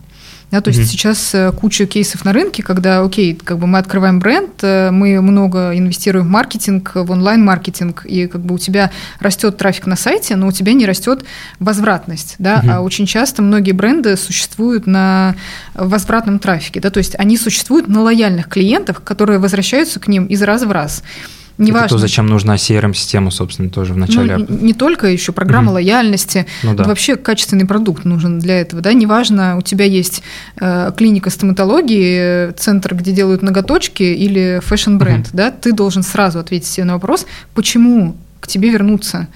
Да, 0.49 0.61
то 0.61 0.69
есть 0.69 0.79
mm-hmm. 0.79 0.85
сейчас 0.85 1.35
э, 1.35 1.51
куча 1.51 1.85
кейсов 1.85 2.23
на 2.23 2.31
рынке, 2.31 2.63
когда, 2.63 3.01
окей, 3.01 3.35
как 3.35 3.59
бы 3.59 3.67
мы 3.67 3.79
открываем 3.79 4.19
бренд, 4.19 4.51
э, 4.61 4.91
мы 4.91 5.19
много 5.19 5.77
инвестируем 5.77 6.27
в 6.27 6.29
маркетинг, 6.29 6.91
в 6.95 7.11
онлайн-маркетинг, 7.11 8.05
и 8.05 8.27
как 8.27 8.41
бы 8.41 8.55
у 8.55 8.57
тебя 8.57 8.91
растет 9.19 9.57
трафик 9.57 9.87
на 9.87 9.97
сайте, 9.97 10.37
но 10.37 10.47
у 10.47 10.53
тебя 10.53 10.71
не 10.71 10.85
растет 10.85 11.25
возвратность, 11.59 12.35
да, 12.39 12.61
mm-hmm. 12.61 12.71
а 12.71 12.79
очень 12.79 13.05
часто 13.05 13.41
многие 13.41 13.73
бренды 13.73 14.15
существуют 14.15 14.87
на 14.87 15.35
возвратном 15.73 16.39
трафике, 16.39 16.79
да, 16.79 16.91
то 16.91 16.99
есть 16.99 17.15
они 17.17 17.35
существуют 17.35 17.89
на 17.89 18.01
лояльных 18.01 18.47
клиентах, 18.47 19.03
которые 19.03 19.39
возвращаются 19.39 19.99
к 19.99 20.07
ним 20.07 20.27
из 20.27 20.41
раза 20.41 20.65
в 20.65 20.71
раз. 20.71 21.03
Неважно. 21.57 21.85
Это 21.85 21.95
то, 21.95 21.97
зачем 21.97 22.27
нужна 22.27 22.55
CRM-система, 22.55 23.31
собственно, 23.31 23.69
тоже 23.69 23.93
в 23.93 23.97
начале. 23.97 24.37
Ну, 24.37 24.45
не 24.49 24.73
только 24.73 25.07
еще 25.07 25.31
программа 25.31 25.67
угу. 25.67 25.75
лояльности. 25.75 26.45
Ну, 26.63 26.75
да. 26.75 26.83
Вообще 26.83 27.15
качественный 27.15 27.65
продукт 27.65 28.05
нужен 28.05 28.39
для 28.39 28.61
этого. 28.61 28.81
Да? 28.81 28.93
Неважно, 28.93 29.57
у 29.57 29.61
тебя 29.61 29.85
есть 29.85 30.21
э, 30.59 30.91
клиника 30.95 31.29
стоматологии, 31.29 32.51
центр, 32.51 32.93
где 32.95 33.11
делают 33.11 33.41
ноготочки, 33.41 34.03
или 34.03 34.61
fashion-бренд. 34.63 35.27
Угу. 35.27 35.37
Да? 35.37 35.51
Ты 35.51 35.73
должен 35.73 36.03
сразу 36.03 36.39
ответить 36.39 36.67
себе 36.67 36.85
на 36.85 36.93
вопрос, 36.93 37.25
почему 37.55 38.15
к 38.39 38.47
тебе 38.47 38.69
вернуться. 38.69 39.27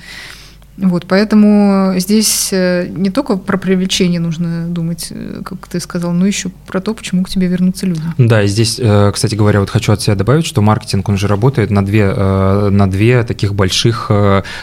Вот, 0.81 1.05
поэтому 1.07 1.93
здесь 1.97 2.49
э, 2.51 2.87
не 2.89 3.11
только 3.11 3.37
про 3.37 3.57
привлечение 3.57 4.19
нужно 4.19 4.67
думать, 4.67 5.07
э, 5.11 5.41
как 5.45 5.67
ты 5.67 5.79
сказал, 5.79 6.11
но 6.11 6.25
еще 6.25 6.49
про 6.65 6.81
то, 6.81 6.93
почему 6.93 7.23
к 7.23 7.29
тебе 7.29 7.47
вернутся 7.47 7.85
люди. 7.85 8.01
Да, 8.17 8.45
здесь, 8.47 8.79
э, 8.81 9.11
кстати 9.13 9.35
говоря, 9.35 9.59
вот 9.59 9.69
хочу 9.69 9.93
от 9.93 10.01
себя 10.01 10.15
добавить, 10.15 10.45
что 10.45 10.61
маркетинг, 10.61 11.07
он 11.09 11.17
же 11.17 11.27
работает 11.27 11.69
на 11.69 11.85
две, 11.85 12.11
на 12.11 12.89
две 12.89 13.23
таких 13.23 13.53
больших 13.53 14.11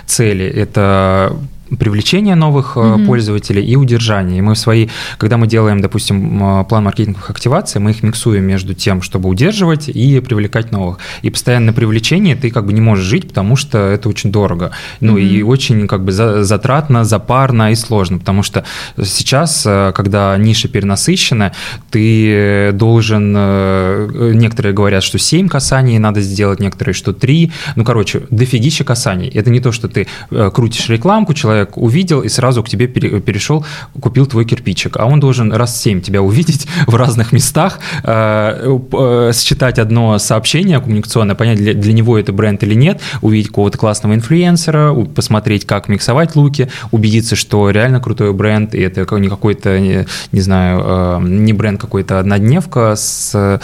цели. 0.07 0.45
Это 0.45 1.37
привлечения 1.77 2.35
новых 2.35 2.77
mm-hmm. 2.77 3.07
пользователей 3.07 3.65
и 3.65 3.77
удержания. 3.77 4.39
И 4.39 4.41
мы 4.41 4.57
свои, 4.57 4.89
когда 5.19 5.37
мы 5.37 5.47
делаем, 5.47 5.81
допустим, 5.81 6.65
план 6.69 6.85
маркетинговых 6.85 7.31
активаций, 7.31 7.81
мы 7.81 7.91
их 7.91 8.03
миксуем 8.03 8.45
между 8.45 8.75
тем, 8.75 9.03
чтобы 9.03 9.29
удерживать 9.29 9.89
и 9.89 10.21
привлекать 10.21 10.73
новых. 10.73 10.99
И 11.23 11.31
постоянно 11.31 11.73
привлечение 11.73 12.37
ты 12.37 12.51
как 12.51 12.67
бы 12.67 12.73
не 12.73 12.81
можешь 12.81 13.05
жить, 13.05 13.29
потому 13.29 13.57
что 13.57 13.79
это 13.79 14.09
очень 14.09 14.33
дорого. 14.33 14.73
Ну 15.01 15.19
mm-hmm. 15.19 15.23
и 15.23 15.43
очень 15.43 15.87
как 15.89 16.05
бы 16.05 16.13
затратно, 16.13 17.05
запарно 17.05 17.73
и 17.73 17.75
сложно, 17.75 18.19
потому 18.19 18.43
что 18.43 18.65
сейчас, 19.03 19.65
э, 19.67 19.93
когда 19.95 20.37
ниша 20.37 20.69
перенасыщена, 20.69 21.53
ты 21.91 22.71
должен, 22.73 23.35
э, 23.37 24.33
некоторые 24.35 24.73
говорят, 24.73 25.03
что 25.03 25.19
7 25.19 25.49
касаний 25.49 25.99
надо 25.99 26.21
сделать, 26.21 26.61
некоторые, 26.61 26.95
что 26.95 27.13
3. 27.13 27.53
Ну, 27.77 27.85
короче, 27.85 28.23
дофигища 28.31 28.85
касаний. 28.85 29.29
Это 29.29 29.51
не 29.51 29.61
то, 29.61 29.73
что 29.73 29.89
ты 29.89 30.07
крутишь 30.53 30.89
рекламку, 30.89 31.35
человек 31.35 31.58
человек 31.59 31.77
увидел 31.77 32.21
и 32.23 32.29
сразу 32.29 32.63
к 32.63 32.69
тебе 32.69 32.87
перешел, 32.87 33.65
купил 34.01 34.27
твой 34.27 34.45
кирпичик, 34.45 34.97
а 34.97 35.07
он 35.07 35.21
должен 35.21 35.53
раз 35.53 35.81
семь 35.81 36.01
тебя 36.01 36.23
увидеть 36.23 36.67
в 36.87 36.95
разных 36.95 37.33
местах, 37.33 37.79
э, 38.05 38.79
э, 38.93 39.33
считать 39.35 39.79
одно 39.79 40.19
сообщение 40.19 40.81
коммуникационное, 40.81 41.35
понять, 41.35 41.59
для, 41.59 41.75
для 41.75 41.93
него 41.93 42.19
это 42.19 42.33
бренд 42.33 42.63
или 42.63 42.75
нет, 42.75 43.01
увидеть 43.23 43.49
какого-то 43.49 43.79
классного 43.79 44.15
инфлюенсера, 44.15 44.95
посмотреть, 45.15 45.67
как 45.67 45.89
миксовать 45.89 46.37
луки, 46.37 46.69
убедиться, 46.93 47.37
что 47.37 47.71
реально 47.71 48.01
крутой 48.01 48.33
бренд, 48.33 48.75
и 48.75 48.81
это 48.81 49.07
не 49.19 49.29
какой-то, 49.29 49.79
не, 49.81 50.07
не 50.33 50.41
знаю, 50.41 50.83
э, 50.85 51.21
не 51.23 51.53
бренд 51.53 51.81
какой-то 51.81 52.19
однодневка 52.19 52.95
с... 52.97 53.61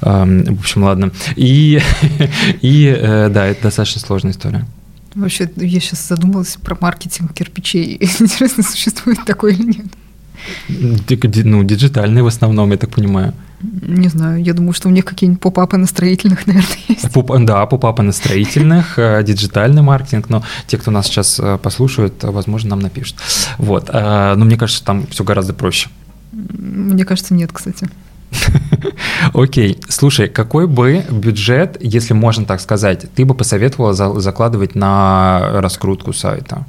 В 0.00 0.60
общем, 0.60 0.84
ладно. 0.84 1.10
И, 1.36 1.80
и 2.62 3.28
да, 3.30 3.46
это 3.46 3.64
достаточно 3.64 4.00
сложная 4.00 4.32
история. 4.32 4.64
Вообще, 5.14 5.50
я 5.56 5.80
сейчас 5.80 6.06
задумалась 6.06 6.56
про 6.56 6.76
маркетинг 6.80 7.32
кирпичей. 7.32 7.96
Интересно, 8.00 8.62
существует 8.62 9.24
такой 9.24 9.54
или 9.54 9.64
нет? 9.64 9.86
Ну, 10.68 11.64
диджитальный 11.64 12.22
в 12.22 12.26
основном, 12.26 12.70
я 12.70 12.76
так 12.76 12.90
понимаю. 12.90 13.34
Не 13.62 14.08
знаю, 14.08 14.42
я 14.42 14.54
думаю, 14.54 14.72
что 14.72 14.88
у 14.88 14.90
них 14.90 15.04
какие-нибудь 15.04 15.40
поп-апы 15.40 15.76
на 15.76 15.86
строительных, 15.86 16.46
наверное, 16.46 16.78
есть. 16.88 17.12
Поп, 17.12 17.30
да, 17.40 17.66
поп-апы 17.66 18.02
на 18.02 18.12
строительных, 18.12 18.94
э, 18.98 19.22
диджитальный 19.22 19.82
маркетинг, 19.82 20.30
но 20.30 20.42
те, 20.66 20.78
кто 20.78 20.90
нас 20.90 21.06
сейчас 21.06 21.38
э, 21.38 21.58
послушают, 21.58 22.22
возможно, 22.22 22.70
нам 22.70 22.80
напишут. 22.80 23.16
Вот, 23.58 23.90
э, 23.92 24.34
но 24.36 24.44
мне 24.44 24.56
кажется, 24.56 24.84
там 24.84 25.06
все 25.08 25.24
гораздо 25.24 25.52
проще. 25.52 25.90
Мне 26.32 27.04
кажется, 27.04 27.34
нет, 27.34 27.52
кстати. 27.52 27.88
Окей, 29.34 29.78
слушай, 29.88 30.28
какой 30.28 30.66
бы 30.66 31.04
бюджет, 31.10 31.76
если 31.80 32.14
можно 32.14 32.44
так 32.44 32.60
сказать, 32.60 33.06
ты 33.14 33.24
бы 33.24 33.34
посоветовала 33.34 33.92
закладывать 34.20 34.74
на 34.74 35.60
раскрутку 35.60 36.12
сайта? 36.12 36.64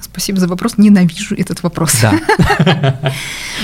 Спасибо 0.00 0.40
за 0.40 0.48
вопрос. 0.48 0.78
Ненавижу 0.78 1.34
этот 1.36 1.62
вопрос. 1.62 1.96
Да. 2.02 3.12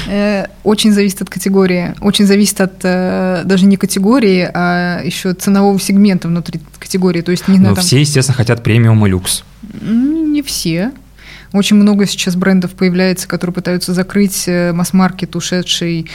Э, 0.09 0.47
очень 0.65 0.93
зависит 0.93 1.23
от 1.23 1.31
категории. 1.31 1.95
Очень 2.01 2.27
зависит 2.27 2.61
от 2.61 2.81
э, 2.83 3.43
даже 3.45 3.67
не 3.67 3.77
категории, 3.77 4.51
а 4.53 5.01
еще 5.05 5.33
ценового 5.35 5.79
сегмента 5.79 6.29
внутри 6.29 6.61
категории. 6.79 7.21
То 7.21 7.31
есть 7.31 7.47
не 7.47 7.59
Ну, 7.59 7.75
все, 7.75 8.01
естественно, 8.01 8.37
хотят 8.37 8.63
премиум 8.63 9.07
и 9.07 9.11
люкс. 9.11 9.45
Не 9.83 10.43
все. 10.43 10.93
Очень 11.53 11.77
много 11.77 12.07
сейчас 12.07 12.35
брендов 12.35 12.73
появляется, 12.73 13.29
которые 13.29 13.55
пытаются 13.55 13.93
закрыть 13.93 14.45
э, 14.47 14.73
масс-маркет 14.73 15.37
ушедший, 15.37 16.11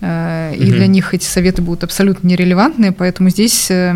э, 0.00 0.54
и 0.54 0.64
угу. 0.64 0.72
для 0.72 0.86
них 0.86 1.14
эти 1.14 1.24
советы 1.24 1.62
будут 1.62 1.84
абсолютно 1.84 2.28
нерелевантны, 2.28 2.92
поэтому 2.92 3.30
здесь 3.30 3.70
э, 3.70 3.94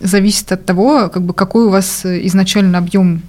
зависит 0.00 0.50
от 0.50 0.64
того, 0.64 1.08
как 1.08 1.22
бы, 1.22 1.34
какой 1.34 1.66
у 1.66 1.70
вас 1.70 2.04
изначально 2.04 2.78
объем 2.78 3.22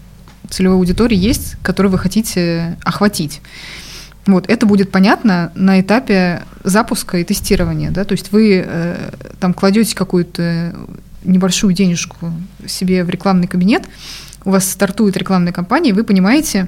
целевой 0.50 0.78
аудитории 0.78 1.18
есть, 1.18 1.56
который 1.62 1.92
вы 1.92 2.00
хотите 2.00 2.78
охватить. 2.84 3.42
Вот, 4.26 4.50
это 4.50 4.66
будет 4.66 4.92
понятно 4.92 5.52
на 5.54 5.80
этапе 5.80 6.42
запуска 6.64 7.18
и 7.18 7.24
тестирования. 7.24 7.92
Да? 7.92 8.06
То 8.06 8.14
есть 8.14 8.32
вы 8.32 8.64
э, 8.66 9.12
там 9.40 9.54
кладете 9.54 9.96
какую-то 9.96 10.76
небольшую 11.24 11.74
денежку 11.74 12.32
себе 12.66 13.04
в 13.04 13.10
рекламный 13.10 13.48
кабинет, 13.48 13.84
у 14.44 14.52
вас 14.52 14.70
стартует 14.70 15.18
рекламная 15.18 15.54
кампания, 15.54 15.90
и 15.90 15.94
вы 15.94 16.04
понимаете, 16.04 16.68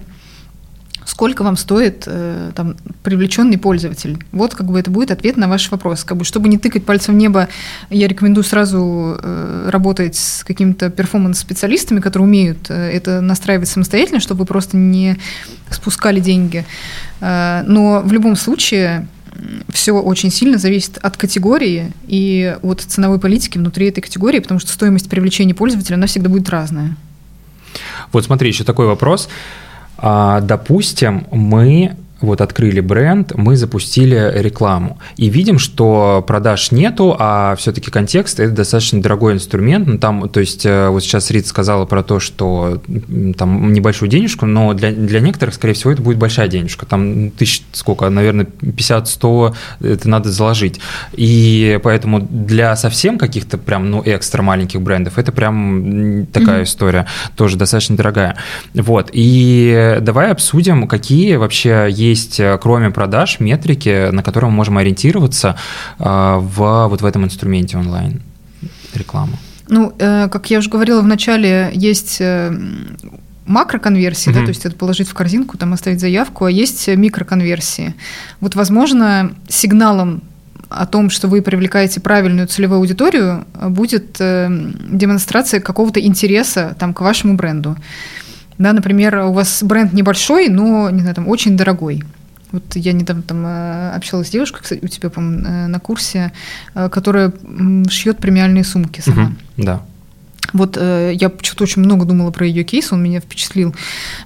сколько 1.08 1.44
вам 1.44 1.56
стоит 1.56 2.04
э, 2.06 2.52
там, 2.54 2.76
привлеченный 3.02 3.58
пользователь. 3.58 4.18
Вот 4.34 4.54
как 4.54 4.68
бы 4.68 4.78
это 4.78 4.92
будет 4.92 5.10
ответ 5.10 5.38
на 5.38 5.48
ваш 5.48 5.72
вопрос. 5.72 6.04
Как 6.04 6.18
бы, 6.18 6.26
чтобы 6.26 6.50
не 6.50 6.58
тыкать 6.58 6.86
пальцем 6.86 7.16
в 7.16 7.18
небо, 7.18 7.48
я 7.90 8.10
рекомендую 8.10 8.44
сразу 8.44 9.18
э, 9.18 9.70
работать 9.72 10.16
с 10.16 10.44
какими-то 10.44 10.90
перформанс-специалистами, 10.90 12.02
которые 12.02 12.28
умеют 12.28 12.70
э, 12.70 12.92
это 12.92 13.22
настраивать 13.22 13.70
самостоятельно, 13.70 14.20
чтобы 14.20 14.44
просто 14.44 14.76
не 14.76 15.18
спускали 15.70 16.20
деньги. 16.20 16.66
Э, 17.22 17.64
но 17.66 18.02
в 18.04 18.12
любом 18.12 18.36
случае 18.36 19.08
все 19.70 19.94
очень 19.94 20.30
сильно 20.30 20.58
зависит 20.58 20.98
от 20.98 21.16
категории 21.16 21.94
и 22.08 22.58
от 22.62 22.82
ценовой 22.82 23.20
политики 23.20 23.58
внутри 23.58 23.88
этой 23.88 24.02
категории, 24.02 24.40
потому 24.40 24.60
что 24.60 24.74
стоимость 24.74 25.10
привлечения 25.10 25.56
пользователя, 25.56 25.96
она 25.96 26.08
всегда 26.08 26.28
будет 26.28 26.50
разная. 26.50 26.98
Вот 28.12 28.26
смотри, 28.26 28.50
еще 28.50 28.66
такой 28.66 28.88
вопрос. 28.88 29.30
А, 29.98 30.42
допустим, 30.42 31.26
мы 31.32 31.96
вот 32.22 32.42
открыли 32.42 32.80
бренд, 32.80 33.34
мы 33.36 33.56
запустили 33.56 34.32
рекламу. 34.36 34.98
И 35.18 35.30
видим, 35.30 35.60
что 35.60 36.24
продаж 36.26 36.72
нету, 36.72 37.16
а 37.18 37.56
все-таки 37.58 37.92
контекст– 37.92 38.40
это 38.40 38.54
достаточно 38.54 39.02
дорогой 39.02 39.34
инструмент. 39.34 39.88
Ну, 39.88 39.98
там, 39.98 40.30
то 40.30 40.40
есть 40.40 40.66
э, 40.66 40.90
вот 40.90 41.04
сейчас 41.04 41.30
Рит 41.32 41.48
сказала 41.48 41.86
про 41.86 42.04
то, 42.04 42.20
что 42.20 42.82
там 43.38 43.74
небольшую 43.74 44.10
денежку, 44.10 44.46
но 44.46 44.74
для, 44.74 44.92
для 44.92 45.20
некоторых, 45.20 45.56
скорее 45.56 45.74
всего, 45.74 45.92
это 45.92 46.02
будет 46.02 46.18
большая 46.18 46.48
денежка. 46.48 46.86
Там 46.86 47.32
тысяч, 47.32 47.64
сколько, 47.72 48.10
наверное, 48.10 48.48
50-100 48.62 49.56
это 49.82 50.10
надо 50.10 50.32
заложить. 50.32 50.80
И 51.14 51.80
поэтому 51.84 52.22
для 52.22 52.76
совсем 52.76 53.18
каких-то 53.18 53.58
прям, 53.58 53.92
ну, 53.92 54.02
экстра 54.06 54.42
маленьких 54.42 54.82
брендов 54.82 55.18
это 55.18 55.32
прям 55.32 56.26
такая 56.28 56.62
mm-hmm. 56.62 56.64
история, 56.64 57.08
тоже 57.36 57.58
достаточно 57.58 57.96
дорогая. 57.96 58.38
Вот. 58.74 59.10
И 59.14 59.98
давай 60.02 60.32
обсудим, 60.32 60.88
какие 60.88 61.36
вообще 61.36 61.88
есть 61.90 62.07
есть, 62.10 62.40
э, 62.40 62.58
кроме 62.62 62.90
продаж, 62.90 63.40
метрики, 63.40 64.12
на 64.12 64.24
которые 64.24 64.50
мы 64.50 64.56
можем 64.58 64.78
ориентироваться 64.78 65.58
э, 66.00 66.04
в, 66.04 66.88
вот 66.90 67.02
в 67.02 67.06
этом 67.06 67.26
инструменте 67.26 67.78
онлайн 67.78 68.22
рекламы? 68.94 69.34
Ну, 69.68 69.94
э, 70.00 70.30
как 70.30 70.50
я 70.50 70.60
уже 70.60 70.70
говорила 70.70 71.02
в 71.02 71.08
начале, 71.08 71.72
есть 71.74 72.22
макроконверсии, 73.46 74.30
mm-hmm. 74.30 74.34
да, 74.34 74.42
то 74.42 74.50
есть 74.50 74.66
это 74.66 74.76
положить 74.76 75.08
в 75.08 75.14
корзинку, 75.14 75.58
там 75.58 75.74
оставить 75.74 76.00
заявку, 76.00 76.46
а 76.46 76.52
есть 76.52 76.88
микроконверсии. 76.88 77.96
Вот, 78.42 78.56
возможно, 78.56 79.32
сигналом 79.48 80.22
о 80.70 80.86
том, 80.86 81.10
что 81.10 81.30
вы 81.30 81.42
привлекаете 81.42 82.02
правильную 82.02 82.48
целевую 82.48 82.80
аудиторию, 82.80 83.46
будет 83.54 84.18
демонстрация 84.20 85.62
какого-то 85.62 86.02
интереса 86.02 86.76
там, 86.78 86.94
к 86.94 87.00
вашему 87.00 87.36
бренду. 87.36 87.78
Да, 88.58 88.74
например, 88.74 89.16
у 89.18 89.34
вас 89.34 89.62
бренд 89.64 89.94
небольшой, 89.94 90.50
но, 90.50 90.90
не 90.90 91.02
знаю, 91.02 91.16
там, 91.16 91.28
очень 91.28 91.56
дорогой. 91.56 92.04
Вот 92.52 92.76
я 92.76 92.94
недавно 92.94 93.24
там 93.24 93.46
э, 93.46 93.92
общалась 93.92 94.28
с 94.28 94.32
девушкой, 94.32 94.62
кстати, 94.64 94.84
у 94.84 94.88
тебя, 94.88 95.10
по-моему, 95.10 95.46
э, 95.46 95.68
на 95.68 95.80
курсе, 95.80 96.32
э, 96.76 96.90
которая 96.90 97.34
шьет 97.90 98.20
премиальные 98.20 98.64
сумки 98.64 99.02
сама. 99.02 99.24
Угу, 99.24 99.34
да. 99.58 99.82
Вот 100.54 100.78
э, 100.80 101.14
я 101.14 101.30
почему-то 101.30 101.64
очень 101.64 101.82
много 101.82 102.06
думала 102.06 102.32
про 102.32 102.46
ее 102.46 102.64
кейс, 102.64 102.92
он 102.92 103.04
меня 103.04 103.20
впечатлил. 103.20 103.76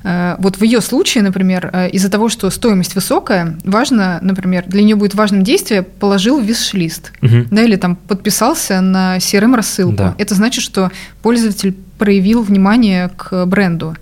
Э, 0.04 0.36
вот 0.40 0.58
в 0.58 0.64
ее 0.64 0.82
случае, 0.82 1.24
например, 1.24 1.70
э, 1.72 1.90
из-за 1.90 2.10
того, 2.10 2.30
что 2.30 2.50
стоимость 2.50 2.96
высокая, 2.96 3.58
важно, 3.64 4.20
например, 4.22 4.66
для 4.68 4.84
нее 4.84 4.96
будет 4.96 5.16
важным 5.16 5.44
действие, 5.44 5.84
положил 5.84 6.40
виш-лист, 6.40 7.12
угу. 7.22 7.46
да, 7.50 7.64
или 7.64 7.76
там 7.76 7.96
подписался 7.96 8.82
на 8.82 9.18
CRM-рассылку. 9.18 9.96
Да. 9.96 10.16
Это 10.18 10.36
значит, 10.36 10.64
что 10.64 10.92
пользователь 11.22 11.76
проявил 11.98 12.44
внимание 12.44 13.10
к 13.16 13.46
бренду. 13.46 13.96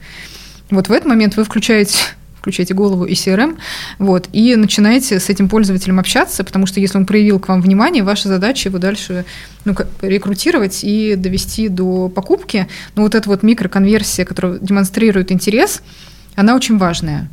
Вот 0.70 0.88
в 0.88 0.92
этот 0.92 1.08
момент 1.08 1.36
вы 1.36 1.44
включаете 1.44 1.98
включаете 2.40 2.74
голову 2.74 3.06
и 3.06 3.14
CRM, 3.14 3.58
вот, 4.00 4.30
и 4.34 4.56
начинаете 4.56 5.20
с 5.20 5.30
этим 5.30 5.50
пользователем 5.50 6.00
общаться, 6.00 6.44
потому 6.44 6.66
что 6.66 6.80
если 6.80 6.98
он 6.98 7.06
проявил 7.06 7.40
к 7.40 7.48
вам 7.48 7.62
внимание, 7.62 8.04
ваша 8.04 8.28
задача 8.30 8.70
его 8.70 8.80
дальше 8.80 9.26
ну, 9.66 9.76
рекрутировать 10.02 10.84
и 10.84 11.16
довести 11.16 11.68
до 11.70 12.10
покупки. 12.10 12.68
Но 12.96 13.04
вот 13.04 13.16
эта 13.16 13.30
вот 13.30 13.44
микроконверсия, 13.44 14.26
которая 14.26 14.60
демонстрирует 14.60 15.32
интерес, 15.32 15.82
она 16.36 16.56
очень 16.56 16.78
важная. 16.78 17.30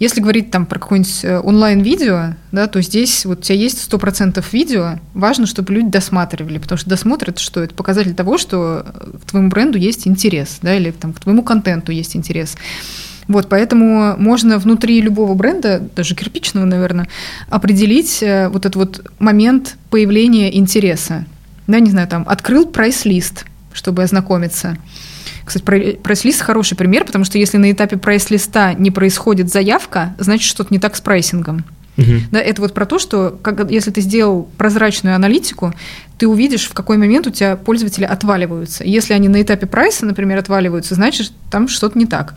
Если 0.00 0.20
говорить 0.20 0.50
там 0.50 0.66
про 0.66 0.78
какое-нибудь 0.78 1.24
э, 1.24 1.38
онлайн-видео, 1.38 2.34
да, 2.50 2.66
то 2.66 2.82
здесь 2.82 3.24
вот 3.24 3.38
у 3.38 3.42
тебя 3.42 3.56
есть 3.56 3.88
100% 3.90 4.44
видео, 4.52 4.98
важно, 5.14 5.46
чтобы 5.46 5.72
люди 5.72 5.88
досматривали, 5.88 6.58
потому 6.58 6.78
что 6.78 6.90
досмотр– 6.90 7.28
это 7.30 7.40
что? 7.40 7.62
Это 7.62 7.74
показатель 7.74 8.14
того, 8.14 8.36
что 8.36 8.84
к 9.24 9.30
твоему 9.30 9.50
бренду 9.50 9.78
есть 9.78 10.08
интерес, 10.08 10.58
да, 10.62 10.74
или 10.74 10.90
там, 10.90 11.12
к 11.12 11.20
твоему 11.20 11.42
контенту 11.42 11.92
есть 11.92 12.16
интерес. 12.16 12.56
Вот, 13.28 13.48
поэтому 13.48 14.16
можно 14.18 14.58
внутри 14.58 15.00
любого 15.00 15.34
бренда, 15.34 15.82
даже 15.94 16.14
кирпичного, 16.14 16.64
наверное, 16.64 17.08
определить 17.48 18.22
э, 18.22 18.48
вот 18.48 18.66
этот 18.66 18.76
вот 18.76 19.10
момент 19.18 19.76
появления 19.90 20.54
интереса. 20.56 21.24
Да, 21.66 21.80
не 21.80 21.90
знаю, 21.90 22.08
там, 22.08 22.24
открыл 22.28 22.66
прайс-лист, 22.66 23.46
чтобы 23.72 24.02
ознакомиться. 24.02 24.76
Кстати, 25.44 25.64
прайс-лист 26.02 26.42
хороший 26.42 26.76
пример, 26.76 27.04
потому 27.04 27.24
что 27.24 27.38
если 27.38 27.56
на 27.58 27.70
этапе 27.70 27.96
прайс-листа 27.96 28.74
не 28.74 28.90
происходит 28.90 29.50
заявка, 29.50 30.14
значит, 30.18 30.48
что-то 30.48 30.72
не 30.72 30.78
так 30.78 30.96
с 30.96 31.00
прайсингом. 31.00 31.64
Угу. 31.96 32.12
Да, 32.32 32.40
это 32.40 32.60
вот 32.60 32.74
про 32.74 32.86
то, 32.86 32.98
что 32.98 33.38
как, 33.40 33.70
если 33.70 33.90
ты 33.90 34.00
сделал 34.00 34.48
прозрачную 34.58 35.14
аналитику, 35.14 35.72
ты 36.18 36.26
увидишь, 36.26 36.68
в 36.68 36.74
какой 36.74 36.96
момент 36.96 37.26
у 37.26 37.30
тебя 37.30 37.56
пользователи 37.56 38.04
отваливаются. 38.04 38.84
Если 38.84 39.14
они 39.14 39.28
на 39.28 39.40
этапе 39.40 39.66
прайса, 39.66 40.04
например, 40.04 40.38
отваливаются, 40.38 40.94
значит, 40.94 41.32
там 41.50 41.68
что-то 41.68 41.98
не 41.98 42.06
так. 42.06 42.34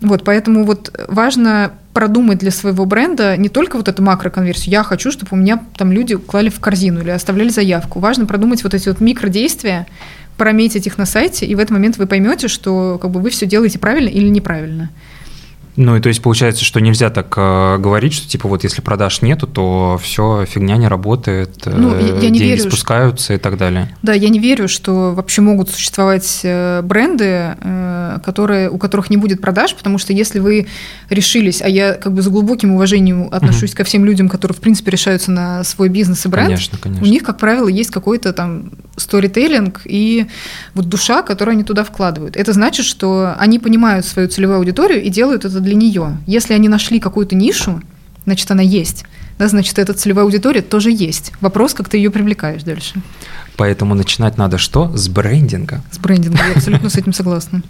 Вот, 0.00 0.24
поэтому 0.24 0.64
вот 0.64 0.96
важно 1.08 1.72
продумать 1.92 2.38
для 2.38 2.52
своего 2.52 2.84
бренда 2.84 3.36
не 3.36 3.48
только 3.48 3.76
вот 3.76 3.88
эту 3.88 4.02
макроконверсию. 4.02 4.72
Я 4.72 4.82
хочу, 4.84 5.10
чтобы 5.10 5.30
у 5.32 5.36
меня 5.36 5.64
там 5.76 5.90
люди 5.90 6.16
клали 6.16 6.48
в 6.48 6.60
корзину 6.60 7.00
или 7.00 7.10
оставляли 7.10 7.48
заявку. 7.48 7.98
Важно 7.98 8.26
продумать 8.26 8.62
вот 8.62 8.74
эти 8.74 8.88
вот 8.88 9.00
микродействия, 9.00 9.86
прометить 10.36 10.86
их 10.86 10.98
на 10.98 11.06
сайте, 11.06 11.46
и 11.46 11.54
в 11.56 11.58
этот 11.58 11.72
момент 11.72 11.98
вы 11.98 12.06
поймете, 12.06 12.46
что 12.46 12.98
как 13.02 13.10
бы 13.10 13.20
вы 13.20 13.30
все 13.30 13.46
делаете 13.46 13.80
правильно 13.80 14.08
или 14.08 14.28
неправильно. 14.28 14.90
Ну 15.78 15.94
и 15.94 16.00
то 16.00 16.08
есть 16.08 16.20
получается, 16.20 16.64
что 16.64 16.80
нельзя 16.80 17.08
так 17.08 17.32
э, 17.36 17.78
говорить, 17.78 18.12
что 18.12 18.28
типа 18.28 18.48
вот 18.48 18.64
если 18.64 18.82
продаж 18.82 19.22
нету, 19.22 19.46
то 19.46 19.96
все 20.02 20.44
фигня 20.44 20.76
не 20.76 20.88
работает, 20.88 21.62
ну, 21.66 21.94
я, 21.94 22.00
я 22.00 22.12
не 22.14 22.20
деньги 22.20 22.42
верю, 22.42 22.62
спускаются 22.62 23.26
что... 23.26 23.34
и 23.34 23.38
так 23.38 23.56
далее. 23.56 23.96
Да, 24.02 24.12
я 24.12 24.28
не 24.28 24.40
верю, 24.40 24.66
что 24.66 25.14
вообще 25.14 25.40
могут 25.40 25.70
существовать 25.70 26.40
э, 26.42 26.82
бренды, 26.82 27.54
э, 27.60 28.18
которые, 28.24 28.70
у 28.70 28.78
которых 28.78 29.08
не 29.08 29.18
будет 29.18 29.40
продаж, 29.40 29.76
потому 29.76 29.98
что 29.98 30.12
если 30.12 30.40
вы 30.40 30.66
решились, 31.10 31.62
а 31.62 31.68
я 31.68 31.94
как 31.94 32.12
бы 32.12 32.22
с 32.22 32.28
глубоким 32.28 32.74
уважением 32.74 33.28
отношусь 33.30 33.70
угу. 33.70 33.76
ко 33.76 33.84
всем 33.84 34.04
людям, 34.04 34.28
которые 34.28 34.56
в 34.56 34.60
принципе 34.60 34.90
решаются 34.90 35.30
на 35.30 35.62
свой 35.62 35.90
бизнес 35.90 36.26
и 36.26 36.28
бренд, 36.28 36.48
конечно, 36.48 36.78
конечно. 36.78 37.06
у 37.06 37.08
них, 37.08 37.22
как 37.22 37.38
правило, 37.38 37.68
есть 37.68 37.92
какой-то 37.92 38.32
там 38.32 38.72
сторителлинг 38.98 39.82
и 39.84 40.26
вот 40.74 40.88
душа, 40.88 41.22
которую 41.22 41.54
они 41.54 41.64
туда 41.64 41.84
вкладывают. 41.84 42.36
Это 42.36 42.52
значит, 42.52 42.86
что 42.86 43.34
они 43.38 43.58
понимают 43.58 44.06
свою 44.06 44.28
целевую 44.28 44.58
аудиторию 44.58 45.02
и 45.02 45.08
делают 45.08 45.44
это 45.44 45.60
для 45.60 45.74
нее. 45.74 46.18
Если 46.26 46.54
они 46.54 46.68
нашли 46.68 47.00
какую-то 47.00 47.34
нишу, 47.34 47.82
значит, 48.24 48.50
она 48.50 48.62
есть. 48.62 49.04
Да, 49.38 49.46
значит, 49.46 49.78
эта 49.78 49.94
целевая 49.94 50.24
аудитория 50.24 50.62
тоже 50.62 50.90
есть. 50.90 51.32
Вопрос, 51.40 51.72
как 51.72 51.88
ты 51.88 51.96
ее 51.96 52.10
привлекаешь 52.10 52.64
дальше. 52.64 53.00
Поэтому 53.56 53.94
начинать 53.94 54.36
надо 54.36 54.58
что? 54.58 54.96
С 54.96 55.08
брендинга. 55.08 55.80
С 55.92 55.98
брендинга, 55.98 56.38
я 56.44 56.54
абсолютно 56.54 56.90
с 56.90 56.96
этим 56.96 57.12
согласна. 57.12 57.62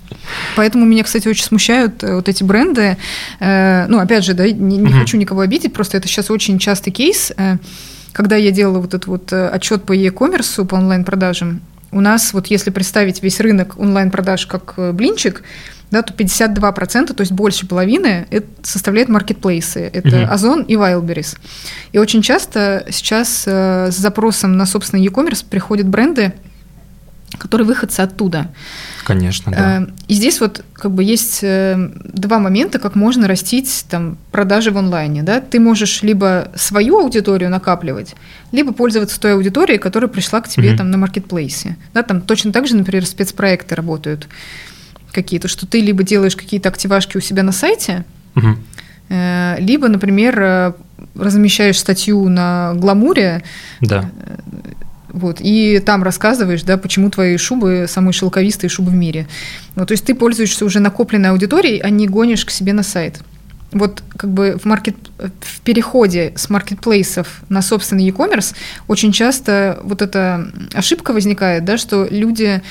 Поэтому 0.57 0.87
меня, 0.87 1.05
кстати, 1.05 1.29
очень 1.29 1.45
смущают 1.45 2.03
э, 2.03 2.15
вот 2.15 2.29
эти 2.29 2.43
бренды. 2.43 2.97
Э, 3.41 3.87
ну, 3.89 3.99
опять 3.99 4.25
же, 4.25 4.35
да, 4.35 4.51
не, 4.51 4.79
не 4.79 4.93
хочу 4.93 5.19
никого 5.19 5.43
обидеть, 5.43 5.73
просто 5.73 5.99
это 5.99 6.09
сейчас 6.09 6.31
очень 6.31 6.59
частый 6.59 6.93
кейс. 6.93 7.33
Э, 8.19 8.23
когда 8.23 8.37
я 8.37 8.51
делала 8.51 8.81
вот 8.81 8.95
этот 8.95 9.07
вот 9.07 9.33
отчет 9.33 9.85
по 9.85 9.93
e-commerce, 9.93 10.65
по 10.67 10.75
онлайн-продажам, 10.75 11.61
у 11.91 12.01
нас 12.01 12.33
вот 12.33 12.49
если 12.49 12.71
представить 12.71 13.23
весь 13.23 13.41
рынок 13.41 13.79
онлайн-продаж 13.79 14.47
как 14.47 14.75
блинчик, 14.95 15.43
да, 15.91 16.03
то 16.03 16.13
52%, 16.13 17.15
то 17.15 17.21
есть 17.23 17.33
больше 17.33 17.67
половины, 17.67 18.27
это 18.31 18.47
составляет 18.63 19.09
маркетплейсы. 19.09 19.91
Это 19.93 20.09
uh-huh. 20.09 20.25
Озон 20.27 20.63
и 20.63 20.75
Wildberries. 20.75 21.39
И 21.93 21.99
очень 21.99 22.21
часто 22.21 22.85
сейчас 22.91 23.45
э, 23.47 23.91
с 23.91 23.97
запросом 23.97 24.59
на 24.59 24.67
собственный 24.67 25.03
e-commerce 25.03 25.45
приходят 25.49 25.89
бренды, 25.89 26.35
которые 27.37 27.67
выходцы 27.67 28.01
оттуда. 28.01 28.49
Конечно, 29.05 29.53
да. 29.53 29.83
Э, 29.83 29.87
и 30.07 30.15
здесь 30.15 30.41
вот 30.41 30.65
как 30.73 30.93
бы 30.93 31.05
есть 31.05 31.41
э, 31.43 31.91
два 32.05 32.39
момента, 32.39 32.79
как 32.79 32.95
можно 32.95 33.29
растить 33.29 33.87
там 33.91 34.17
продажи 34.33 34.71
в 34.71 34.79
онлайне. 34.79 35.23
Да? 35.23 35.41
Ты 35.41 35.61
можешь 35.61 36.03
либо 36.03 36.51
свою 36.55 36.99
аудиторию 37.01 37.51
накапливать, 37.51 38.15
либо 38.53 38.73
пользоваться 38.73 39.21
той 39.21 39.35
аудиторией, 39.35 39.79
которая 39.79 40.09
пришла 40.09 40.41
к 40.41 40.49
тебе 40.49 40.71
угу. 40.71 40.79
там 40.79 40.91
на 40.91 40.99
маркетплейсе. 40.99 41.77
Да, 41.93 42.03
там 42.03 42.21
точно 42.23 42.53
так 42.53 42.67
же, 42.67 42.77
например, 42.77 43.05
спецпроекты 43.07 43.75
работают 43.75 44.29
какие-то, 45.13 45.49
что 45.49 45.67
ты 45.67 45.81
либо 45.81 46.03
делаешь 46.03 46.37
какие-то 46.37 46.69
активашки 46.69 47.17
у 47.17 47.21
себя 47.21 47.43
на 47.43 47.53
сайте, 47.53 48.05
угу. 48.37 48.57
либо, 49.09 49.89
например, 49.89 50.75
размещаешь 51.15 51.79
статью 51.79 52.29
на 52.29 52.75
гламуре, 52.75 53.43
да. 53.81 54.11
Вот, 55.19 55.39
и 55.41 55.81
там 55.81 56.05
рассказываешь, 56.05 56.63
да, 56.63 56.79
почему 56.79 57.11
твои 57.11 57.37
шубы 57.39 57.87
самые 57.89 58.13
шелковистые 58.13 58.71
шубы 58.71 58.93
в 58.93 58.95
мире. 58.95 59.27
Ну, 59.75 59.85
то 59.85 59.93
есть 59.93 60.05
ты 60.05 60.15
пользуешься 60.15 60.65
уже 60.65 60.79
накопленной 60.79 61.31
аудиторией, 61.31 61.79
а 61.79 61.91
не 61.91 62.07
гонишь 62.07 62.45
к 62.45 62.51
себе 62.51 62.73
на 62.73 62.85
сайт. 62.85 63.21
Вот 63.73 64.03
как 64.17 64.31
бы 64.31 64.57
в, 64.63 64.65
маркет, 64.65 64.95
в 65.19 65.61
переходе 65.63 66.33
с 66.37 66.49
маркетплейсов 66.49 67.41
на 67.49 67.63
собственный 67.63 68.05
e-commerce 68.05 68.55
очень 68.87 69.11
часто 69.11 69.81
вот 69.83 70.03
эта 70.03 70.53
ошибка 70.73 71.13
возникает, 71.13 71.65
да, 71.65 71.79
что 71.79 72.07
люди 72.09 72.63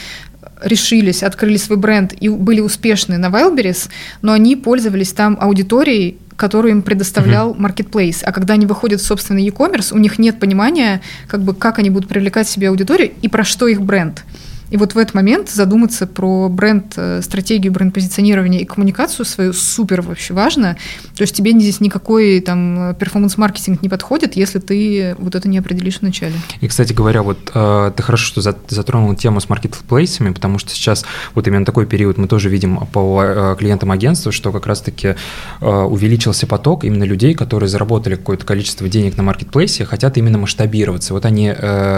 решились, 0.63 1.21
открыли 1.21 1.57
свой 1.57 1.77
бренд 1.77 2.13
и 2.17 2.29
были 2.29 2.61
успешны 2.61 3.17
на 3.17 3.27
Wildberries, 3.27 3.89
но 4.21 4.31
они 4.31 4.55
пользовались 4.55 5.11
там 5.11 5.37
аудиторией, 5.39 6.17
которую 6.37 6.71
им 6.71 6.81
предоставлял 6.83 7.53
marketplace. 7.53 8.23
А 8.23 8.31
когда 8.31 8.53
они 8.53 8.65
выходят 8.65 9.01
в 9.01 9.05
собственный 9.05 9.43
e-commerce, 9.43 9.93
у 9.93 9.97
них 9.97 10.19
нет 10.19 10.39
понимания, 10.39 11.01
как 11.27 11.41
бы, 11.41 11.53
как 11.53 11.79
они 11.79 11.89
будут 11.89 12.07
привлекать 12.07 12.47
себе 12.47 12.69
аудиторию 12.69 13.11
и 13.21 13.27
про 13.27 13.43
что 13.43 13.67
их 13.67 13.81
бренд. 13.81 14.23
И 14.69 14.77
вот 14.77 14.95
в 14.95 14.97
этот 14.97 15.13
момент 15.13 15.49
задуматься 15.49 16.07
про 16.07 16.49
бренд, 16.49 16.93
э, 16.97 17.21
стратегию 17.21 17.71
бренд-позиционирования 17.71 18.59
и 18.59 18.65
коммуникацию 18.65 19.25
свою 19.25 19.53
супер 19.53 20.01
вообще 20.01 20.33
важно. 20.33 20.77
То 21.15 21.23
есть 21.23 21.35
тебе 21.35 21.51
здесь 21.51 21.79
никакой 21.79 22.41
там 22.41 22.95
перформанс-маркетинг 22.95 23.81
не 23.81 23.89
подходит, 23.89 24.35
если 24.35 24.59
ты 24.59 25.15
вот 25.19 25.35
это 25.35 25.47
не 25.47 25.57
определишь 25.57 25.99
вначале. 26.01 26.33
И, 26.59 26.67
кстати 26.67 26.93
говоря, 26.93 27.23
вот 27.23 27.51
э, 27.53 27.91
ты 27.95 28.03
хорошо, 28.03 28.25
что 28.25 28.41
затронул 28.41 29.15
тему 29.15 29.39
с 29.39 29.49
маркетплейсами, 29.49 30.33
потому 30.33 30.59
что 30.59 30.71
сейчас 30.71 31.05
вот 31.33 31.47
именно 31.47 31.65
такой 31.65 31.85
период 31.85 32.17
мы 32.17 32.27
тоже 32.27 32.49
видим 32.49 32.77
по 32.87 33.23
э, 33.23 33.55
клиентам 33.57 33.91
агентства, 33.91 34.31
что 34.31 34.51
как 34.51 34.67
раз-таки 34.67 35.15
увеличился 35.61 36.47
поток 36.47 36.83
именно 36.83 37.03
людей, 37.03 37.33
которые 37.33 37.69
заработали 37.69 38.15
какое-то 38.15 38.45
количество 38.45 38.87
денег 38.89 39.17
на 39.17 39.23
маркетплейсе, 39.23 39.85
хотят 39.85 40.17
именно 40.17 40.37
масштабироваться. 40.37 41.13
Вот 41.13 41.25
они 41.25 41.53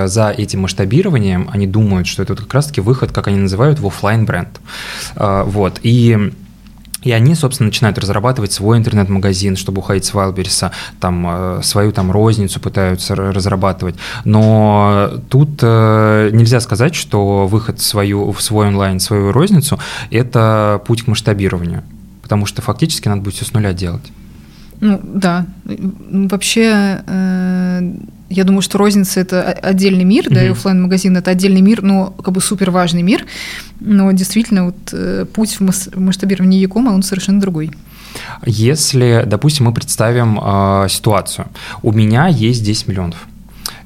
за 0.06 0.34
этим 0.36 0.62
масштабированием, 0.62 1.50
они 1.52 1.68
думают, 1.68 2.08
что 2.08 2.24
это 2.24 2.34
вот 2.34 2.42
как 2.42 2.54
раз-таки 2.60 2.82
выход, 2.82 3.12
как 3.12 3.28
они 3.28 3.38
называют, 3.38 3.80
в 3.80 3.88
офлайн 3.88 4.26
бренд. 4.26 4.60
Вот. 5.16 5.80
И 5.84 6.32
и 7.02 7.12
они, 7.12 7.36
собственно, 7.36 7.68
начинают 7.68 7.98
разрабатывать 7.98 8.52
свой 8.52 8.78
интернет-магазин, 8.78 9.56
чтобы 9.56 9.80
уходить 9.80 10.06
с 10.06 10.14
Wildberries, 10.14 10.72
там, 11.00 11.26
э, 11.28 11.62
свою 11.64 11.92
там 11.92 12.12
розницу 12.12 12.60
пытаются 12.60 13.16
разрабатывать. 13.16 13.96
Но 14.26 15.10
тут 15.30 15.60
э, 15.62 16.30
нельзя 16.34 16.60
сказать, 16.60 16.96
что 16.96 17.48
выход 17.48 17.80
в, 17.80 17.84
свою, 17.84 18.32
в 18.32 18.42
свой 18.42 18.68
онлайн, 18.68 19.00
свою 19.00 19.32
розницу– 19.32 19.80
это 20.12 20.82
путь 20.86 21.04
к 21.04 21.08
масштабированию, 21.08 21.84
потому 22.22 22.46
что 22.46 22.62
фактически 22.62 23.08
надо 23.08 23.22
будет 23.22 23.36
все 23.36 23.46
с 23.46 23.54
нуля 23.54 23.72
делать. 23.72 24.12
Ну, 24.82 25.00
да. 25.04 25.46
Вообще, 25.66 27.02
э, 27.08 27.94
я 28.30 28.44
думаю, 28.44 28.62
что 28.62 28.78
розница 28.78 29.20
это 29.20 29.52
отдельный 29.52 30.04
мир, 30.04 30.28
mm-hmm. 30.28 30.34
да, 30.34 30.44
и 30.44 30.50
офлайн 30.50 30.82
магазин 30.82 31.18
это 31.18 31.32
отдельный 31.32 31.62
мир, 31.62 31.82
но 31.82 32.12
как 32.12 32.34
бы 32.34 32.42
супер 32.42 32.72
важный 32.72 33.02
мир. 33.02 33.26
Но 33.80 34.12
действительно, 34.12 34.66
вот 34.66 34.76
э, 34.94 35.26
путь 35.26 35.60
в 35.60 35.98
масштабировании 36.00 36.60
Якома, 36.60 36.92
он 36.92 37.04
совершенно 37.04 37.42
другой. 37.42 37.72
Если, 38.46 39.24
допустим, 39.26 39.66
мы 39.66 39.74
представим 39.74 40.40
э, 40.42 40.88
ситуацию, 40.90 41.48
у 41.82 41.92
меня 41.92 42.28
есть 42.28 42.64
10 42.64 42.88
миллионов 42.88 43.28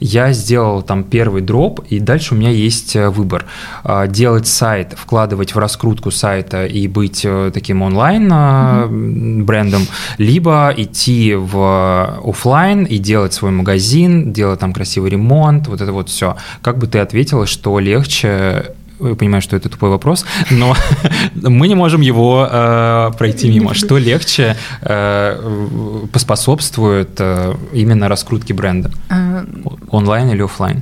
я 0.04 0.34
сделал 0.34 0.82
там 0.82 1.06
первый 1.06 1.41
дроп, 1.41 1.80
и 1.89 1.99
дальше 1.99 2.34
у 2.34 2.38
меня 2.38 2.49
есть 2.49 2.93
э, 2.97 3.10
выбор. 3.10 3.45
А, 3.86 4.06
делать 4.06 4.47
сайт, 4.47 4.93
вкладывать 4.97 5.56
в 5.56 5.58
раскрутку 5.58 6.12
сайта 6.12 6.66
и 6.66 6.89
быть 6.89 7.22
э, 7.24 7.51
таким 7.54 7.82
онлайн 7.82 8.30
mm-hmm. 8.30 9.43
брендом, 9.43 9.88
либо 10.18 10.74
идти 10.76 11.36
в 11.36 12.20
офлайн 12.22 12.84
и 12.84 12.97
делать 12.97 13.32
свой 13.32 13.51
магазин, 13.51 14.34
делать 14.34 14.60
там 14.60 14.74
красивый 14.74 15.10
ремонт, 15.10 15.70
вот 15.70 15.80
это 15.80 15.93
вот 15.93 16.10
все. 16.10 16.36
Как 16.62 16.80
бы 16.80 16.88
ты 16.88 16.99
ответила, 16.99 17.45
что 17.45 17.80
легче 17.80 18.74
я 19.10 19.16
понимаю, 19.16 19.41
что 19.41 19.56
это 19.56 19.70
тупой 19.70 19.89
вопрос, 19.89 20.26
но 20.51 20.76
мы 21.36 21.68
не 21.68 21.76
можем 21.76 22.01
его 22.01 22.47
э, 22.49 23.12
пройти 23.18 23.49
мимо. 23.49 23.74
Что 23.74 23.97
легче 23.97 24.56
э, 24.82 26.08
поспособствует 26.12 27.20
э, 27.20 27.54
именно 27.74 28.08
раскрутке 28.08 28.54
бренда? 28.54 28.91
А, 29.10 29.45
Онлайн 29.89 30.30
или 30.30 30.41
офлайн? 30.43 30.82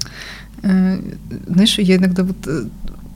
Э, 0.63 0.99
знаешь, 1.47 1.79
я 1.79 1.95
иногда 1.95 2.23
вот 2.23 2.37
э, 2.47 2.63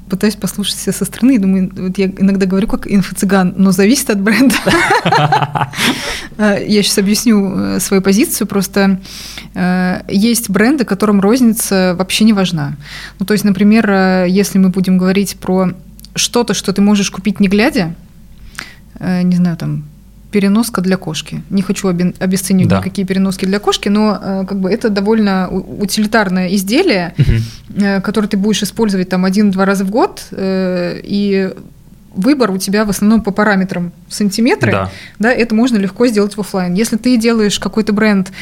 пытаюсь 0.10 0.36
послушать 0.36 0.78
себя 0.78 0.93
со 0.93 1.06
стороны 1.06 1.36
и 1.36 1.38
думаю, 1.38 1.72
вот 1.76 1.97
я 1.97 2.06
иногда 2.06 2.45
говорю 2.45 2.68
как 2.68 2.88
инфо-цыган, 2.88 3.56
но 3.58 3.72
зависит 3.72 4.10
от 4.10 4.22
бренда. 4.22 4.56
Я 6.38 6.84
сейчас 6.84 6.97
объясню 6.97 7.76
э, 7.76 7.80
свою 7.80 8.01
позицию. 8.01 8.47
Просто 8.47 8.99
э, 9.53 10.01
есть 10.10 10.49
бренды, 10.49 10.86
которым 10.86 11.22
розница 11.22 11.95
вообще 11.97 12.26
не 12.26 12.34
важна. 12.34 12.76
Ну, 13.20 13.26
то 13.26 13.34
есть, 13.34 13.45
например, 13.45 13.89
э, 13.89 14.26
если 14.30 14.58
мы 14.60 14.70
будем 14.70 14.97
говорить 14.97 15.38
про 15.39 15.72
что-то, 16.14 16.53
что 16.53 16.74
ты 16.74 16.82
можешь 16.82 17.10
купить 17.10 17.39
не 17.39 17.47
глядя, 17.47 17.95
не 18.99 19.36
знаю, 19.36 19.58
там, 19.58 19.84
переноска 20.36 20.81
для 20.81 20.97
кошки. 20.97 21.41
Не 21.49 21.61
хочу 21.61 21.88
обесценивать 21.88 22.67
да. 22.69 22.79
никакие 22.79 23.07
переноски 23.07 23.45
для 23.45 23.59
кошки, 23.59 23.88
но 23.88 24.19
э, 24.21 24.45
как 24.45 24.59
бы 24.59 24.69
это 24.69 24.89
довольно 24.89 25.47
утилитарное 25.49 26.53
изделие, 26.53 27.13
угу. 27.17 28.01
которое 28.03 28.27
ты 28.27 28.36
будешь 28.36 28.61
использовать 28.61 29.07
там 29.07 29.23
один-два 29.23 29.63
раза 29.63 29.86
в 29.86 29.89
год, 29.89 30.23
э, 30.31 30.99
и 31.01 31.53
выбор 32.13 32.51
у 32.51 32.57
тебя 32.57 32.83
в 32.83 32.89
основном 32.89 33.21
по 33.21 33.31
параметрам 33.31 33.93
сантиметры, 34.09 34.73
да. 34.73 34.91
да, 35.19 35.31
это 35.31 35.55
можно 35.55 35.77
легко 35.77 36.05
сделать 36.07 36.36
в 36.36 36.39
офлайн. 36.41 36.73
Если 36.73 36.97
ты 36.97 37.15
делаешь 37.15 37.57
какой-то 37.57 37.93
бренд, 37.93 38.33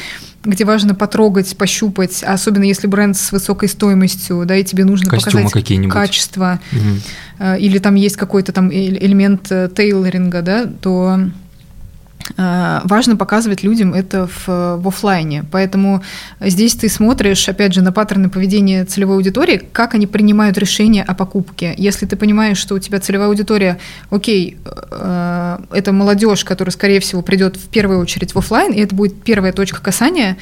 где 0.42 0.64
важно 0.64 0.96
потрогать, 0.96 1.56
пощупать, 1.56 2.24
особенно 2.24 2.64
если 2.64 2.88
бренд 2.88 3.16
с 3.16 3.30
высокой 3.30 3.68
стоимостью, 3.68 4.42
да, 4.46 4.56
и 4.56 4.64
тебе 4.64 4.84
нужно 4.84 5.08
Костюмы 5.08 5.44
показать 5.44 5.88
качество, 5.88 6.58
угу. 6.72 7.54
или 7.56 7.78
там 7.78 7.94
есть 7.94 8.16
какой-то 8.16 8.50
там 8.50 8.68
элемент 8.72 9.44
тейлоринга, 9.44 10.42
да, 10.42 10.66
то 10.66 11.20
важно 12.36 13.16
показывать 13.16 13.62
людям 13.62 13.92
это 13.92 14.26
в, 14.26 14.46
в 14.78 14.88
офлайне. 14.88 15.44
Поэтому 15.50 16.02
здесь 16.40 16.74
ты 16.74 16.88
смотришь, 16.88 17.48
опять 17.48 17.74
же, 17.74 17.82
на 17.82 17.92
паттерны 17.92 18.30
поведения 18.30 18.84
целевой 18.84 19.16
аудитории, 19.16 19.62
как 19.72 19.94
они 19.94 20.06
принимают 20.06 20.58
решение 20.58 21.02
о 21.02 21.14
покупке. 21.14 21.74
Если 21.76 22.06
ты 22.06 22.16
понимаешь, 22.16 22.58
что 22.58 22.74
у 22.74 22.78
тебя 22.78 23.00
целевая 23.00 23.28
аудитория, 23.28 23.78
окей, 24.10 24.56
э, 24.64 25.58
это 25.70 25.92
молодежь, 25.92 26.44
которая, 26.44 26.72
скорее 26.72 27.00
всего, 27.00 27.22
придет 27.22 27.56
в 27.56 27.68
первую 27.68 28.00
очередь 28.00 28.34
в 28.34 28.38
офлайн, 28.38 28.72
и 28.72 28.80
это 28.80 28.94
будет 28.94 29.22
первая 29.22 29.52
точка 29.52 29.82
касания, 29.82 30.36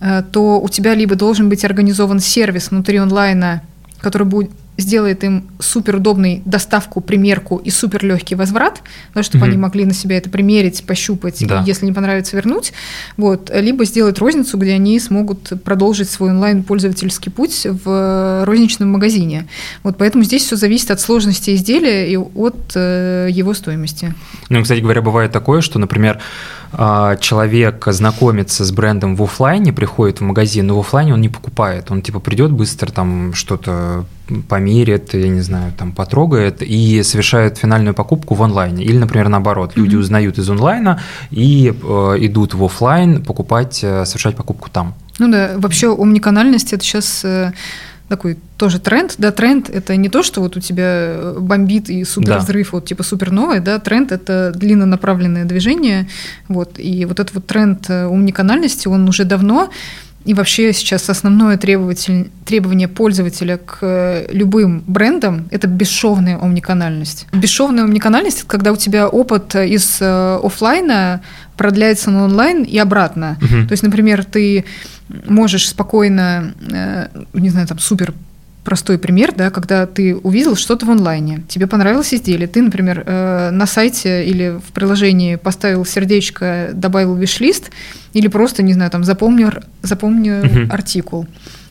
э, 0.00 0.22
то 0.32 0.60
у 0.60 0.68
тебя 0.68 0.94
либо 0.94 1.14
должен 1.14 1.48
быть 1.48 1.64
организован 1.64 2.20
сервис 2.20 2.70
внутри 2.70 2.98
онлайна, 2.98 3.62
который 4.00 4.26
будет 4.26 4.50
сделает 4.82 5.24
им 5.24 5.48
супер 5.58 5.96
удобный 5.96 6.42
доставку, 6.44 7.00
примерку 7.00 7.56
и 7.56 7.70
супер 7.70 8.04
легкий 8.04 8.34
возврат, 8.34 8.82
да, 9.14 9.22
чтобы 9.22 9.44
угу. 9.44 9.50
они 9.50 9.58
могли 9.58 9.84
на 9.84 9.94
себя 9.94 10.18
это 10.18 10.28
примерить, 10.28 10.84
пощупать, 10.84 11.44
да. 11.46 11.62
и 11.62 11.66
если 11.66 11.86
не 11.86 11.92
понравится, 11.92 12.36
вернуть. 12.36 12.72
Вот. 13.16 13.50
Либо 13.54 13.84
сделать 13.84 14.18
розницу, 14.18 14.58
где 14.58 14.72
они 14.72 14.98
смогут 15.00 15.52
продолжить 15.64 16.10
свой 16.10 16.30
онлайн-пользовательский 16.30 17.32
путь 17.32 17.66
в 17.84 18.44
розничном 18.44 18.90
магазине. 18.90 19.46
Вот 19.82 19.96
поэтому 19.96 20.24
здесь 20.24 20.44
все 20.44 20.56
зависит 20.56 20.90
от 20.90 21.00
сложности 21.00 21.54
изделия 21.54 22.10
и 22.10 22.16
от 22.16 22.72
э, 22.74 23.28
его 23.30 23.54
стоимости. 23.54 24.14
Ну, 24.48 24.62
кстати 24.62 24.80
говоря, 24.80 25.02
бывает 25.02 25.32
такое, 25.32 25.60
что, 25.60 25.78
например, 25.78 26.20
человек 26.72 27.84
знакомится 27.88 28.64
с 28.64 28.72
брендом 28.72 29.16
в 29.16 29.22
офлайне, 29.22 29.72
приходит 29.72 30.20
в 30.20 30.22
магазин, 30.22 30.66
но 30.66 30.76
в 30.76 30.80
офлайне 30.80 31.14
он 31.14 31.20
не 31.20 31.28
покупает. 31.28 31.90
Он 31.90 32.02
типа 32.02 32.20
придет 32.20 32.50
быстро, 32.50 32.90
там 32.90 33.34
что-то 33.34 34.04
померит, 34.48 35.14
я 35.14 35.28
не 35.28 35.40
знаю, 35.40 35.72
там 35.76 35.92
потрогает 35.92 36.62
и 36.62 37.02
совершает 37.02 37.58
финальную 37.58 37.94
покупку 37.94 38.34
в 38.34 38.42
онлайне. 38.42 38.84
Или, 38.84 38.98
например, 38.98 39.28
наоборот, 39.28 39.72
люди 39.76 39.96
mm-hmm. 39.96 40.00
узнают 40.00 40.38
из 40.38 40.48
онлайна 40.48 41.00
и 41.30 41.72
э, 41.72 42.16
идут 42.20 42.54
в 42.54 42.64
офлайн 42.64 43.22
покупать, 43.22 43.80
э, 43.82 44.04
совершать 44.04 44.36
покупку 44.36 44.70
там. 44.70 44.94
Ну 45.18 45.30
да, 45.30 45.52
вообще 45.56 45.94
омниканальность 45.94 46.72
это 46.72 46.84
сейчас 46.84 47.24
э, 47.24 47.52
такой 48.08 48.38
тоже 48.56 48.78
тренд, 48.78 49.14
да, 49.18 49.32
тренд 49.32 49.70
это 49.70 49.96
не 49.96 50.08
то, 50.08 50.22
что 50.22 50.40
вот 50.40 50.56
у 50.56 50.60
тебя 50.60 50.84
э, 50.84 51.36
бомбит 51.40 51.88
и 51.88 52.04
супер 52.04 52.38
взрыв, 52.38 52.70
да. 52.70 52.76
вот 52.76 52.84
типа 52.86 53.02
супер 53.02 53.30
новое, 53.30 53.60
да, 53.60 53.78
тренд 53.78 54.12
это 54.12 54.52
длиннонаправленное 54.54 55.44
движение, 55.44 56.08
вот, 56.48 56.78
и 56.78 57.04
вот 57.04 57.20
этот 57.20 57.34
вот 57.34 57.46
тренд 57.46 57.88
э, 57.88 58.06
умниканальности, 58.06 58.88
он 58.88 59.08
уже 59.08 59.24
давно, 59.24 59.70
и 60.24 60.34
вообще 60.34 60.72
сейчас 60.72 61.08
основное 61.10 61.56
требование 61.56 62.88
пользователя 62.88 63.58
к 63.58 63.78
э, 63.82 64.26
любым 64.30 64.84
брендам– 64.86 65.48
это 65.50 65.66
бесшовная 65.66 66.38
омниканальность. 66.38 67.26
Бесшовная 67.32 67.84
омниканальность– 67.84 68.38
это 68.40 68.46
когда 68.46 68.72
у 68.72 68.76
тебя 68.76 69.08
опыт 69.08 69.54
из 69.54 70.00
офлайна 70.00 71.22
продляется 71.56 72.10
на 72.10 72.24
онлайн 72.24 72.62
и 72.62 72.78
обратно. 72.78 73.38
Угу. 73.40 73.66
То 73.66 73.72
есть, 73.72 73.82
например, 73.82 74.24
ты 74.24 74.64
можешь 75.26 75.68
спокойно, 75.68 76.54
э, 76.70 77.08
не 77.34 77.50
знаю, 77.50 77.66
там 77.66 77.78
супер 77.78 78.14
простой 78.64 78.98
пример, 78.98 79.32
да, 79.36 79.50
когда 79.50 79.86
ты 79.86 80.14
увидел 80.14 80.56
что-то 80.56 80.86
в 80.86 80.90
онлайне, 80.90 81.42
тебе 81.48 81.66
понравилось 81.66 82.14
изделие, 82.14 82.46
ты, 82.46 82.62
например, 82.62 83.02
э, 83.04 83.50
на 83.50 83.66
сайте 83.66 84.24
или 84.24 84.58
в 84.64 84.72
приложении 84.72 85.36
поставил 85.36 85.84
сердечко, 85.84 86.70
добавил 86.72 87.14
виш-лист, 87.14 87.70
или 88.12 88.28
просто, 88.28 88.62
не 88.62 88.72
знаю, 88.72 88.90
там 88.90 89.04
запомнил, 89.04 89.50
запомнил 89.82 90.44
угу. 90.44 90.72
артикул. 90.72 91.26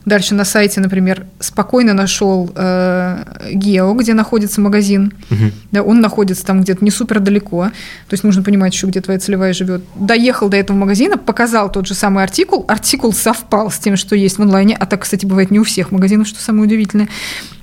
Дальше 0.05 0.33
на 0.33 0.45
сайте, 0.45 0.81
например, 0.81 1.25
спокойно 1.39 1.93
нашел 1.93 2.51
э, 2.55 3.23
гео, 3.53 3.93
где 3.93 4.13
находится 4.13 4.59
магазин. 4.59 5.13
Угу. 5.29 5.51
Да, 5.71 5.83
он 5.83 6.01
находится 6.01 6.45
там 6.45 6.61
где-то 6.61 6.83
не 6.83 6.89
супер 6.89 7.19
далеко. 7.19 7.65
То 8.07 8.13
есть 8.13 8.23
нужно 8.23 8.41
понимать 8.41 8.73
еще, 8.73 8.87
где 8.87 8.99
твоя 9.01 9.19
целевая 9.19 9.53
живет. 9.53 9.83
Доехал 9.95 10.49
до 10.49 10.57
этого 10.57 10.75
магазина, 10.75 11.17
показал 11.17 11.71
тот 11.71 11.85
же 11.85 11.93
самый 11.93 12.23
артикул. 12.23 12.65
Артикул 12.67 13.13
совпал 13.13 13.69
с 13.69 13.77
тем, 13.77 13.95
что 13.95 14.15
есть 14.15 14.39
в 14.39 14.41
онлайне. 14.41 14.75
А 14.75 14.87
так, 14.87 15.01
кстати, 15.01 15.25
бывает 15.25 15.51
не 15.51 15.59
у 15.59 15.63
всех 15.63 15.91
магазинов, 15.91 16.27
что 16.27 16.41
самое 16.41 16.63
удивительное. 16.63 17.07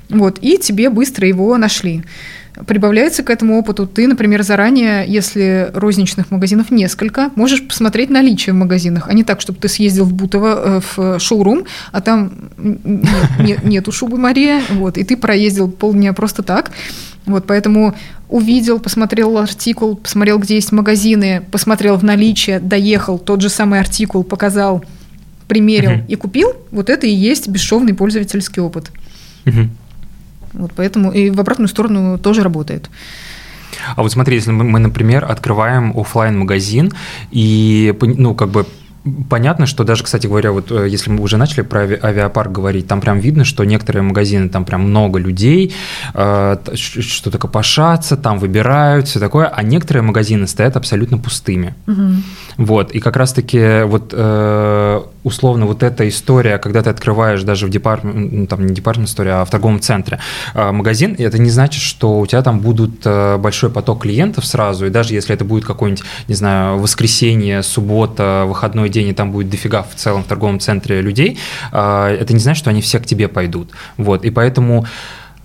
Вот, 0.08 0.38
и 0.40 0.58
тебе 0.58 0.90
быстро 0.90 1.26
его 1.26 1.56
нашли. 1.56 2.04
Прибавляется 2.66 3.22
к 3.22 3.30
этому 3.30 3.58
опыту. 3.58 3.86
Ты, 3.86 4.06
например, 4.06 4.42
заранее, 4.42 5.04
если 5.06 5.70
розничных 5.74 6.30
магазинов 6.30 6.70
несколько, 6.70 7.30
можешь 7.34 7.66
посмотреть 7.66 8.10
наличие 8.10 8.52
в 8.52 8.56
магазинах, 8.56 9.08
а 9.08 9.12
не 9.12 9.24
так, 9.24 9.40
чтобы 9.40 9.58
ты 9.58 9.68
съездил 9.68 10.04
в 10.04 10.12
Бутово, 10.12 10.78
э, 10.78 10.80
в 10.96 11.18
шоурум, 11.18 11.64
а 11.92 12.00
там 12.00 12.32
нет, 12.56 13.38
нет, 13.38 13.64
нету 13.64 13.92
шубы 13.92 14.18
Мария, 14.18 14.62
вот, 14.70 14.98
и 14.98 15.04
ты 15.04 15.16
проездил 15.16 15.70
полдня 15.70 16.12
просто 16.12 16.42
так. 16.42 16.70
Вот, 17.26 17.46
поэтому 17.46 17.94
увидел, 18.28 18.78
посмотрел 18.78 19.36
артикул, 19.36 19.96
посмотрел, 19.96 20.38
где 20.38 20.54
есть 20.54 20.72
магазины, 20.72 21.44
посмотрел 21.50 21.96
в 21.96 22.04
наличие, 22.04 22.58
доехал, 22.58 23.18
тот 23.18 23.42
же 23.42 23.50
самый 23.50 23.80
артикул 23.80 24.24
показал, 24.24 24.82
примерил 25.46 25.90
uh-huh. 25.90 26.06
и 26.08 26.14
купил, 26.14 26.54
вот 26.70 26.88
это 26.88 27.06
и 27.06 27.10
есть 27.10 27.48
бесшовный 27.48 27.94
пользовательский 27.94 28.62
опыт. 28.62 28.90
Uh-huh. 29.44 29.68
Вот 30.58 30.72
поэтому 30.76 31.12
и 31.12 31.30
в 31.30 31.40
обратную 31.40 31.68
сторону 31.68 32.18
тоже 32.18 32.42
работает. 32.42 32.90
А 33.96 34.02
вот 34.02 34.12
смотри, 34.12 34.36
если 34.36 34.50
мы, 34.50 34.78
например, 34.78 35.24
открываем 35.24 35.96
офлайн 35.96 36.38
магазин 36.38 36.92
и, 37.30 37.94
ну, 38.00 38.34
как 38.34 38.48
бы 38.50 38.66
Понятно, 39.30 39.66
что 39.66 39.84
даже, 39.84 40.04
кстати 40.04 40.26
говоря, 40.26 40.52
вот 40.52 40.70
э, 40.70 40.88
если 40.88 41.10
мы 41.10 41.22
уже 41.22 41.36
начали 41.36 41.62
про 41.62 41.82
авиапарк 41.82 42.52
говорить, 42.52 42.88
там 42.88 43.00
прям 43.00 43.18
видно, 43.18 43.44
что 43.44 43.64
некоторые 43.64 44.02
магазины, 44.02 44.48
там 44.48 44.64
прям 44.64 44.82
много 44.82 45.18
людей, 45.18 45.74
э, 46.14 46.56
что-то 46.74 47.38
копошатся, 47.38 48.16
там 48.16 48.38
выбирают, 48.38 49.06
все 49.08 49.20
такое, 49.20 49.46
а 49.46 49.62
некоторые 49.62 50.02
магазины 50.02 50.46
стоят 50.46 50.76
абсолютно 50.76 51.18
пустыми. 51.18 51.74
Угу. 51.86 52.12
Вот, 52.58 52.92
и 52.92 53.00
как 53.00 53.16
раз-таки 53.16 53.84
вот 53.84 54.12
э, 54.14 55.02
условно 55.28 55.66
вот 55.66 55.82
эта 55.82 56.08
история, 56.08 56.58
когда 56.58 56.82
ты 56.82 56.90
открываешь 56.90 57.42
даже 57.42 57.66
в 57.66 57.70
департамент, 57.70 58.32
ну, 58.32 58.46
там 58.46 58.66
не 58.66 58.74
департамент 58.74 59.08
история, 59.08 59.34
а 59.34 59.44
в 59.44 59.50
торговом 59.50 59.80
центре 59.80 60.18
магазин, 60.54 61.14
это 61.18 61.38
не 61.38 61.50
значит, 61.50 61.82
что 61.82 62.18
у 62.18 62.26
тебя 62.26 62.42
там 62.42 62.60
будут 62.60 63.04
большой 63.38 63.70
поток 63.70 64.02
клиентов 64.02 64.44
сразу, 64.44 64.86
и 64.86 64.90
даже 64.90 65.14
если 65.14 65.34
это 65.34 65.44
будет 65.44 65.64
какой-нибудь, 65.64 66.04
не 66.26 66.34
знаю, 66.34 66.78
воскресенье, 66.78 67.62
суббота, 67.62 68.44
выходной 68.46 68.88
день, 68.88 69.08
и 69.08 69.12
там 69.12 69.32
будет 69.32 69.50
дофига 69.50 69.82
в 69.82 69.94
целом 69.94 70.24
в 70.24 70.26
торговом 70.26 70.60
центре 70.60 71.00
людей, 71.00 71.38
а, 71.72 72.10
это 72.12 72.32
не 72.32 72.40
значит, 72.40 72.58
что 72.58 72.70
они 72.70 72.80
все 72.80 72.98
к 72.98 73.06
тебе 73.06 73.28
пойдут. 73.28 73.70
Вот, 73.96 74.24
и 74.24 74.30
поэтому 74.30 74.86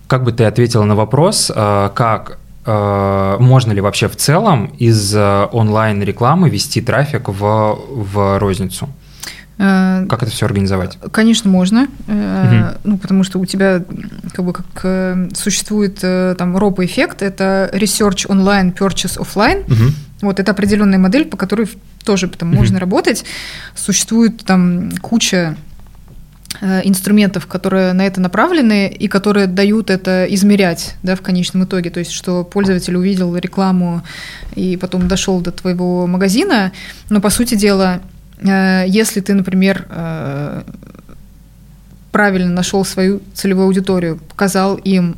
как 0.08 0.24
бы 0.24 0.32
ты 0.32 0.46
ответила 0.46 0.84
на 0.84 0.96
вопрос, 0.96 1.52
а, 1.54 1.90
как 1.90 2.40
а, 2.66 3.38
можно 3.40 3.72
ли 3.72 3.82
вообще 3.82 4.08
в 4.08 4.16
целом 4.16 4.74
из 4.78 5.16
онлайн-рекламы 5.16 6.50
вести 6.50 6.82
трафик 6.82 7.30
в, 7.30 7.80
в 7.90 8.40
розницу? 8.40 8.90
Э, 9.64 10.06
как 10.10 10.24
это 10.24 10.32
все 10.32 10.46
организовать? 10.46 10.98
Конечно, 11.12 11.50
можно. 11.50 11.84
Угу. 12.08 12.80
Ну, 12.84 12.98
потому 12.98 13.24
что 13.24 13.40
у 13.40 13.46
тебя 13.46 13.84
как 14.34 14.46
бы 14.46 14.52
как 14.52 14.66
э, 14.84 15.30
существует 15.34 16.00
там 16.00 16.58
РОП-эффект, 16.58 17.22
это 17.22 17.70
Research 17.74 18.28
Online, 18.28 18.76
Purchase 18.76 19.18
Offline. 19.18 19.64
Угу. 19.66 19.94
Вот 20.24 20.40
это 20.40 20.52
определенная 20.52 21.00
модель, 21.00 21.26
по 21.26 21.38
которой 21.38 21.68
тоже 22.04 22.28
там 22.28 22.52
mm-hmm. 22.52 22.56
можно 22.56 22.80
работать. 22.80 23.26
Существует 23.76 24.44
там 24.46 24.92
куча 25.02 25.58
инструментов, 26.62 27.46
которые 27.48 27.92
на 27.92 28.06
это 28.06 28.22
направлены 28.22 28.88
и 28.88 29.10
которые 29.10 29.48
дают 29.48 29.90
это 29.90 30.26
измерять 30.30 30.96
да, 31.04 31.16
в 31.16 31.22
конечном 31.22 31.66
итоге. 31.66 31.90
То 31.90 32.00
есть, 32.00 32.12
что 32.12 32.46
пользователь 32.46 32.96
увидел 32.96 33.36
рекламу 33.36 34.02
и 34.56 34.78
потом 34.78 35.10
дошел 35.10 35.42
до 35.42 35.52
твоего 35.52 36.08
магазина. 36.08 36.72
Но, 37.10 37.20
по 37.20 37.30
сути 37.30 37.56
дела, 37.56 38.02
если 38.42 39.22
ты, 39.22 39.34
например, 39.34 39.86
э, 39.90 40.64
правильно 42.12 42.52
нашел 42.52 42.84
свою 42.86 43.22
целевую 43.34 43.66
аудиторию, 43.66 44.18
показал 44.18 44.76
им 44.76 45.16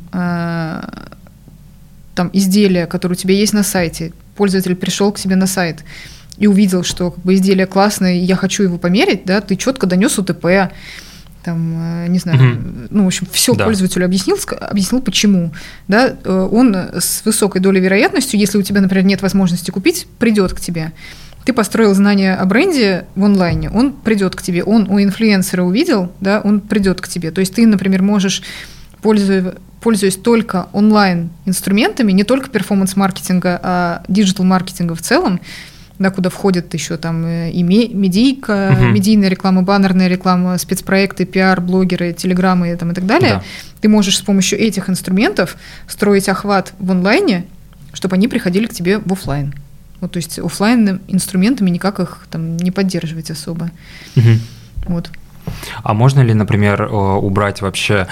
там 2.16 2.30
изделия, 2.32 2.86
которые 2.86 3.16
у 3.16 3.20
тебя 3.20 3.34
есть 3.34 3.52
на 3.52 3.62
сайте, 3.62 4.12
пользователь 4.36 4.74
пришел 4.74 5.12
к 5.12 5.18
себе 5.18 5.36
на 5.36 5.46
сайт 5.46 5.84
и 6.38 6.46
увидел, 6.46 6.82
что 6.82 7.10
как 7.10 7.24
бы, 7.24 7.34
изделие 7.34 7.66
классное, 7.66 8.14
и 8.14 8.18
я 8.18 8.36
хочу 8.36 8.62
его 8.62 8.78
померить, 8.78 9.24
да, 9.24 9.40
ты 9.40 9.56
четко 9.56 9.86
донес 9.86 10.18
УТП, 10.18 10.72
там, 11.42 12.04
э, 12.04 12.08
не 12.08 12.18
знаю, 12.18 12.38
угу. 12.38 12.62
ну, 12.90 13.04
в 13.04 13.06
общем, 13.06 13.26
все 13.30 13.54
да. 13.54 13.64
пользователю 13.64 14.04
объяснил, 14.04 14.36
объяснил, 14.60 15.00
почему, 15.00 15.52
да, 15.88 16.16
э, 16.22 16.48
он 16.50 16.74
с 16.74 17.22
высокой 17.24 17.60
долей 17.60 17.80
вероятностью, 17.80 18.38
если 18.38 18.58
у 18.58 18.62
тебя, 18.62 18.80
например, 18.80 19.04
нет 19.04 19.22
возможности 19.22 19.70
купить, 19.70 20.06
придет 20.18 20.52
к 20.52 20.60
тебе. 20.60 20.92
Ты 21.46 21.52
построил 21.52 21.94
знания 21.94 22.34
о 22.34 22.44
бренде 22.44 23.06
в 23.14 23.24
онлайне, 23.24 23.70
он 23.70 23.92
придет 23.92 24.34
к 24.34 24.42
тебе, 24.42 24.64
он 24.64 24.90
у 24.90 25.00
инфлюенсера 25.00 25.62
увидел, 25.62 26.12
да, 26.20 26.40
он 26.42 26.60
придет 26.60 27.00
к 27.00 27.06
тебе. 27.06 27.30
То 27.30 27.38
есть 27.40 27.54
ты, 27.54 27.66
например, 27.66 28.02
можешь 28.02 28.42
пользуясь, 29.00 29.54
пользуясь 29.80 30.16
только 30.16 30.66
онлайн-инструментами, 30.72 32.10
не 32.10 32.24
только 32.24 32.50
performance-маркетинга, 32.50 33.60
а 33.62 34.02
digital-маркетинга 34.08 34.96
в 34.96 35.02
целом, 35.02 35.40
да, 36.00 36.10
куда 36.10 36.30
входят 36.30 36.74
еще 36.74 36.96
там 36.96 37.24
э, 37.24 37.52
и 37.52 37.62
медийка, 37.62 38.76
угу. 38.76 38.86
медийная 38.86 39.28
реклама, 39.28 39.62
баннерная 39.62 40.08
реклама, 40.08 40.58
спецпроекты, 40.58 41.26
пиар, 41.26 41.60
блогеры, 41.60 42.12
телеграммы 42.12 42.74
там, 42.74 42.90
и 42.90 42.94
так 42.94 43.06
далее. 43.06 43.34
Да. 43.34 43.42
Ты 43.82 43.88
можешь 43.88 44.18
с 44.18 44.22
помощью 44.22 44.58
этих 44.58 44.90
инструментов 44.90 45.56
строить 45.86 46.28
охват 46.28 46.72
в 46.80 46.90
онлайне, 46.90 47.44
чтобы 47.92 48.16
они 48.16 48.26
приходили 48.26 48.66
к 48.66 48.74
тебе 48.74 48.98
в 48.98 49.12
офлайн. 49.12 49.54
Вот, 50.00 50.12
то 50.12 50.18
есть 50.18 50.38
офлайн 50.38 51.00
инструментами 51.08 51.70
никак 51.70 52.00
их 52.00 52.26
там 52.30 52.56
не 52.56 52.70
поддерживать 52.70 53.30
особо. 53.30 53.70
Угу. 54.16 54.28
Вот. 54.88 55.10
А 55.82 55.94
можно 55.94 56.20
ли, 56.20 56.34
например, 56.34 56.82
убрать 56.92 57.62
вообще 57.62 58.06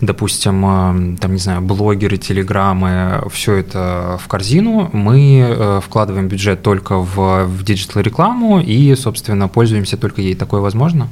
допустим, 0.00 0.64
э, 0.64 1.16
там, 1.18 1.32
не 1.32 1.38
знаю, 1.38 1.60
блогеры, 1.62 2.16
телеграммы, 2.16 3.22
все 3.30 3.54
это 3.54 4.18
в 4.22 4.28
корзину, 4.28 4.90
мы 4.92 5.40
э, 5.40 5.80
вкладываем 5.84 6.28
бюджет 6.28 6.62
только 6.62 6.98
в, 6.98 7.44
в 7.44 7.64
digital-рекламу 7.64 8.60
и, 8.60 8.94
собственно, 8.96 9.48
пользуемся 9.48 9.96
только 9.96 10.20
ей. 10.20 10.34
Такое 10.34 10.60
возможно? 10.60 11.08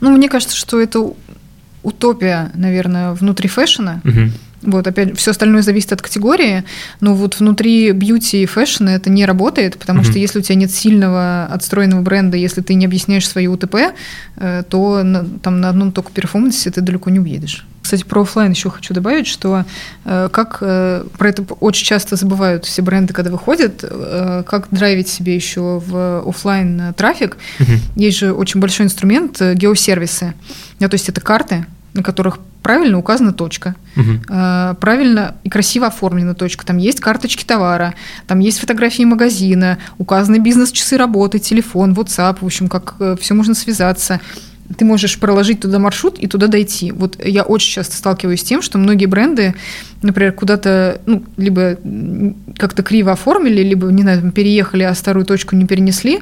Ну, 0.00 0.10
мне 0.16 0.28
кажется, 0.28 0.56
что 0.56 0.80
это 0.80 1.12
утопия, 1.82 2.50
наверное, 2.54 3.12
внутри 3.12 3.48
фэшена. 3.48 4.00
Угу. 4.04 4.30
Вот, 4.62 4.86
опять, 4.86 5.16
все 5.18 5.30
остальное 5.30 5.62
зависит 5.62 5.92
от 5.92 6.02
категории, 6.02 6.64
но 7.00 7.14
вот 7.14 7.40
внутри 7.40 7.92
beauty 7.92 8.42
и 8.42 8.46
фэшна 8.46 8.90
это 8.90 9.08
не 9.08 9.24
работает, 9.24 9.78
потому 9.78 10.00
mm-hmm. 10.00 10.10
что 10.10 10.18
если 10.18 10.38
у 10.40 10.42
тебя 10.42 10.54
нет 10.56 10.70
сильного 10.70 11.46
отстроенного 11.46 12.02
бренда, 12.02 12.36
если 12.36 12.60
ты 12.60 12.74
не 12.74 12.84
объясняешь 12.84 13.26
свои 13.26 13.46
УТП, 13.46 13.76
э, 14.36 14.62
то 14.68 15.02
на, 15.02 15.24
там 15.24 15.60
на 15.60 15.70
одном 15.70 15.92
только 15.92 16.12
перформансе 16.12 16.70
ты 16.70 16.82
далеко 16.82 17.08
не 17.08 17.20
уедешь. 17.20 17.66
Кстати, 17.82 18.04
про 18.04 18.20
офлайн 18.20 18.50
еще 18.50 18.68
хочу 18.68 18.92
добавить, 18.92 19.26
что 19.26 19.64
э, 20.04 20.28
как 20.30 20.58
э, 20.60 21.04
про 21.16 21.28
это 21.28 21.42
очень 21.60 21.86
часто 21.86 22.16
забывают 22.16 22.66
все 22.66 22.82
бренды, 22.82 23.14
когда 23.14 23.30
выходят, 23.30 23.80
как 23.80 24.68
драйвить 24.70 25.08
себе 25.08 25.34
еще 25.34 25.82
в 25.84 26.28
офлайн 26.28 26.92
трафик. 26.94 27.38
Угу. 27.58 27.72
Есть 27.96 28.18
же 28.18 28.34
очень 28.34 28.60
большой 28.60 28.86
инструмент 28.86 29.40
геосервисы. 29.40 30.34
Да, 30.78 30.88
то 30.88 30.94
есть 30.94 31.08
это 31.08 31.22
карты, 31.22 31.64
на 31.94 32.02
которых 32.02 32.38
правильно 32.62 32.98
указана 32.98 33.32
точка, 33.32 33.74
угу. 33.96 34.20
правильно 34.80 35.34
и 35.44 35.50
красиво 35.50 35.86
оформлена 35.86 36.34
точка. 36.34 36.64
Там 36.64 36.76
есть 36.78 37.00
карточки 37.00 37.44
товара, 37.44 37.94
там 38.26 38.38
есть 38.38 38.60
фотографии 38.60 39.02
магазина, 39.02 39.78
указаны 39.98 40.38
бизнес-часы 40.38 40.96
работы, 40.96 41.38
телефон, 41.38 41.92
WhatsApp, 41.92 42.38
в 42.40 42.46
общем, 42.46 42.68
как 42.68 42.94
э, 43.00 43.16
все 43.20 43.34
можно 43.34 43.54
связаться 43.54 44.20
ты 44.76 44.84
можешь 44.84 45.18
проложить 45.18 45.60
туда 45.60 45.78
маршрут 45.78 46.18
и 46.18 46.26
туда 46.26 46.46
дойти. 46.46 46.92
Вот 46.92 47.18
я 47.24 47.42
очень 47.42 47.72
часто 47.72 47.96
сталкиваюсь 47.96 48.40
с 48.40 48.44
тем, 48.44 48.62
что 48.62 48.78
многие 48.78 49.06
бренды, 49.06 49.54
например, 50.02 50.32
куда-то, 50.32 51.00
ну, 51.06 51.24
либо 51.36 51.76
как-то 52.56 52.82
криво 52.82 53.12
оформили, 53.12 53.62
либо, 53.62 53.88
не 53.88 54.02
знаю, 54.02 54.30
переехали, 54.32 54.84
а 54.84 54.94
старую 54.94 55.26
точку 55.26 55.56
не 55.56 55.66
перенесли, 55.66 56.20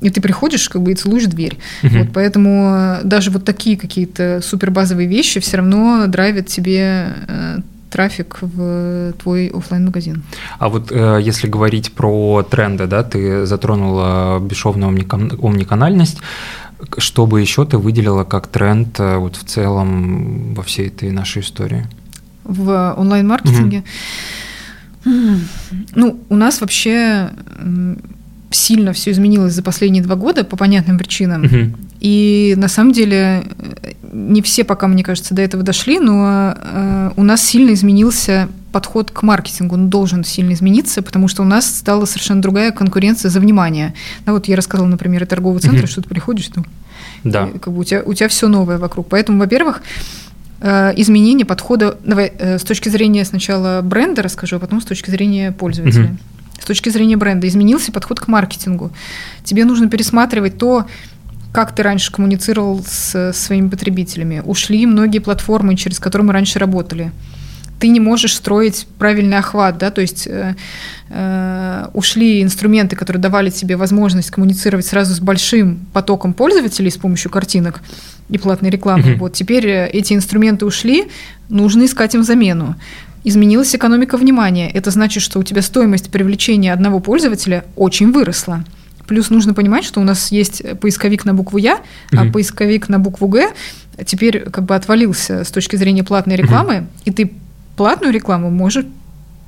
и 0.00 0.10
ты 0.10 0.20
приходишь, 0.20 0.68
как 0.68 0.82
бы, 0.82 0.92
и 0.92 0.94
целуешь 0.94 1.26
дверь. 1.26 1.58
Угу. 1.82 1.98
Вот, 1.98 2.08
поэтому 2.12 2.98
даже 3.04 3.30
вот 3.30 3.44
такие 3.44 3.76
какие-то 3.76 4.40
супербазовые 4.42 5.08
вещи 5.08 5.40
все 5.40 5.58
равно 5.58 6.06
драйвят 6.06 6.46
тебе 6.46 7.14
э, 7.28 7.58
трафик 7.90 8.38
в 8.40 9.12
твой 9.14 9.48
офлайн 9.48 9.86
магазин 9.86 10.22
А 10.58 10.68
вот 10.68 10.90
э, 10.90 11.18
если 11.20 11.48
говорить 11.48 11.92
про 11.92 12.42
тренды, 12.42 12.86
да, 12.86 13.02
ты 13.02 13.46
затронула 13.46 14.38
бесшовную 14.40 14.88
омниканальность, 14.88 16.18
что 16.98 17.26
бы 17.26 17.40
еще 17.40 17.66
ты 17.66 17.76
выделила 17.78 18.24
как 18.24 18.46
тренд 18.46 18.98
э, 19.00 19.16
вот 19.16 19.36
в 19.36 19.44
целом 19.44 20.54
во 20.54 20.62
всей 20.62 20.88
этой 20.88 21.10
нашей 21.10 21.42
истории? 21.42 21.86
В 22.44 22.94
онлайн-маркетинге? 22.96 23.78
Угу. 25.04 25.36
Ну, 25.94 26.20
у 26.28 26.36
нас 26.36 26.60
вообще 26.60 27.30
сильно 28.50 28.92
все 28.92 29.12
изменилось 29.12 29.54
за 29.54 29.62
последние 29.62 30.02
два 30.02 30.16
года 30.16 30.44
по 30.44 30.56
понятным 30.56 30.98
причинам. 30.98 31.44
Угу. 31.44 31.76
И 32.00 32.54
на 32.56 32.68
самом 32.68 32.92
деле 32.92 33.44
э, 33.82 33.92
не 34.12 34.42
все 34.42 34.64
пока, 34.64 34.88
мне 34.88 35.04
кажется, 35.04 35.34
до 35.34 35.42
этого 35.42 35.62
дошли, 35.62 36.00
но 36.00 36.54
э, 36.56 37.10
у 37.16 37.22
нас 37.22 37.44
сильно 37.44 37.72
изменился 37.72 38.48
подход 38.72 39.10
к 39.10 39.22
маркетингу, 39.22 39.74
он 39.74 39.88
должен 39.88 40.24
сильно 40.24 40.52
измениться, 40.52 41.02
потому 41.02 41.28
что 41.28 41.42
у 41.42 41.44
нас 41.44 41.66
стала 41.66 42.04
совершенно 42.04 42.42
другая 42.42 42.72
конкуренция 42.72 43.30
за 43.30 43.40
внимание. 43.40 43.94
Ну, 44.26 44.32
вот 44.32 44.46
я 44.46 44.56
рассказывала, 44.56 44.90
например, 44.90 45.22
о 45.22 45.26
торговый 45.26 45.60
центр, 45.60 45.84
mm 45.84 45.90
что 45.90 46.02
ты 46.02 46.08
приходишь, 46.08 46.50
ну, 46.54 46.64
да. 47.24 47.48
как 47.60 47.72
бы 47.72 47.80
у 47.80 47.84
тебя, 47.84 48.02
у 48.04 48.14
тебя 48.14 48.28
все 48.28 48.48
новое 48.48 48.78
вокруг. 48.78 49.08
Поэтому, 49.08 49.38
во-первых, 49.38 49.82
э, 50.60 50.92
изменение 50.96 51.46
подхода. 51.46 51.98
Давай 52.04 52.32
э, 52.38 52.58
с 52.58 52.62
точки 52.62 52.88
зрения 52.88 53.24
сначала 53.24 53.80
бренда 53.82 54.22
расскажу, 54.22 54.56
а 54.56 54.58
потом 54.58 54.80
с 54.80 54.84
точки 54.84 55.10
зрения 55.10 55.52
пользователя. 55.52 56.04
Угу. 56.04 56.16
С 56.60 56.64
точки 56.64 56.88
зрения 56.90 57.16
бренда 57.16 57.48
изменился 57.48 57.90
подход 57.90 58.20
к 58.20 58.28
маркетингу. 58.28 58.92
Тебе 59.44 59.64
нужно 59.64 59.88
пересматривать 59.88 60.58
то, 60.58 60.86
как 61.52 61.74
ты 61.74 61.82
раньше 61.82 62.12
коммуницировал 62.12 62.84
с 62.86 63.32
своими 63.32 63.68
потребителями. 63.68 64.42
Ушли 64.44 64.86
многие 64.86 65.18
платформы, 65.18 65.76
через 65.76 65.98
которые 65.98 66.26
мы 66.26 66.32
раньше 66.32 66.58
работали 66.58 67.12
ты 67.80 67.88
не 67.88 67.98
можешь 67.98 68.36
строить 68.36 68.86
правильный 68.98 69.38
охват, 69.38 69.78
да, 69.78 69.90
то 69.90 70.02
есть 70.02 70.26
э, 70.26 70.54
э, 71.08 71.86
ушли 71.94 72.42
инструменты, 72.42 72.94
которые 72.94 73.22
давали 73.22 73.48
тебе 73.48 73.76
возможность 73.76 74.30
коммуницировать 74.30 74.86
сразу 74.86 75.14
с 75.14 75.20
большим 75.20 75.86
потоком 75.94 76.34
пользователей 76.34 76.90
с 76.90 76.98
помощью 76.98 77.30
картинок 77.30 77.80
и 78.28 78.36
платной 78.36 78.70
рекламы. 78.70 79.02
Mm-hmm. 79.02 79.16
Вот 79.16 79.32
теперь 79.32 79.66
э, 79.66 79.88
эти 79.88 80.12
инструменты 80.12 80.66
ушли, 80.66 81.08
нужно 81.48 81.86
искать 81.86 82.14
им 82.14 82.22
замену. 82.22 82.76
Изменилась 83.22 83.74
экономика 83.74 84.16
внимания. 84.16 84.70
Это 84.70 84.90
значит, 84.90 85.22
что 85.22 85.38
у 85.38 85.42
тебя 85.42 85.62
стоимость 85.62 86.10
привлечения 86.10 86.72
одного 86.72 87.00
пользователя 87.00 87.64
очень 87.76 88.12
выросла. 88.12 88.64
Плюс 89.06 89.28
нужно 89.28 89.54
понимать, 89.54 89.84
что 89.84 90.00
у 90.00 90.04
нас 90.04 90.30
есть 90.30 90.62
поисковик 90.80 91.24
на 91.24 91.34
букву 91.34 91.58
Я, 91.58 91.80
mm-hmm. 92.10 92.28
а 92.28 92.32
поисковик 92.32 92.88
на 92.88 92.98
букву 92.98 93.28
Г 93.28 93.50
теперь 94.06 94.48
как 94.48 94.64
бы 94.64 94.74
отвалился 94.74 95.44
с 95.44 95.50
точки 95.50 95.76
зрения 95.76 96.04
платной 96.04 96.36
рекламы, 96.36 96.74
mm-hmm. 96.74 97.02
и 97.04 97.10
ты 97.10 97.32
платную 97.76 98.12
рекламу 98.12 98.50
может 98.50 98.86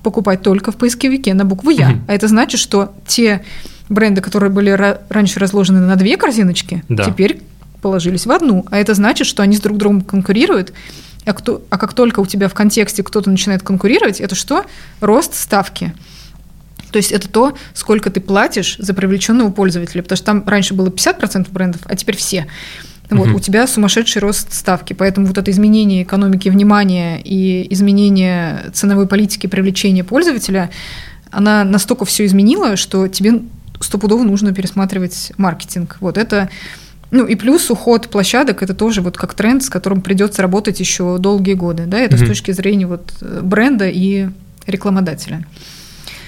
покупать 0.02 0.42
только 0.42 0.72
в 0.72 0.76
поисковике 0.76 1.32
на 1.32 1.44
букву 1.44 1.70
Я. 1.70 1.92
Mm-hmm. 1.92 2.00
А 2.08 2.14
это 2.14 2.28
значит, 2.28 2.60
что 2.60 2.92
те 3.06 3.42
бренды, 3.88 4.20
которые 4.20 4.50
были 4.50 4.76
раньше 5.08 5.38
разложены 5.38 5.80
на 5.80 5.96
две 5.96 6.16
корзиночки, 6.16 6.82
да. 6.88 7.04
теперь 7.04 7.40
положились 7.80 8.26
в 8.26 8.32
одну. 8.32 8.64
А 8.70 8.78
это 8.78 8.94
значит, 8.94 9.26
что 9.26 9.42
они 9.42 9.56
с 9.56 9.60
друг 9.60 9.76
другом 9.76 10.02
конкурируют. 10.02 10.72
А, 11.24 11.32
кто, 11.32 11.62
а 11.70 11.78
как 11.78 11.92
только 11.92 12.20
у 12.20 12.26
тебя 12.26 12.48
в 12.48 12.54
контексте 12.54 13.02
кто-то 13.02 13.30
начинает 13.30 13.62
конкурировать, 13.62 14.20
это 14.20 14.34
что? 14.34 14.64
Рост 15.00 15.34
ставки. 15.34 15.94
То 16.90 16.98
есть 16.98 17.10
это 17.10 17.28
то, 17.28 17.56
сколько 17.74 18.10
ты 18.10 18.20
платишь 18.20 18.76
за 18.78 18.92
привлеченного 18.92 19.50
пользователя. 19.50 20.02
Потому 20.02 20.16
что 20.16 20.26
там 20.26 20.44
раньше 20.46 20.74
было 20.74 20.88
50% 20.88 21.50
брендов, 21.50 21.80
а 21.84 21.96
теперь 21.96 22.16
все. 22.16 22.46
Вот, 23.10 23.28
угу. 23.28 23.36
у 23.36 23.40
тебя 23.40 23.66
сумасшедший 23.66 24.20
рост 24.20 24.52
ставки. 24.52 24.92
Поэтому 24.92 25.26
вот 25.26 25.38
это 25.38 25.50
изменение 25.50 26.02
экономики 26.02 26.48
внимания 26.48 27.20
и 27.22 27.66
изменение 27.72 28.70
ценовой 28.72 29.06
политики 29.06 29.46
привлечения 29.46 30.04
пользователя, 30.04 30.70
она 31.30 31.64
настолько 31.64 32.04
все 32.04 32.26
изменила, 32.26 32.76
что 32.76 33.08
тебе 33.08 33.42
стопудово 33.80 34.22
нужно 34.22 34.54
пересматривать 34.54 35.32
маркетинг. 35.36 35.96
Вот 36.00 36.16
это 36.18 36.48
ну 37.12 37.26
и 37.26 37.36
плюс 37.36 37.70
уход 37.70 38.08
площадок 38.08 38.62
это 38.62 38.74
тоже 38.74 39.02
вот 39.02 39.16
как 39.16 39.34
тренд, 39.34 39.62
с 39.62 39.68
которым 39.68 40.00
придется 40.00 40.42
работать 40.42 40.80
еще 40.80 41.18
долгие 41.18 41.54
годы. 41.54 41.84
Да? 41.86 41.98
Это 41.98 42.16
mm 42.16 42.24
с 42.24 42.28
точки 42.28 42.50
зрения 42.52 42.86
вот 42.86 43.12
бренда 43.20 43.88
и 43.88 44.28
рекламодателя. 44.66 45.46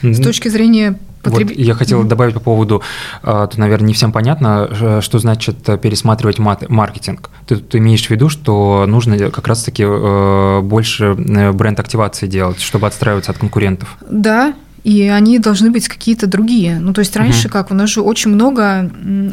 С 0.02 0.20
точки 0.20 0.48
зрения 0.48 0.98
Потреб... 1.24 1.48
Вот 1.48 1.56
я 1.56 1.74
хотел 1.74 2.04
добавить 2.04 2.34
по 2.34 2.40
поводу, 2.40 2.82
а, 3.22 3.46
тут, 3.46 3.58
наверное, 3.58 3.88
не 3.88 3.94
всем 3.94 4.12
понятно, 4.12 4.68
э, 4.70 5.00
что 5.00 5.18
значит 5.18 5.66
э, 5.68 5.78
пересматривать 5.78 6.38
маркетинг. 6.38 7.30
Ты, 7.46 7.56
ты 7.56 7.78
имеешь 7.78 8.06
в 8.06 8.10
виду, 8.10 8.28
что 8.28 8.84
нужно 8.86 9.16
как 9.30 9.48
раз-таки 9.48 9.84
э, 9.86 10.60
больше 10.60 11.14
бренд-активации 11.14 12.26
делать, 12.26 12.60
чтобы 12.60 12.86
отстраиваться 12.86 13.32
от 13.32 13.38
конкурентов? 13.38 13.96
Да, 14.08 14.54
и 14.84 15.08
они 15.08 15.38
должны 15.38 15.70
быть 15.70 15.88
какие-то 15.88 16.26
другие. 16.26 16.78
Ну, 16.78 16.92
то 16.92 17.00
есть 17.00 17.16
раньше 17.16 17.48
uh-huh. 17.48 17.52
как, 17.52 17.70
у 17.70 17.74
нас 17.74 17.88
же 17.88 18.02
очень 18.02 18.30
много 18.30 18.90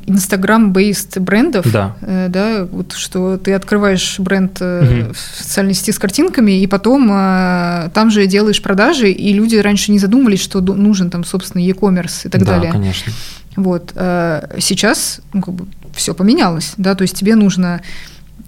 Instagram-based 0.07 1.19
брендов, 1.19 1.69
да. 1.71 1.97
Э, 1.99 2.27
да, 2.29 2.65
вот 2.71 2.93
что 2.93 3.37
ты 3.37 3.51
открываешь 3.53 4.17
бренд 4.17 4.61
uh-huh. 4.61 5.13
в 5.13 5.17
социальной 5.17 5.73
сети 5.73 5.91
с 5.91 5.99
картинками, 5.99 6.61
и 6.61 6.67
потом 6.67 7.11
э, 7.11 7.89
там 7.93 8.11
же 8.11 8.25
делаешь 8.27 8.61
продажи, 8.61 9.11
и 9.11 9.33
люди 9.33 9.57
раньше 9.57 9.91
не 9.91 9.99
задумывались, 9.99 10.41
что 10.41 10.61
нужен 10.61 11.09
там, 11.09 11.25
собственно, 11.25 11.61
e-commerce 11.61 12.27
и 12.27 12.29
так 12.29 12.45
да, 12.45 12.55
далее. 12.55 12.71
конечно. 12.71 13.11
Вот. 13.57 13.91
Э, 13.95 14.55
сейчас 14.59 15.19
ну, 15.33 15.41
как 15.41 15.53
бы 15.53 15.67
все 15.93 16.13
поменялось, 16.13 16.75
да, 16.77 16.95
то 16.95 17.01
есть 17.01 17.17
тебе 17.17 17.35
нужно 17.35 17.81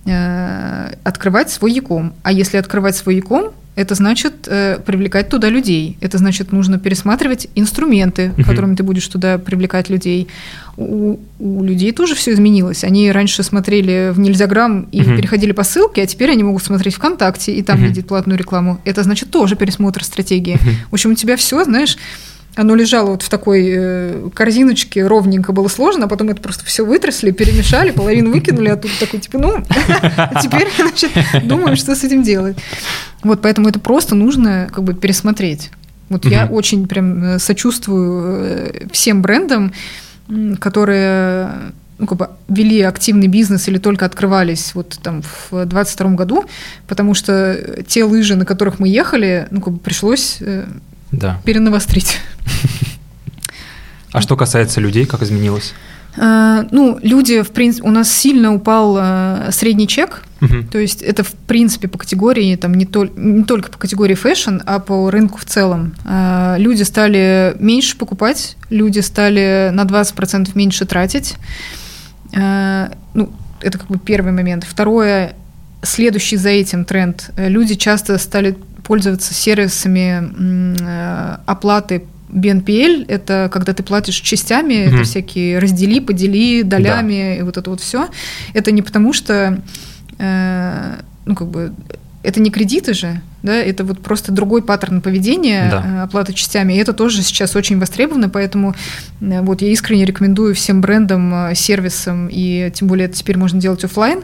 э, 0.06 0.93
открывать 1.04 1.49
свой 1.49 1.74
e-com, 1.74 2.14
а 2.24 2.32
если 2.32 2.56
открывать 2.56 2.95
свой 2.95 3.18
e-com, 3.18 3.51
это 3.76 3.95
значит 3.95 4.47
э, 4.47 4.80
привлекать 4.86 5.30
туда 5.30 5.49
людей. 5.49 5.97
Это 5.99 6.17
значит, 6.17 6.51
нужно 6.51 6.78
пересматривать 6.78 7.47
инструменты, 7.55 8.32
uh-huh. 8.36 8.43
которыми 8.43 8.76
ты 8.76 8.84
будешь 8.84 9.07
туда 9.07 9.38
привлекать 9.38 9.89
людей. 9.89 10.28
У, 10.78 11.19
у 11.39 11.63
людей 11.63 11.91
тоже 11.91 12.13
все 12.15 12.34
изменилось. 12.34 12.84
Они 12.84 13.11
раньше 13.11 13.41
смотрели 13.41 14.11
в 14.11 14.19
Нельзяграм 14.19 14.88
и 14.91 15.01
uh-huh. 15.01 15.17
переходили 15.17 15.53
по 15.53 15.63
ссылке, 15.63 16.03
а 16.03 16.05
теперь 16.05 16.32
они 16.32 16.43
могут 16.43 16.63
смотреть 16.63 16.95
ВКонтакте 16.95 17.53
и 17.53 17.63
там 17.63 17.80
uh-huh. 17.80 17.88
видеть 17.88 18.07
платную 18.07 18.38
рекламу. 18.38 18.80
Это 18.86 19.01
значит 19.03 19.32
тоже 19.32 19.55
пересмотр 19.55 20.03
стратегии. 20.03 20.55
Uh-huh. 20.55 20.76
В 20.91 20.93
общем, 20.93 21.11
у 21.11 21.15
тебя 21.15 21.36
все, 21.36 21.63
знаешь, 21.63 21.97
оно 22.56 22.76
лежало 22.76 23.12
вот 23.12 23.24
в 23.24 23.30
такой 23.30 23.74
э, 23.76 24.30
корзиночке, 24.34 25.06
ровненько 25.06 25.51
было 25.54 25.68
сложно, 25.68 26.06
а 26.06 26.08
потом 26.08 26.30
это 26.30 26.41
просто 26.41 26.66
все 26.66 26.86
вытрясли, 26.86 27.32
перемешали, 27.32 27.91
половину 27.91 28.32
выкинули, 28.32 28.70
а 28.70 28.76
тут 28.76 28.91
такой, 28.99 29.20
типа, 29.20 29.39
ну, 29.39 29.64
а 30.18 30.41
теперь, 30.41 30.68
значит, 30.78 31.12
думаем, 31.43 31.76
что 31.76 31.95
с 31.95 32.04
этим 32.04 32.22
делать. 32.22 32.58
Вот, 33.24 33.41
поэтому 33.41 33.70
это 33.70 33.80
просто 33.80 34.16
нужно 34.16 34.70
как 34.72 34.84
бы 34.84 34.93
пересмотреть. 34.93 35.72
Вот 36.10 36.26
я 36.26 36.45
очень 36.45 36.88
прям 36.88 37.24
э, 37.24 37.39
сочувствую 37.39 38.43
э, 38.43 38.88
всем 38.91 39.22
брендам, 39.24 39.74
которые 40.60 41.49
ну, 41.97 42.08
как 42.08 42.18
бы 42.18 42.30
вели 42.49 42.82
активный 42.82 43.28
бизнес 43.28 43.68
или 43.68 43.78
только 43.78 44.06
открывались 44.06 44.76
вот 44.76 44.99
там 45.01 45.24
в 45.49 45.66
22 45.66 46.12
году, 46.12 46.45
потому 46.88 47.14
что 47.16 47.84
те 47.88 48.04
лыжи, 48.04 48.36
на 48.36 48.45
которых 48.45 48.80
мы 48.80 48.89
ехали, 48.89 49.47
ну, 49.49 49.62
как 49.62 49.74
бы 49.74 49.80
пришлось 49.80 50.39
да. 51.14 51.39
перенавострить. 51.45 52.20
А 54.11 54.22
что 54.22 54.36
касается 54.38 54.80
людей, 54.80 55.05
как 55.05 55.24
изменилось? 55.24 55.74
А, 56.18 56.68
ну, 56.70 56.99
люди, 57.01 57.41
в 57.41 57.51
принципе, 57.51 57.88
у 57.88 57.91
нас 57.91 58.11
сильно 58.11 58.53
упал 58.53 58.95
а, 58.99 59.49
средний 59.51 59.88
чек, 59.88 60.22
угу. 60.41 60.64
то 60.72 60.78
есть 60.78 61.01
это, 61.01 61.24
в 61.24 61.32
принципе, 61.32 61.88
по 61.88 61.97
категории, 61.97 62.55
там, 62.55 62.76
не, 62.76 62.86
то, 62.86 63.05
не 63.05 63.43
только 63.43 63.72
по 63.72 63.80
категории 63.80 64.14
fashion, 64.14 64.58
а 64.66 64.80
по 64.80 65.09
рынку 65.09 65.39
в 65.39 65.45
целом. 65.45 65.95
А, 66.05 66.55
люди 66.59 66.84
стали 66.84 67.55
меньше 67.59 67.97
покупать, 67.97 68.55
люди 68.70 68.99
стали 68.99 69.72
на 69.74 69.84
20% 69.84 70.51
меньше 70.53 70.86
тратить. 70.86 71.36
Ну, 72.36 73.32
это 73.61 73.78
как 73.78 73.88
бы 73.88 73.99
первый 73.99 74.32
момент. 74.32 74.64
Второе, 74.64 75.36
следующий 75.84 76.36
за 76.36 76.49
этим 76.49 76.84
тренд. 76.84 77.30
Люди 77.38 77.76
часто 77.76 78.18
стали 78.18 78.57
пользоваться 78.84 79.34
сервисами 79.34 80.32
э, 80.80 81.38
оплаты 81.46 82.04
BNPL– 82.34 83.06
это 83.08 83.50
когда 83.52 83.74
ты 83.74 83.84
платишь 83.84 84.16
частями, 84.16 84.74
mm-hmm. 84.74 84.96
это 84.96 85.04
всякие 85.04 85.60
раздели, 85.60 86.00
подели, 86.00 86.64
долями 86.64 87.14
да. 87.14 87.36
и 87.36 87.42
вот 87.44 87.58
это 87.58 87.70
вот 87.70 87.80
все. 87.80 88.10
Это 88.54 88.72
не 88.72 88.82
потому 88.82 89.14
что, 89.14 89.62
э, 90.18 90.96
ну 91.26 91.36
как 91.36 91.48
бы, 91.48 91.74
это 92.24 92.40
не 92.40 92.50
кредиты 92.50 92.94
же, 92.94 93.22
да, 93.44 93.54
это 93.54 93.84
вот 93.84 94.00
просто 94.02 94.32
другой 94.32 94.64
паттерн 94.64 95.02
поведения 95.02 95.70
да. 95.70 95.84
Э, 95.86 96.04
оплаты 96.04 96.34
частями, 96.34 96.74
и 96.74 96.78
это 96.78 96.94
тоже 96.94 97.22
сейчас 97.22 97.56
очень 97.56 97.80
востребовано, 97.80 98.30
поэтому 98.30 98.76
э, 99.22 99.42
вот 99.42 99.62
я 99.62 99.70
искренне 99.70 100.06
рекомендую 100.06 100.56
всем 100.56 100.82
брендам, 100.82 101.54
сервисам, 101.56 102.30
и 102.32 102.72
тем 102.74 102.88
более 102.88 103.06
это 103.06 103.16
теперь 103.16 103.38
можно 103.38 103.60
делать 103.60 103.84
офлайн, 103.84 104.24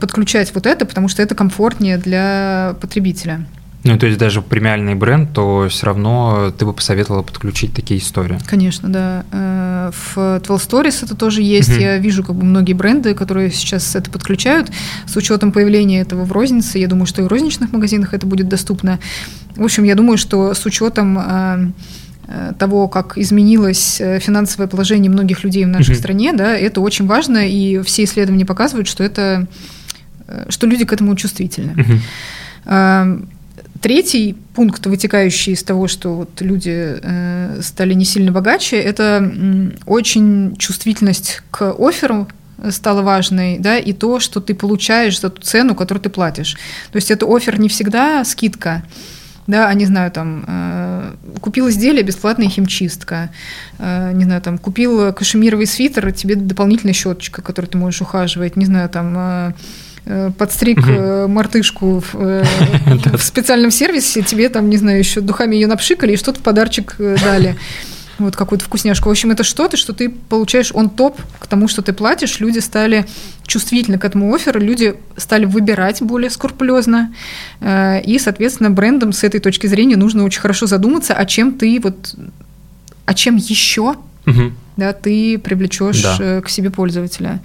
подключать 0.00 0.52
вот 0.54 0.66
это, 0.66 0.84
потому 0.84 1.08
что 1.08 1.22
это 1.22 1.34
комфортнее 1.34 1.96
для 1.96 2.74
потребителя. 2.80 3.46
Ну, 3.82 3.98
то 3.98 4.06
есть 4.06 4.18
даже 4.18 4.42
премиальный 4.42 4.94
бренд, 4.94 5.32
то 5.32 5.66
все 5.70 5.86
равно 5.86 6.52
ты 6.56 6.66
бы 6.66 6.74
посоветовала 6.74 7.22
подключить 7.22 7.72
такие 7.72 7.98
истории. 7.98 8.38
Конечно, 8.46 8.90
да. 8.90 9.24
Э, 9.32 9.90
в 9.92 10.40
12 10.44 10.70
Stories 10.70 11.04
это 11.04 11.16
тоже 11.16 11.40
есть. 11.40 11.70
Uh-huh. 11.70 11.80
Я 11.80 11.96
вижу 11.96 12.22
как 12.22 12.36
бы 12.36 12.44
многие 12.44 12.74
бренды, 12.74 13.14
которые 13.14 13.50
сейчас 13.50 13.96
это 13.96 14.10
подключают. 14.10 14.70
С 15.06 15.16
учетом 15.16 15.50
появления 15.50 16.00
этого 16.00 16.24
в 16.24 16.32
рознице, 16.32 16.78
я 16.78 16.88
думаю, 16.88 17.06
что 17.06 17.22
и 17.22 17.24
в 17.24 17.28
розничных 17.28 17.72
магазинах 17.72 18.12
это 18.12 18.26
будет 18.26 18.48
доступно. 18.48 18.98
В 19.56 19.64
общем, 19.64 19.84
я 19.84 19.94
думаю, 19.94 20.18
что 20.18 20.52
с 20.52 20.66
учетом 20.66 21.18
э, 21.18 21.72
э, 22.28 22.52
того, 22.58 22.86
как 22.86 23.16
изменилось 23.16 23.96
финансовое 24.20 24.68
положение 24.68 25.10
многих 25.10 25.42
людей 25.42 25.64
в 25.64 25.68
нашей 25.68 25.94
uh-huh. 25.94 25.98
стране, 25.98 26.32
да, 26.34 26.54
это 26.54 26.82
очень 26.82 27.06
важно, 27.06 27.48
и 27.48 27.80
все 27.80 28.04
исследования 28.04 28.44
показывают, 28.44 28.88
что 28.88 29.02
это, 29.02 29.46
что 30.50 30.66
люди 30.66 30.84
к 30.84 30.92
этому 30.92 31.16
чувствительны. 31.16 32.00
Uh-huh. 32.66 33.26
Третий 33.80 34.36
пункт, 34.54 34.84
вытекающий 34.86 35.54
из 35.54 35.62
того, 35.62 35.88
что 35.88 36.14
вот 36.14 36.40
люди 36.42 36.98
э, 37.02 37.60
стали 37.62 37.94
не 37.94 38.04
сильно 38.04 38.30
богаче, 38.30 38.76
это 38.76 39.22
э, 39.22 39.70
очень 39.86 40.56
чувствительность 40.56 41.42
к 41.50 41.74
офферу 41.78 42.28
стала 42.68 43.00
важной, 43.00 43.58
да, 43.58 43.78
и 43.78 43.94
то, 43.94 44.20
что 44.20 44.40
ты 44.40 44.54
получаешь 44.54 45.18
за 45.18 45.30
ту 45.30 45.40
цену, 45.40 45.74
которую 45.74 46.02
ты 46.02 46.10
платишь. 46.10 46.58
То 46.92 46.96
есть 46.96 47.10
это 47.10 47.24
офер 47.26 47.58
не 47.58 47.70
всегда 47.70 48.22
скидка, 48.24 48.82
да, 49.46 49.68
а 49.68 49.74
не 49.74 49.86
знаю, 49.86 50.10
там, 50.10 50.44
э, 50.46 51.14
купил 51.40 51.68
изделие, 51.68 52.02
бесплатная 52.02 52.48
химчистка, 52.48 53.30
э, 53.78 54.12
не 54.12 54.24
знаю, 54.24 54.42
там, 54.42 54.58
купил 54.58 55.12
кашемировый 55.12 55.66
свитер, 55.66 56.12
тебе 56.12 56.36
дополнительная 56.36 56.94
щеточка, 56.94 57.42
которой 57.42 57.66
ты 57.66 57.78
можешь 57.78 58.02
ухаживать, 58.02 58.56
не 58.56 58.66
знаю, 58.66 58.88
там, 58.88 59.14
э, 59.16 59.20
э, 59.48 59.52
подстриг 60.38 60.78
угу. 60.78 61.28
мартышку 61.28 62.02
в, 62.12 62.14
в 63.16 63.22
специальном 63.22 63.70
сервисе, 63.70 64.22
тебе 64.22 64.48
там, 64.48 64.68
не 64.70 64.76
знаю, 64.76 64.98
еще 64.98 65.20
духами 65.20 65.54
ее 65.54 65.66
напшикали 65.66 66.12
и 66.12 66.16
что-то 66.16 66.40
в 66.40 66.42
подарочек 66.42 66.96
дали 66.98 67.56
вот 68.20 68.36
какую-то 68.36 68.64
вкусняшку. 68.64 69.08
В 69.08 69.12
общем, 69.12 69.30
это 69.30 69.44
что-то, 69.44 69.76
что 69.76 69.92
ты 69.92 70.10
получаешь 70.10 70.70
он 70.72 70.90
топ 70.90 71.20
к 71.38 71.46
тому, 71.46 71.68
что 71.68 71.82
ты 71.82 71.92
платишь. 71.92 72.40
Люди 72.40 72.58
стали 72.58 73.06
чувствительны 73.46 73.98
к 73.98 74.04
этому 74.04 74.32
офферу, 74.32 74.60
люди 74.60 74.94
стали 75.16 75.44
выбирать 75.44 76.02
более 76.02 76.30
скрупулезно. 76.30 77.12
Э, 77.60 78.00
и, 78.02 78.18
соответственно, 78.18 78.70
брендам 78.70 79.12
с 79.12 79.24
этой 79.24 79.40
точки 79.40 79.66
зрения 79.66 79.96
нужно 79.96 80.24
очень 80.24 80.40
хорошо 80.40 80.66
задуматься, 80.66 81.14
а 81.14 81.24
чем 81.26 81.54
ты 81.54 81.80
вот, 81.82 82.14
а 83.06 83.14
чем 83.14 83.36
еще 83.36 83.96
угу. 84.26 84.52
да, 84.76 84.92
ты 84.92 85.38
привлечешь 85.38 86.02
да. 86.02 86.16
Э, 86.20 86.40
к 86.40 86.48
себе 86.48 86.70
пользователя. 86.70 87.40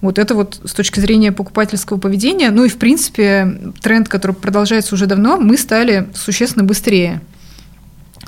Вот 0.00 0.18
это 0.18 0.34
вот 0.34 0.60
с 0.64 0.72
точки 0.72 1.00
зрения 1.00 1.32
покупательского 1.32 1.98
поведения. 1.98 2.50
Ну 2.50 2.64
и, 2.64 2.68
в 2.68 2.78
принципе, 2.78 3.72
тренд, 3.82 4.08
который 4.08 4.32
продолжается 4.32 4.94
уже 4.94 5.06
давно, 5.06 5.36
мы 5.36 5.56
стали 5.56 6.08
существенно 6.14 6.64
быстрее. 6.64 7.20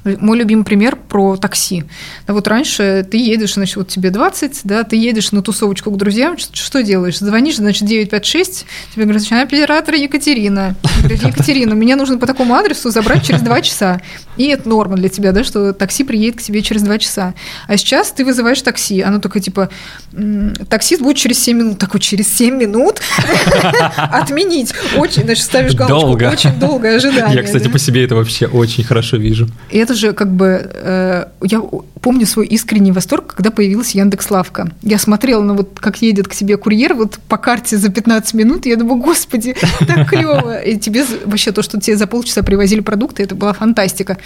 Мой 0.05 0.39
любимый 0.39 0.65
пример 0.65 0.97
про 0.97 1.37
такси. 1.37 1.85
Да, 2.27 2.35
вот 2.35 2.49
раньше 2.49 3.07
ты 3.09 3.19
едешь, 3.19 3.55
значит, 3.55 3.77
вот 3.77 3.89
тебе 3.89 4.11
20, 4.11 4.61
да, 4.65 4.83
ты 4.83 4.97
едешь 4.97 5.33
на 5.33 5.43
тусовочку 5.43 5.91
к 5.91 5.97
друзьям, 5.97 6.39
что, 6.39 6.57
что 6.57 6.83
делаешь? 6.83 7.19
Звонишь, 7.19 7.57
значит, 7.57 7.87
956, 7.87 8.67
тебе 8.95 9.05
говорят, 9.05 9.23
значит, 9.23 9.47
оператор 9.47 9.95
Екатерина. 9.95 10.75
Говорят, 10.99 11.23
Екатерина, 11.23 11.75
меня 11.75 11.97
нужно 11.97 12.19
по 12.19 12.27
такому 12.27 12.55
адресу 12.55 12.91
забрать 12.91 13.25
через 13.25 13.43
2 13.43 13.61
часа. 13.63 14.01
И 14.37 14.47
это 14.47 14.69
норма 14.69 14.97
для 14.97 15.09
тебя, 15.09 15.33
да, 15.33 15.45
что 15.45 15.73
такси 15.73 16.05
приедет 16.05 16.39
к 16.41 16.43
тебе 16.43 16.63
через 16.63 16.83
2 16.83 16.99
часа. 16.99 17.35
А 17.69 17.77
сейчас 17.77 18.11
ты 18.11 18.25
вызываешь 18.25 18.63
такси, 18.63 19.03
оно 19.03 19.21
только 19.21 19.41
типа, 19.41 19.69
таксист 20.69 21.03
будет 21.03 21.17
через 21.17 21.39
7 21.43 21.57
минут. 21.57 21.79
Такой, 21.79 22.01
через 22.01 22.33
7 22.37 22.57
минут? 22.57 23.01
Отменить. 23.97 24.73
Очень, 24.97 25.25
значит, 25.25 25.45
ставишь 25.45 25.75
галочку. 25.75 26.01
Долго. 26.01 26.31
Очень 26.31 26.59
долгое 26.59 26.97
ожидание. 26.97 27.37
Я, 27.37 27.43
кстати, 27.43 27.69
по 27.69 27.79
себе 27.79 28.05
это 28.05 28.15
вообще 28.15 28.47
очень 28.47 28.85
хорошо 28.85 29.17
вижу. 29.17 29.49
И 29.71 29.79
это 29.79 29.92
же 29.95 30.13
как 30.13 30.31
бы... 30.33 30.71
Э, 30.73 31.27
я 31.43 31.63
помню 32.01 32.27
свой 32.27 32.47
искренний 32.47 32.93
восторг, 32.93 33.35
когда 33.35 33.51
появилась 33.51 33.95
Яндекс 33.95 34.31
Лавка. 34.31 34.71
Я 34.83 34.99
смотрела 34.99 35.43
на 35.43 35.55
вот, 35.55 35.79
как 35.81 36.03
едет 36.03 36.29
к 36.29 36.35
тебе 36.35 36.57
курьер, 36.57 36.95
вот 36.95 37.19
по 37.29 37.39
карте 37.39 37.77
за 37.77 37.91
15 37.91 38.35
минут, 38.35 38.67
я 38.67 38.77
думаю, 38.77 39.01
господи, 39.01 39.55
так 39.87 40.09
клево. 40.11 40.61
И 40.61 40.79
тебе 40.79 41.05
вообще 41.25 41.53
то, 41.53 41.63
что 41.63 41.81
тебе 41.81 41.97
за 41.97 42.07
полчаса 42.07 42.43
привозили 42.43 42.81
продукты, 42.81 43.23
это 43.23 43.35
была 43.35 43.53
фантастика. 43.53 44.19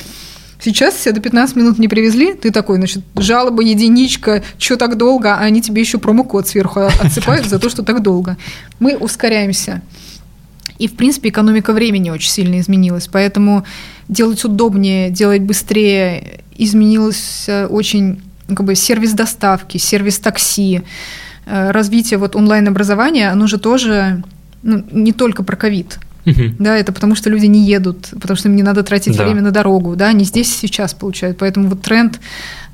Сейчас 0.59 0.95
все 0.95 1.13
до 1.13 1.21
15 1.21 1.57
минут 1.57 1.79
не 1.79 1.87
привезли, 1.87 2.33
ты 2.33 2.51
такой, 2.51 2.79
значит, 2.79 3.05
жалоба, 3.15 3.63
единичка, 3.63 4.43
что 4.59 4.77
так 4.77 4.97
долго, 4.97 5.35
а 5.35 5.41
они 5.41 5.61
тебе 5.61 5.83
еще 5.83 5.99
промокод 5.99 6.49
сверху 6.49 6.81
отсыпают 7.01 7.47
за 7.47 7.59
то, 7.59 7.69
что 7.69 7.83
так 7.83 8.03
долго. 8.03 8.37
Мы 8.79 8.97
ускоряемся. 8.97 9.83
И, 10.79 10.89
в 10.89 10.95
принципе, 10.95 11.29
экономика 11.31 11.73
времени 11.73 12.11
очень 12.11 12.31
сильно 12.31 12.61
изменилась. 12.61 13.09
Поэтому 13.11 13.65
делать 14.09 14.45
удобнее, 14.45 15.11
делать 15.11 15.43
быстрее 15.43 16.41
изменился 16.57 17.67
очень 17.69 18.21
как 18.49 18.65
бы, 18.65 18.75
сервис 18.75 19.13
доставки, 19.13 19.79
сервис 19.79 20.19
такси. 20.19 20.83
Э, 21.47 21.71
развитие 21.71 22.19
вот 22.19 22.37
онлайн-образования, 22.37 23.31
оно 23.31 23.47
же 23.47 23.59
тоже 23.59 24.23
ну, 24.63 24.85
не 24.91 25.13
только 25.13 25.43
про 25.43 25.57
ковид. 25.57 25.99
Угу. 26.27 26.57
Да, 26.59 26.77
это 26.77 26.93
потому 26.93 27.15
что 27.15 27.31
люди 27.31 27.47
не 27.47 27.65
едут, 27.65 28.09
потому 28.21 28.37
что 28.37 28.49
им 28.49 28.57
не 28.57 28.65
надо 28.65 28.83
тратить 28.83 29.17
да. 29.17 29.25
время 29.25 29.43
на 29.43 29.53
дорогу, 29.53 29.95
да, 29.95 30.09
они 30.09 30.25
здесь 30.25 30.55
сейчас 30.55 30.93
получают. 30.93 31.39
Поэтому 31.39 31.69
вот 31.69 31.83
тренд 31.83 32.21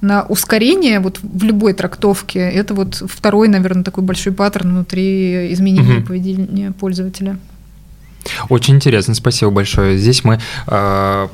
на 0.01 0.23
ускорение 0.23 1.01
вот 1.01 1.21
в 1.23 1.45
любой 1.45 1.75
трактовке, 1.75 2.41
это 2.41 2.73
вот 2.73 3.03
второй, 3.07 3.49
наверное, 3.49 3.85
такой 3.85 4.05
большой 4.05 4.33
паттерн 4.33 4.71
внутри 4.71 5.53
изменения 5.53 5.99
угу. 5.99 6.07
поведения 6.07 6.73
пользователя. 6.73 7.37
Очень 8.49 8.77
интересно, 8.77 9.15
спасибо 9.15 9.51
большое. 9.51 9.99
Здесь 9.99 10.25
мы 10.25 10.41
э, 10.67 11.29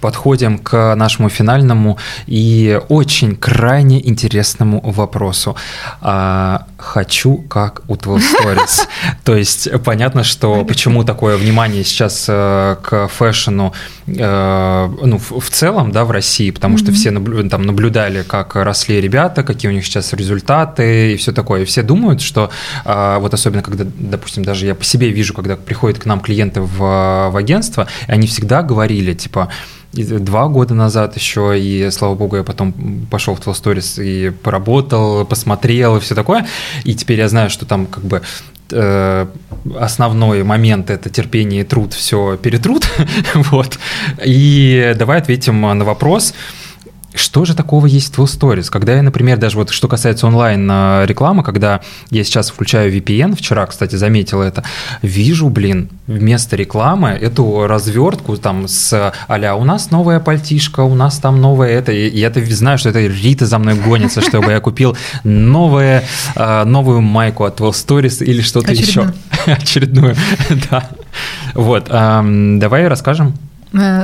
подходим 0.00 0.58
к 0.58 0.94
нашему 0.94 1.28
финальному 1.28 1.98
и 2.26 2.80
очень 2.88 3.36
крайне 3.36 4.06
интересному 4.06 4.80
вопросу. 4.80 5.56
Э, 6.02 6.58
хочу 6.78 7.36
как 7.48 7.82
у 7.88 7.94
Stories. 7.94 8.86
То 9.24 9.36
есть 9.36 9.68
понятно, 9.84 10.24
что 10.24 10.64
почему 10.64 11.04
такое 11.04 11.36
внимание 11.36 11.84
сейчас 11.84 12.26
э, 12.28 12.76
к 12.82 13.08
фэшну 13.08 13.72
э, 14.06 14.88
ну, 15.02 15.18
в, 15.18 15.40
в 15.40 15.50
целом, 15.50 15.92
да, 15.92 16.04
в 16.04 16.10
России, 16.10 16.50
потому 16.50 16.78
что 16.78 16.92
все 16.92 17.10
наблю, 17.10 17.48
там 17.48 17.62
наблюдали, 17.62 18.22
как 18.22 18.54
росли 18.56 19.00
ребята, 19.00 19.42
какие 19.42 19.70
у 19.70 19.74
них 19.74 19.84
сейчас 19.84 20.12
результаты 20.12 21.14
и 21.14 21.16
все 21.16 21.32
такое. 21.32 21.62
И 21.62 21.64
все 21.64 21.82
думают, 21.82 22.20
что 22.20 22.50
э, 22.84 23.18
вот 23.18 23.34
особенно 23.34 23.62
когда, 23.62 23.84
допустим, 23.84 24.44
даже 24.44 24.66
я 24.66 24.74
по 24.74 24.84
себе 24.84 25.10
вижу, 25.10 25.34
когда 25.34 25.56
приходят 25.56 25.98
к 25.98 26.06
нам 26.06 26.20
клиенты 26.26 26.60
в, 26.60 26.78
в 26.78 27.36
агентство, 27.36 27.86
и 28.08 28.12
они 28.12 28.26
всегда 28.26 28.62
говорили, 28.62 29.14
типа, 29.14 29.48
два 29.92 30.48
года 30.48 30.74
назад 30.74 31.16
еще, 31.16 31.58
и, 31.58 31.90
слава 31.90 32.14
богу, 32.14 32.36
я 32.36 32.42
потом 32.42 32.72
пошел 33.10 33.34
в 33.34 33.40
Twelve 33.40 33.54
Stories 33.54 34.04
и 34.04 34.30
поработал, 34.30 35.24
посмотрел 35.24 35.96
и 35.96 36.00
все 36.00 36.14
такое, 36.14 36.46
и 36.84 36.94
теперь 36.94 37.18
я 37.18 37.28
знаю, 37.28 37.50
что 37.50 37.64
там 37.64 37.86
как 37.86 38.04
бы 38.04 38.22
э, 38.72 39.26
основной 39.78 40.42
момент 40.42 40.90
это 40.90 41.08
терпение 41.10 41.60
и 41.60 41.64
труд 41.64 41.94
все 41.94 42.36
перетрут, 42.36 42.88
вот, 43.34 43.78
и 44.24 44.94
давай 44.98 45.18
ответим 45.18 45.60
на 45.60 45.84
вопрос, 45.84 46.34
что 47.16 47.44
же 47.44 47.54
такого 47.54 47.86
есть 47.86 48.16
в 48.16 48.22
Stories? 48.24 48.70
Когда 48.70 48.94
я, 48.94 49.02
например, 49.02 49.38
даже 49.38 49.56
вот 49.56 49.70
что 49.70 49.88
касается 49.88 50.26
онлайн-рекламы, 50.26 51.42
когда 51.42 51.80
я 52.10 52.24
сейчас 52.24 52.50
включаю 52.50 52.92
VPN, 52.94 53.34
вчера, 53.36 53.66
кстати, 53.66 53.96
заметил 53.96 54.42
это, 54.42 54.64
вижу, 55.02 55.48
блин, 55.48 55.88
вместо 56.06 56.56
рекламы 56.56 57.08
эту 57.10 57.66
развертку 57.66 58.36
там 58.36 58.68
с 58.68 59.12
а 59.28 59.54
у 59.54 59.64
нас 59.64 59.90
новая 59.90 60.20
пальтишка, 60.20 60.80
у 60.80 60.94
нас 60.94 61.18
там 61.18 61.40
новое 61.40 61.70
это, 61.70 61.92
и 61.92 62.16
я 62.16 62.28
это 62.28 62.44
знаю, 62.54 62.78
что 62.78 62.90
это 62.90 63.00
Рита 63.00 63.46
за 63.46 63.58
мной 63.58 63.74
гонится, 63.74 64.20
чтобы 64.20 64.52
я 64.52 64.60
купил 64.60 64.96
новое, 65.24 66.04
а, 66.34 66.64
новую 66.64 67.00
майку 67.00 67.44
от 67.44 67.60
Twill 67.60 67.72
Stories 67.72 68.24
или 68.24 68.40
что-то 68.40 68.72
еще. 68.72 69.12
Очередную, 69.46 70.16
да. 70.70 70.88
Вот, 71.54 71.88
давай 71.88 72.88
расскажем 72.88 73.34
Э, 73.36 73.45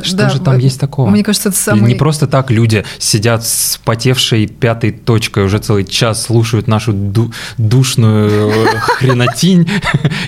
Что 0.02 0.16
да, 0.16 0.28
же 0.28 0.40
там 0.40 0.58
есть 0.58 0.80
такого? 0.80 1.08
Мне 1.08 1.22
кажется, 1.24 1.48
это 1.48 1.58
самый... 1.58 1.88
Не 1.88 1.94
просто 1.94 2.26
так 2.26 2.50
люди 2.50 2.84
сидят 2.98 3.44
с 3.44 3.80
потевшей 3.84 4.46
пятой 4.46 4.92
точкой 4.92 5.44
уже 5.44 5.58
целый 5.58 5.84
час, 5.84 6.22
слушают 6.22 6.68
нашу 6.68 6.92
ду- 6.92 7.32
душную 7.58 8.50
э, 8.50 8.66
хренотинь 8.98 9.68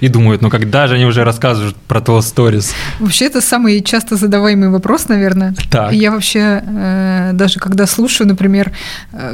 и 0.00 0.08
думают, 0.08 0.42
ну 0.42 0.50
когда 0.50 0.86
же 0.86 0.94
они 0.94 1.04
уже 1.04 1.24
рассказывают 1.24 1.76
про 1.76 2.00
Tall 2.00 2.20
Stories? 2.20 2.72
Вообще, 3.00 3.26
это 3.26 3.40
самый 3.40 3.82
часто 3.82 4.16
задаваемый 4.16 4.70
вопрос, 4.70 5.08
наверное. 5.08 5.54
Так. 5.70 5.92
Я 5.92 6.10
вообще, 6.10 6.62
э, 6.66 7.30
даже 7.34 7.60
когда 7.60 7.86
слушаю, 7.86 8.28
например, 8.28 8.72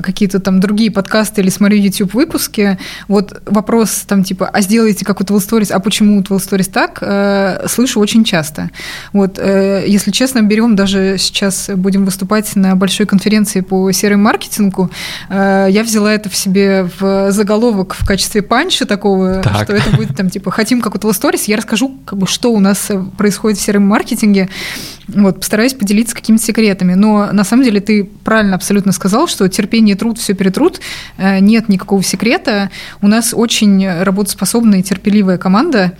какие-то 0.02 0.40
там 0.40 0.60
другие 0.60 0.90
подкасты 0.90 1.42
или 1.42 1.50
смотрю 1.50 1.78
YouTube-выпуски, 1.78 2.78
вот 3.08 3.42
вопрос 3.46 4.04
там 4.06 4.24
типа, 4.24 4.48
а 4.52 4.60
сделайте 4.60 5.04
как 5.04 5.20
у 5.20 5.24
Tall 5.24 5.38
Stories, 5.38 5.72
а 5.72 5.80
почему 5.80 6.18
у 6.18 6.22
Tall 6.22 6.38
Stories 6.38 6.70
так, 6.70 7.70
слышу 7.70 8.00
очень 8.00 8.24
часто. 8.24 8.70
Вот, 9.12 9.38
если 9.38 9.99
честно, 10.10 10.42
берем 10.42 10.76
даже 10.76 11.16
сейчас 11.18 11.70
будем 11.74 12.04
выступать 12.04 12.56
на 12.56 12.76
большой 12.76 13.06
конференции 13.06 13.60
по 13.60 13.90
серым 13.92 14.22
маркетингу. 14.22 14.90
Э, 15.28 15.66
я 15.68 15.82
взяла 15.82 16.12
это 16.12 16.28
в 16.28 16.36
себе 16.36 16.88
в 16.98 17.30
заголовок 17.32 17.94
в 17.94 18.06
качестве 18.06 18.42
панча 18.42 18.86
такого, 18.86 19.42
так. 19.42 19.64
что 19.64 19.74
это 19.74 19.90
будет 19.96 20.16
там 20.16 20.30
типа 20.30 20.50
хотим 20.50 20.80
как 20.80 20.94
у 20.94 20.98
STOREEZ. 20.98 21.44
Я 21.46 21.56
расскажу, 21.56 21.98
как 22.04 22.18
бы, 22.18 22.26
что 22.26 22.52
у 22.52 22.60
нас 22.60 22.90
происходит 23.16 23.58
в 23.58 23.62
CRM-маркетинге. 23.62 24.48
Вот, 25.08 25.40
постараюсь 25.40 25.74
поделиться 25.74 26.14
какими-то 26.14 26.44
секретами. 26.44 26.94
Но 26.94 27.30
на 27.32 27.44
самом 27.44 27.64
деле 27.64 27.80
ты 27.80 28.04
правильно 28.04 28.54
абсолютно 28.54 28.92
сказал, 28.92 29.26
что 29.26 29.48
терпение, 29.48 29.96
труд, 29.96 30.18
все 30.18 30.34
перетрут. 30.34 30.80
Э, 31.18 31.40
нет 31.40 31.68
никакого 31.68 32.02
секрета. 32.02 32.70
У 33.02 33.08
нас 33.08 33.34
очень 33.34 33.86
работоспособная 34.02 34.80
и 34.80 34.82
терпеливая 34.82 35.36
команда. 35.36 35.92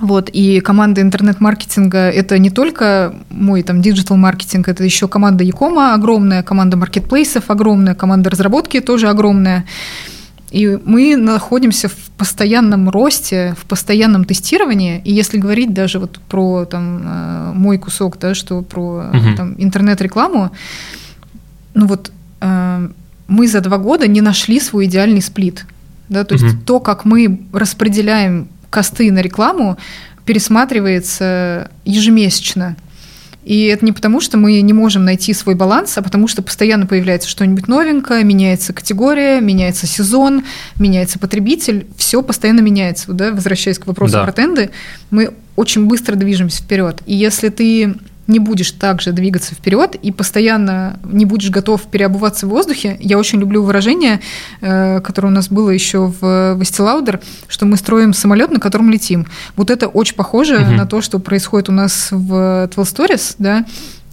Вот, 0.00 0.28
и 0.30 0.60
команда 0.60 1.00
интернет-маркетинга– 1.00 1.98
это 2.10 2.38
не 2.38 2.50
только 2.50 3.14
мой 3.30 3.62
там 3.62 3.80
digital-маркетинг, 3.80 4.68
это 4.68 4.84
еще 4.84 5.08
команда 5.08 5.42
e-com 5.42 5.85
а 5.85 5.94
огромная, 5.94 6.42
команда 6.42 6.76
маркетплейсов 6.76 7.50
огромная, 7.50 7.94
команда 7.94 8.28
разработки 8.28 8.80
тоже 8.80 9.08
огромная. 9.08 9.64
И 10.50 10.78
мы 10.84 11.16
находимся 11.16 11.88
в 11.88 12.10
постоянном 12.18 12.88
росте, 12.88 13.54
в 13.58 13.64
постоянном 13.66 14.24
тестировании. 14.24 15.00
И 15.04 15.12
если 15.12 15.38
говорить 15.38 15.74
даже 15.74 15.98
вот 15.98 16.20
про 16.28 16.66
там, 16.66 17.02
э, 17.04 17.52
мой 17.54 17.78
кусок, 17.78 18.18
да, 18.18 18.34
что 18.34 18.62
про 18.62 19.10
угу. 19.12 19.36
там, 19.36 19.54
интернет-рекламу, 19.58 20.50
ну 21.74 21.86
вот 21.86 22.12
э, 22.40 22.88
мы 23.28 23.48
за 23.48 23.60
два 23.60 23.78
года 23.78 24.06
не 24.06 24.20
нашли 24.20 24.60
свой 24.60 24.86
идеальный 24.86 25.22
сплит. 25.22 25.66
Да, 26.08 26.24
то 26.24 26.36
угу. 26.36 26.44
есть 26.44 26.64
то, 26.64 26.78
как 26.80 27.04
мы 27.04 27.40
распределяем 27.52 28.48
косты 28.76 29.10
на 29.10 29.20
рекламу 29.20 29.78
пересматривается 30.26 31.70
ежемесячно. 31.86 32.76
И 33.42 33.64
это 33.68 33.86
не 33.86 33.92
потому, 33.92 34.20
что 34.20 34.36
мы 34.36 34.60
не 34.60 34.74
можем 34.74 35.06
найти 35.06 35.32
свой 35.32 35.54
баланс, 35.54 35.96
а 35.96 36.02
потому 36.02 36.28
что 36.28 36.42
постоянно 36.42 36.84
появляется 36.84 37.26
что-нибудь 37.26 37.68
новенькое, 37.68 38.22
меняется 38.22 38.74
категория, 38.74 39.40
меняется 39.40 39.86
сезон, 39.86 40.44
меняется 40.78 41.18
потребитель, 41.18 41.86
все 41.96 42.22
постоянно 42.22 42.60
меняется. 42.60 43.12
Да? 43.14 43.30
Возвращаясь 43.30 43.78
к 43.78 43.86
вопросу 43.86 44.12
да. 44.12 44.24
про 44.24 44.32
тренды, 44.32 44.70
мы 45.10 45.32
очень 45.54 45.86
быстро 45.86 46.16
движемся 46.16 46.62
вперед. 46.62 47.00
И 47.06 47.14
если 47.14 47.48
ты 47.48 47.94
не 48.26 48.38
будешь 48.38 48.72
также 48.72 49.12
двигаться 49.12 49.54
вперед 49.54 49.94
и 49.94 50.12
постоянно 50.12 50.98
не 51.04 51.24
будешь 51.24 51.50
готов 51.50 51.82
переобуваться 51.82 52.46
в 52.46 52.50
воздухе. 52.50 52.96
Я 53.00 53.18
очень 53.18 53.40
люблю 53.40 53.62
выражение, 53.62 54.20
э, 54.60 55.00
которое 55.00 55.28
у 55.28 55.32
нас 55.32 55.48
было 55.48 55.70
еще 55.70 56.12
в 56.20 56.56
Вестилаудер, 56.58 57.20
что 57.48 57.66
мы 57.66 57.76
строим 57.76 58.12
самолет, 58.12 58.50
на 58.50 58.60
котором 58.60 58.90
летим. 58.90 59.26
Вот 59.56 59.70
это 59.70 59.88
очень 59.88 60.16
похоже 60.16 60.58
угу. 60.58 60.72
на 60.72 60.86
то, 60.86 61.00
что 61.00 61.18
происходит 61.18 61.68
у 61.68 61.72
нас 61.72 62.08
в 62.10 62.68
12 62.72 62.76
Stories, 62.76 63.34
да, 63.38 63.64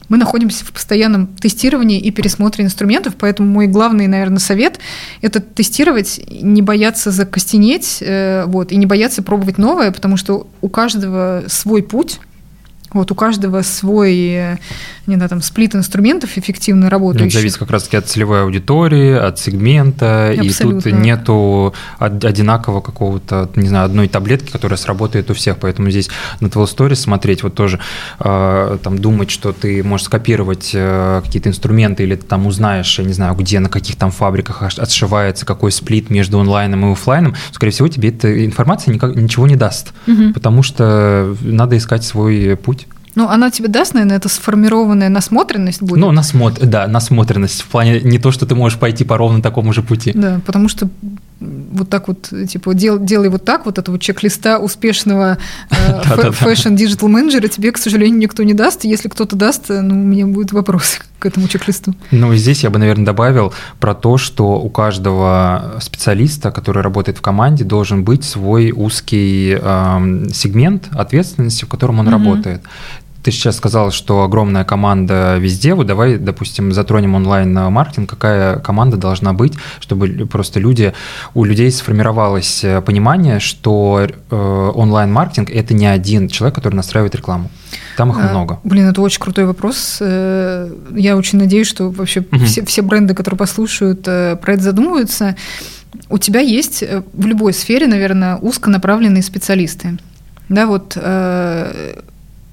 мы 0.10 0.18
находимся 0.18 0.66
в 0.66 0.72
постоянном 0.72 1.28
тестировании 1.28 2.00
и 2.00 2.12
пересмотре 2.12 2.66
инструментов, 2.66 3.16
поэтому 3.18 3.50
мой 3.50 3.68
главный, 3.68 4.08
наверное, 4.08 4.40
совет– 4.40 4.80
это 5.22 5.40
тестировать, 5.40 6.22
не 6.30 6.62
бояться 6.62 7.10
закостенеть, 7.10 7.98
э, 8.02 8.44
вот, 8.46 8.72
и 8.72 8.76
не 8.76 8.86
бояться 8.86 9.24
пробовать 9.24 9.58
новое, 9.58 9.92
потому 9.92 10.18
что 10.18 10.48
у 10.62 10.70
каждого 10.70 11.46
свой 11.48 11.82
путь, 11.82 12.20
вот 12.94 13.12
у 13.12 13.16
каждого 13.16 13.62
свой, 13.62 14.58
не 15.08 15.16
знаю, 15.16 15.30
там, 15.30 15.42
сплит 15.42 15.76
инструментов 15.76 16.38
эффективно 16.38 16.90
работающих. 16.90 17.28
Это 17.28 17.38
зависит 17.38 17.58
как 17.58 17.72
раз-таки 17.72 17.98
от 17.98 18.08
целевой 18.08 18.44
аудитории, 18.44 19.14
от 19.16 19.40
сегмента, 19.40 20.30
Абсолютно. 20.40 20.90
и 20.90 20.92
тут 20.92 21.02
нету 21.02 21.74
одинакового 22.00 22.82
какого-то, 22.82 23.50
не 23.56 23.68
знаю, 23.68 23.86
одной 23.86 24.08
таблетки, 24.08 24.52
которая 24.52 24.78
сработает 24.78 25.30
у 25.32 25.34
всех, 25.34 25.58
поэтому 25.58 25.90
здесь 25.90 26.10
на 26.40 26.50
твой 26.50 26.66
Stories 26.66 26.96
смотреть, 26.96 27.44
вот 27.44 27.56
тоже 27.56 27.80
э, 28.20 28.78
там 28.82 29.00
думать, 29.00 29.32
что 29.32 29.52
ты 29.52 29.84
можешь 29.84 30.06
скопировать 30.06 30.72
э, 30.74 31.22
какие-то 31.24 31.50
инструменты 31.50 32.04
или 32.04 32.16
ты 32.16 32.26
там 32.26 32.48
узнаешь, 32.48 33.00
я 33.00 33.06
не 33.06 33.14
знаю, 33.14 33.36
где, 33.36 33.60
на 33.60 33.70
каких 33.70 33.96
там 33.96 34.12
фабриках 34.12 34.62
отшивается, 34.62 35.46
какой 35.46 35.72
сплит 35.72 36.10
между 36.10 36.40
онлайном 36.40 36.86
и 36.86 36.92
офлайном, 36.92 37.36
скорее 37.52 37.72
всего, 37.72 37.88
тебе 37.88 38.10
эта 38.10 38.46
информация 38.46 38.94
никак, 38.94 39.16
ничего 39.16 39.48
не 39.48 39.56
даст, 39.56 39.94
угу. 40.08 40.34
потому 40.34 40.64
что 40.64 41.36
надо 41.42 41.78
искать 41.78 42.04
свой 42.04 42.56
путь. 42.56 42.83
Ну, 43.16 43.30
она 43.30 43.52
тебе 43.52 43.68
даст, 43.68 43.94
наверное, 43.94 44.18
это 44.18 44.30
сформированная 44.30 45.10
насмотренность 45.10 45.82
будет. 45.82 46.00
Ну, 46.00 46.12
насмотр, 46.12 46.66
да, 46.66 46.88
насмотренность 46.88 47.62
в 47.62 47.68
плане 47.68 48.02
не 48.02 48.20
то, 48.20 48.32
что 48.32 48.46
ты 48.46 48.56
можешь 48.56 48.80
пойти 48.80 49.04
по 49.04 49.18
ровно 49.18 49.42
такому 49.42 49.74
же 49.74 49.84
пути. 49.84 50.12
Да, 50.16 50.42
потому 50.46 50.70
что 50.70 50.90
вот 51.40 51.90
так 51.90 52.08
вот, 52.08 52.30
типа, 52.48 52.74
дел, 52.74 53.00
делай 53.00 53.30
вот 53.30 53.46
так, 53.46 53.66
вот 53.66 53.78
этого 53.78 54.00
чек-листа 54.00 54.60
успешного 54.60 55.38
э, 55.70 56.32
fashion-digital 56.32 57.08
менеджера 57.10 57.48
тебе, 57.48 57.72
к 57.72 57.78
сожалению, 57.78 58.18
никто 58.18 58.44
не 58.44 58.54
даст. 58.54 58.84
Если 58.84 59.10
кто-то 59.10 59.36
даст, 59.36 59.66
ну, 59.70 59.96
у 59.96 60.04
меня 60.04 60.26
будет 60.28 60.52
вопрос 60.52 61.00
к 61.20 61.26
этому 61.26 61.48
чек-листу. 61.48 61.94
Ну, 62.12 62.34
и 62.34 62.38
здесь 62.38 62.64
я 62.64 62.70
бы, 62.70 62.80
наверное, 62.80 63.06
добавил 63.06 63.54
про 63.80 63.94
то, 63.94 64.18
что 64.18 64.60
у 64.60 64.70
каждого 64.70 65.76
специалиста, 65.82 66.52
который 66.52 66.82
работает 66.82 67.18
в 67.18 67.22
команде, 67.22 67.64
должен 67.64 68.04
быть 68.04 68.24
свой 68.24 68.72
узкий 68.72 69.58
э, 69.60 70.28
сегмент 70.34 70.90
ответственности, 70.92 71.66
в 71.66 71.68
котором 71.68 72.00
он 72.00 72.08
работает. 72.08 72.62
Ты 73.24 73.32
сейчас 73.32 73.56
сказал, 73.56 73.92
что 73.92 74.24
огромная 74.24 74.66
команда 74.66 75.38
везде. 75.38 75.74
Вот 75.76 75.88
давай, 75.88 76.18
допустим, 76.18 76.74
затронем 76.74 77.16
онлайн-маркетинг. 77.16 78.10
Какая 78.10 78.58
команда 78.58 78.98
должна 78.98 79.32
быть, 79.32 79.54
чтобы 79.80 80.28
просто 80.30 80.60
люди, 80.60 80.94
у 81.34 81.46
людей 81.46 81.72
сформировалось 81.72 82.66
э, 82.66 82.82
понимание, 82.82 83.40
что 83.40 84.06
э, 84.06 84.72
онлайн-маркетинг– 84.76 85.50
это 85.54 85.74
не 85.74 85.86
один 85.86 86.28
человек, 86.28 86.56
который 86.56 86.76
настраивает 86.76 87.16
рекламу. 87.16 87.50
Там 87.96 88.12
их 88.12 88.18
а, 88.20 88.30
много. 88.30 88.60
Блин, 88.66 88.90
это 88.90 89.02
очень 89.02 89.22
крутой 89.22 89.46
вопрос. 89.46 90.00
Э, 90.02 90.70
я 90.94 91.16
очень 91.16 91.40
надеюсь, 91.40 91.68
что 91.68 91.92
вообще 91.92 92.26
угу. 92.30 92.44
все, 92.44 92.66
все 92.66 92.82
бренды, 92.82 93.14
которые 93.14 93.38
послушают, 93.38 94.04
про 94.04 94.54
это 94.54 94.62
задумываются. 94.62 95.38
У 96.10 96.18
тебя 96.18 96.42
есть 96.42 96.84
в 97.14 97.26
любой 97.26 97.54
сфере, 97.54 97.88
наверное, 97.88 98.36
узконаправленные 98.36 99.24
специалисты. 99.24 99.98
Да, 100.50 100.68
вот 100.68 100.98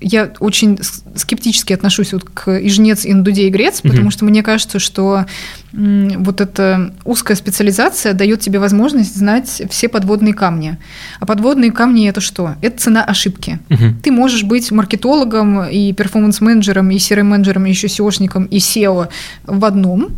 я 0.01 0.33
очень 0.41 0.79
скептически 1.15 1.73
отношусь 1.73 2.13
вот 2.13 2.25
к 2.25 2.59
Ижнец, 2.59 3.05
Индуде 3.05 3.47
и 3.47 3.51
Грец, 3.51 3.81
потому 3.81 4.09
mm 4.09 4.11
что 4.11 4.25
мне 4.25 4.43
кажется, 4.43 4.79
что 4.81 5.27
вот 5.73 6.41
эта 6.41 6.93
узкая 7.05 7.37
специализация 7.37 8.13
дает 8.13 8.41
тебе 8.41 8.59
возможность 8.59 9.17
знать 9.17 9.63
все 9.71 9.89
подводные 9.89 10.35
камни. 10.35 10.79
А 11.21 11.27
подводные 11.27 11.71
камни 11.71 12.09
это 12.09 12.21
что? 12.21 12.57
Это 12.61 12.79
цена 12.81 13.05
ошибки. 13.05 13.61
mm 13.69 13.95
Ты 14.03 14.11
можешь 14.11 14.43
быть 14.43 14.71
маркетологом 14.73 15.65
и 15.65 15.93
перформанс-менеджером, 15.93 16.91
и 16.91 16.97
CRM-менеджером, 16.97 17.67
и 17.67 17.71
еще 17.71 17.87
SEOшником, 17.87 18.49
и 18.49 18.59
SEO 18.59 19.09
в 19.45 19.65
одном. 19.65 20.09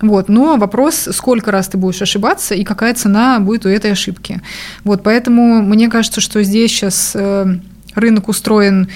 Вот, 0.00 0.28
но 0.28 0.56
вопрос, 0.56 1.08
сколько 1.12 1.50
раз 1.50 1.68
ты 1.68 1.78
будешь 1.78 2.02
ошибаться 2.02 2.54
и 2.54 2.64
какая 2.64 2.94
цена 2.94 3.40
будет 3.40 3.64
у 3.64 3.68
этой 3.68 3.92
ошибки. 3.92 4.42
Вот, 4.84 5.02
поэтому 5.02 5.62
мне 5.62 5.88
кажется, 5.88 6.20
что 6.20 6.42
здесь 6.42 6.70
сейчас 6.70 7.12
э, 7.14 7.58
рынок 7.96 8.28
устроен 8.28 8.88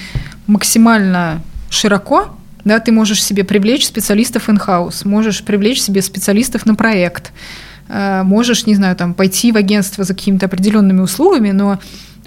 максимально 0.47 1.41
широко, 1.69 2.35
да, 2.63 2.79
ты 2.79 2.91
можешь 2.91 3.23
себе 3.23 3.43
привлечь 3.43 3.85
специалистов 3.85 4.49
in-house, 4.49 5.07
можешь 5.07 5.43
привлечь 5.43 5.81
себе 5.81 6.01
специалистов 6.01 6.65
на 6.65 6.75
проект, 6.75 7.31
э, 7.89 8.23
можешь, 8.23 8.65
не 8.65 8.75
знаю, 8.75 8.95
там, 8.95 9.13
пойти 9.13 9.51
в 9.51 9.57
агентство 9.57 10.03
за 10.03 10.13
какими-то 10.13 10.45
определенными 10.45 11.01
услугами, 11.01 11.51
но 11.51 11.79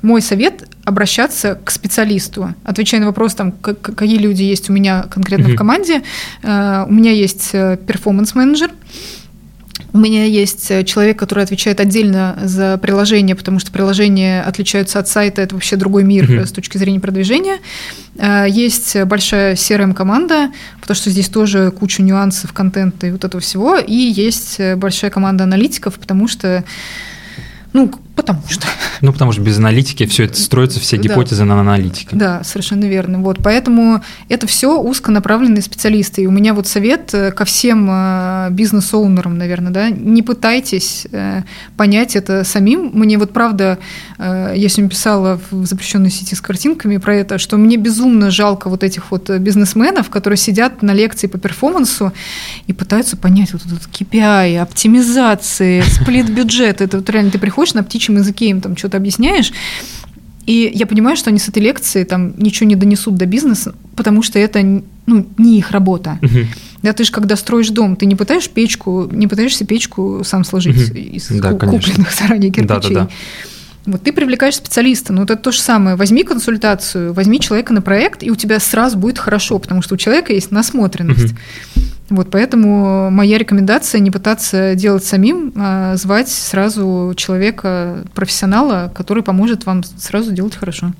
мой 0.02 0.20
совет– 0.20 0.68
обращаться 0.84 1.58
к 1.64 1.70
специалисту. 1.70 2.54
Отвечая 2.62 3.00
на 3.00 3.06
вопрос, 3.06 3.34
там, 3.34 3.52
какие 3.52 4.18
люди 4.18 4.42
есть 4.42 4.70
у 4.70 4.72
меня 4.72 5.06
конкретно 5.10 5.48
mm-hmm. 5.48 5.54
в 5.54 5.56
команде, 5.56 6.02
э, 6.42 6.84
у 6.86 6.92
меня 6.92 7.10
есть 7.10 7.50
э, 7.52 7.78
перформанс-менеджер, 7.86 8.70
у 9.94 9.98
меня 9.98 10.24
есть 10.24 10.72
э, 10.72 10.82
человек, 10.82 11.16
который 11.20 11.44
отвечает 11.44 11.78
отдельно 11.78 12.36
за 12.42 12.78
приложение, 12.78 13.36
потому 13.36 13.60
что 13.60 13.70
приложения 13.70 14.42
отличаются 14.42 14.98
от 14.98 15.06
сайта, 15.06 15.40
это 15.40 15.54
вообще 15.54 15.76
другой 15.76 16.02
мир 16.02 16.28
mm-hmm. 16.28 16.46
с 16.46 16.50
точки 16.50 16.78
зрения 16.78 16.98
продвижения. 16.98 17.58
Э, 18.16 18.44
есть 18.48 19.00
большая 19.04 19.54
CRM-команда, 19.54 20.50
потому 20.80 20.96
что 20.96 21.10
здесь 21.10 21.28
тоже 21.28 21.70
куча 21.70 22.02
нюансов, 22.02 22.52
контента 22.52 23.06
и 23.06 23.12
вот 23.12 23.24
этого 23.24 23.40
всего. 23.40 23.78
И 23.78 23.94
есть 23.94 24.60
большая 24.74 25.12
команда 25.12 25.44
аналитиков, 25.44 25.94
потому 25.94 26.26
что 26.26 26.64
ну, 27.72 27.92
потому 28.14 28.42
что. 28.48 28.66
Ну, 29.00 29.12
потому 29.12 29.32
что 29.32 29.42
без 29.42 29.58
аналитики 29.58 30.06
все 30.06 30.24
это 30.24 30.40
строится, 30.40 30.80
все 30.80 30.96
гипотезы 30.96 31.40
да. 31.40 31.46
на 31.46 31.60
аналитике. 31.60 32.16
Да, 32.16 32.42
совершенно 32.44 32.84
верно. 32.84 33.18
Вот, 33.18 33.38
поэтому 33.42 34.02
это 34.28 34.46
все 34.46 34.80
узконаправленные 34.80 35.62
специалисты. 35.62 36.22
И 36.22 36.26
у 36.26 36.30
меня 36.30 36.54
вот 36.54 36.66
совет 36.66 37.12
э, 37.12 37.32
ко 37.32 37.44
всем 37.44 37.88
э, 37.90 38.48
бизнес-оунерам, 38.50 39.36
наверное, 39.36 39.72
да, 39.72 39.90
не 39.90 40.22
пытайтесь 40.22 41.06
э, 41.10 41.42
понять 41.76 42.16
это 42.16 42.44
самим. 42.44 42.90
Мне 42.94 43.18
вот 43.18 43.32
правда, 43.32 43.78
я 44.18 44.68
сегодня 44.68 44.90
писала 44.90 45.40
в 45.50 45.66
запрещенной 45.66 46.10
сети 46.10 46.34
с 46.34 46.40
картинками 46.40 46.98
про 46.98 47.16
это, 47.16 47.38
что 47.38 47.56
мне 47.56 47.76
безумно 47.76 48.30
жалко 48.30 48.70
вот 48.70 48.84
этих 48.84 49.10
вот 49.10 49.28
бизнесменов, 49.28 50.08
которые 50.08 50.36
сидят 50.36 50.82
на 50.82 50.92
лекции 50.92 51.26
по 51.26 51.38
перформансу 51.38 52.12
и 52.66 52.72
пытаются 52.72 53.16
понять 53.16 53.52
вот 53.52 53.62
этот 53.66 53.82
KPI, 53.90 54.58
оптимизации, 54.58 55.80
сплит 55.82 56.30
бюджета. 56.30 56.84
Это 56.84 56.98
вот 56.98 57.10
реально 57.10 57.32
ты 57.32 57.38
приходишь 57.38 57.74
на 57.74 57.82
птичий 57.82 58.03
птичьем 58.04 58.16
языке 58.16 58.50
им 58.50 58.60
там 58.60 58.76
что-то 58.76 58.96
объясняешь, 58.96 59.52
и 60.46 60.70
я 60.74 60.86
понимаю, 60.86 61.16
что 61.16 61.30
они 61.30 61.38
с 61.38 61.48
этой 61.48 61.62
лекции 61.62 62.04
там 62.04 62.34
ничего 62.36 62.68
не 62.68 62.76
донесут 62.76 63.16
до 63.16 63.24
бизнеса, 63.24 63.74
потому 63.96 64.22
что 64.22 64.38
это 64.38 64.62
ну, 65.06 65.26
не 65.38 65.58
их 65.58 65.70
работа. 65.70 66.18
Да, 66.82 66.92
ты 66.92 67.04
же 67.04 67.12
когда 67.12 67.34
строишь 67.36 67.70
дом, 67.70 67.96
ты 67.96 68.04
не 68.04 68.14
пытаешься 68.14 68.50
печку, 68.50 69.08
не 69.10 69.26
пытаешься 69.26 69.64
печку 69.64 70.20
сам 70.22 70.44
сложить 70.44 70.76
из 70.94 71.28
да, 71.28 71.52
купленных 71.52 72.12
заранее 72.18 72.50
кирпичей. 72.50 72.94
Да, 72.94 73.00
да, 73.00 73.06
да. 73.06 73.08
Вот 73.86 74.02
ты 74.02 74.12
привлекаешь 74.12 74.56
специалиста, 74.56 75.12
ну 75.14 75.22
это 75.22 75.36
то 75.36 75.50
же 75.50 75.60
самое. 75.60 75.96
Возьми 75.96 76.24
консультацию, 76.24 77.14
возьми 77.14 77.40
человека 77.40 77.72
на 77.72 77.80
проект, 77.80 78.22
и 78.22 78.30
у 78.30 78.34
тебя 78.34 78.60
сразу 78.60 78.98
будет 78.98 79.18
хорошо, 79.18 79.58
потому 79.58 79.80
что 79.80 79.94
у 79.94 79.98
человека 79.98 80.34
есть 80.34 80.50
насмотренность. 80.50 81.32
Угу. 81.32 81.82
Вот, 82.10 82.30
поэтому 82.30 83.10
моя 83.10 83.38
рекомендация 83.38 83.98
не 84.00 84.10
пытаться 84.10 84.74
делать 84.74 85.04
самим, 85.04 85.52
а 85.56 85.96
звать 85.96 86.28
сразу 86.28 87.14
человека, 87.16 88.04
профессионала, 88.14 88.92
который 88.94 89.22
поможет 89.22 89.64
вам 89.64 89.82
сразу 89.82 90.32
делать 90.32 90.54
хорошо. 90.54 90.92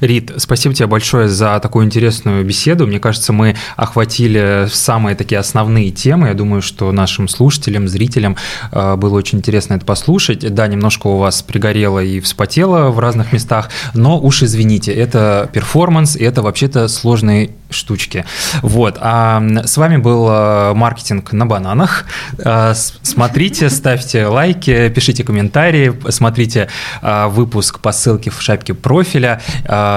Рит, 0.00 0.32
спасибо 0.36 0.74
тебе 0.74 0.86
большое 0.86 1.28
за 1.28 1.58
такую 1.60 1.86
интересную 1.86 2.44
беседу. 2.44 2.86
Мне 2.86 3.00
кажется, 3.00 3.32
мы 3.32 3.56
охватили 3.76 4.66
самые 4.70 5.16
такие 5.16 5.38
основные 5.38 5.90
темы. 5.90 6.28
Я 6.28 6.34
думаю, 6.34 6.62
что 6.62 6.90
нашим 6.92 7.28
слушателям, 7.28 7.88
зрителям 7.88 8.36
э, 8.72 8.96
было 8.96 9.16
очень 9.16 9.38
интересно 9.38 9.74
это 9.74 9.84
послушать. 9.84 10.54
Да, 10.54 10.66
немножко 10.66 11.08
у 11.08 11.18
вас 11.18 11.42
пригорело 11.42 12.02
и 12.02 12.20
вспотело 12.20 12.90
в 12.90 12.98
разных 12.98 13.32
местах, 13.32 13.70
но 13.94 14.20
уж 14.20 14.42
извините, 14.42 14.92
это 14.92 15.48
перформанс, 15.52 16.16
и 16.16 16.24
это 16.24 16.42
вообще-то 16.42 16.88
сложный 16.88 17.50
штучки. 17.74 18.24
Вот. 18.62 18.98
А 19.00 19.42
с 19.64 19.76
вами 19.76 19.96
был 19.96 20.28
э, 20.28 20.74
маркетинг 20.74 21.32
на 21.32 21.46
бананах. 21.46 22.04
Э, 22.38 22.74
смотрите, 22.74 23.70
ставьте 23.70 24.26
лайки, 24.26 24.88
пишите 24.88 25.24
комментарии, 25.24 25.94
смотрите 26.10 26.68
э, 27.02 27.26
выпуск 27.26 27.80
по 27.80 27.92
ссылке 27.92 28.30
в 28.30 28.40
шапке 28.40 28.74
профиля. 28.74 29.40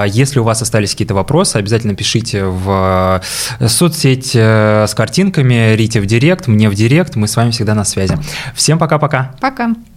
Если 0.08 0.40
у 0.40 0.44
вас 0.44 0.62
остались 0.62 0.92
какие-то 0.92 1.14
вопросы, 1.14 1.58
обязательно 1.58 1.96
пишите 1.96 2.46
в 2.46 3.22
соцсеть 3.68 4.36
с 4.36 4.94
картинками, 4.96 5.76
Рите 5.76 6.02
в 6.02 6.06
директ, 6.06 6.48
мне 6.48 6.70
в 6.70 6.76
директ. 6.76 7.16
Мы 7.16 7.28
с 7.28 7.36
вами 7.36 7.52
всегда 7.52 7.74
на 7.74 7.84
связи. 7.84 8.18
Всем 8.56 8.80
пока-пока. 8.80 9.36
Пока. 9.40 9.66
-пока. 9.66 9.76
пока. 9.76 9.97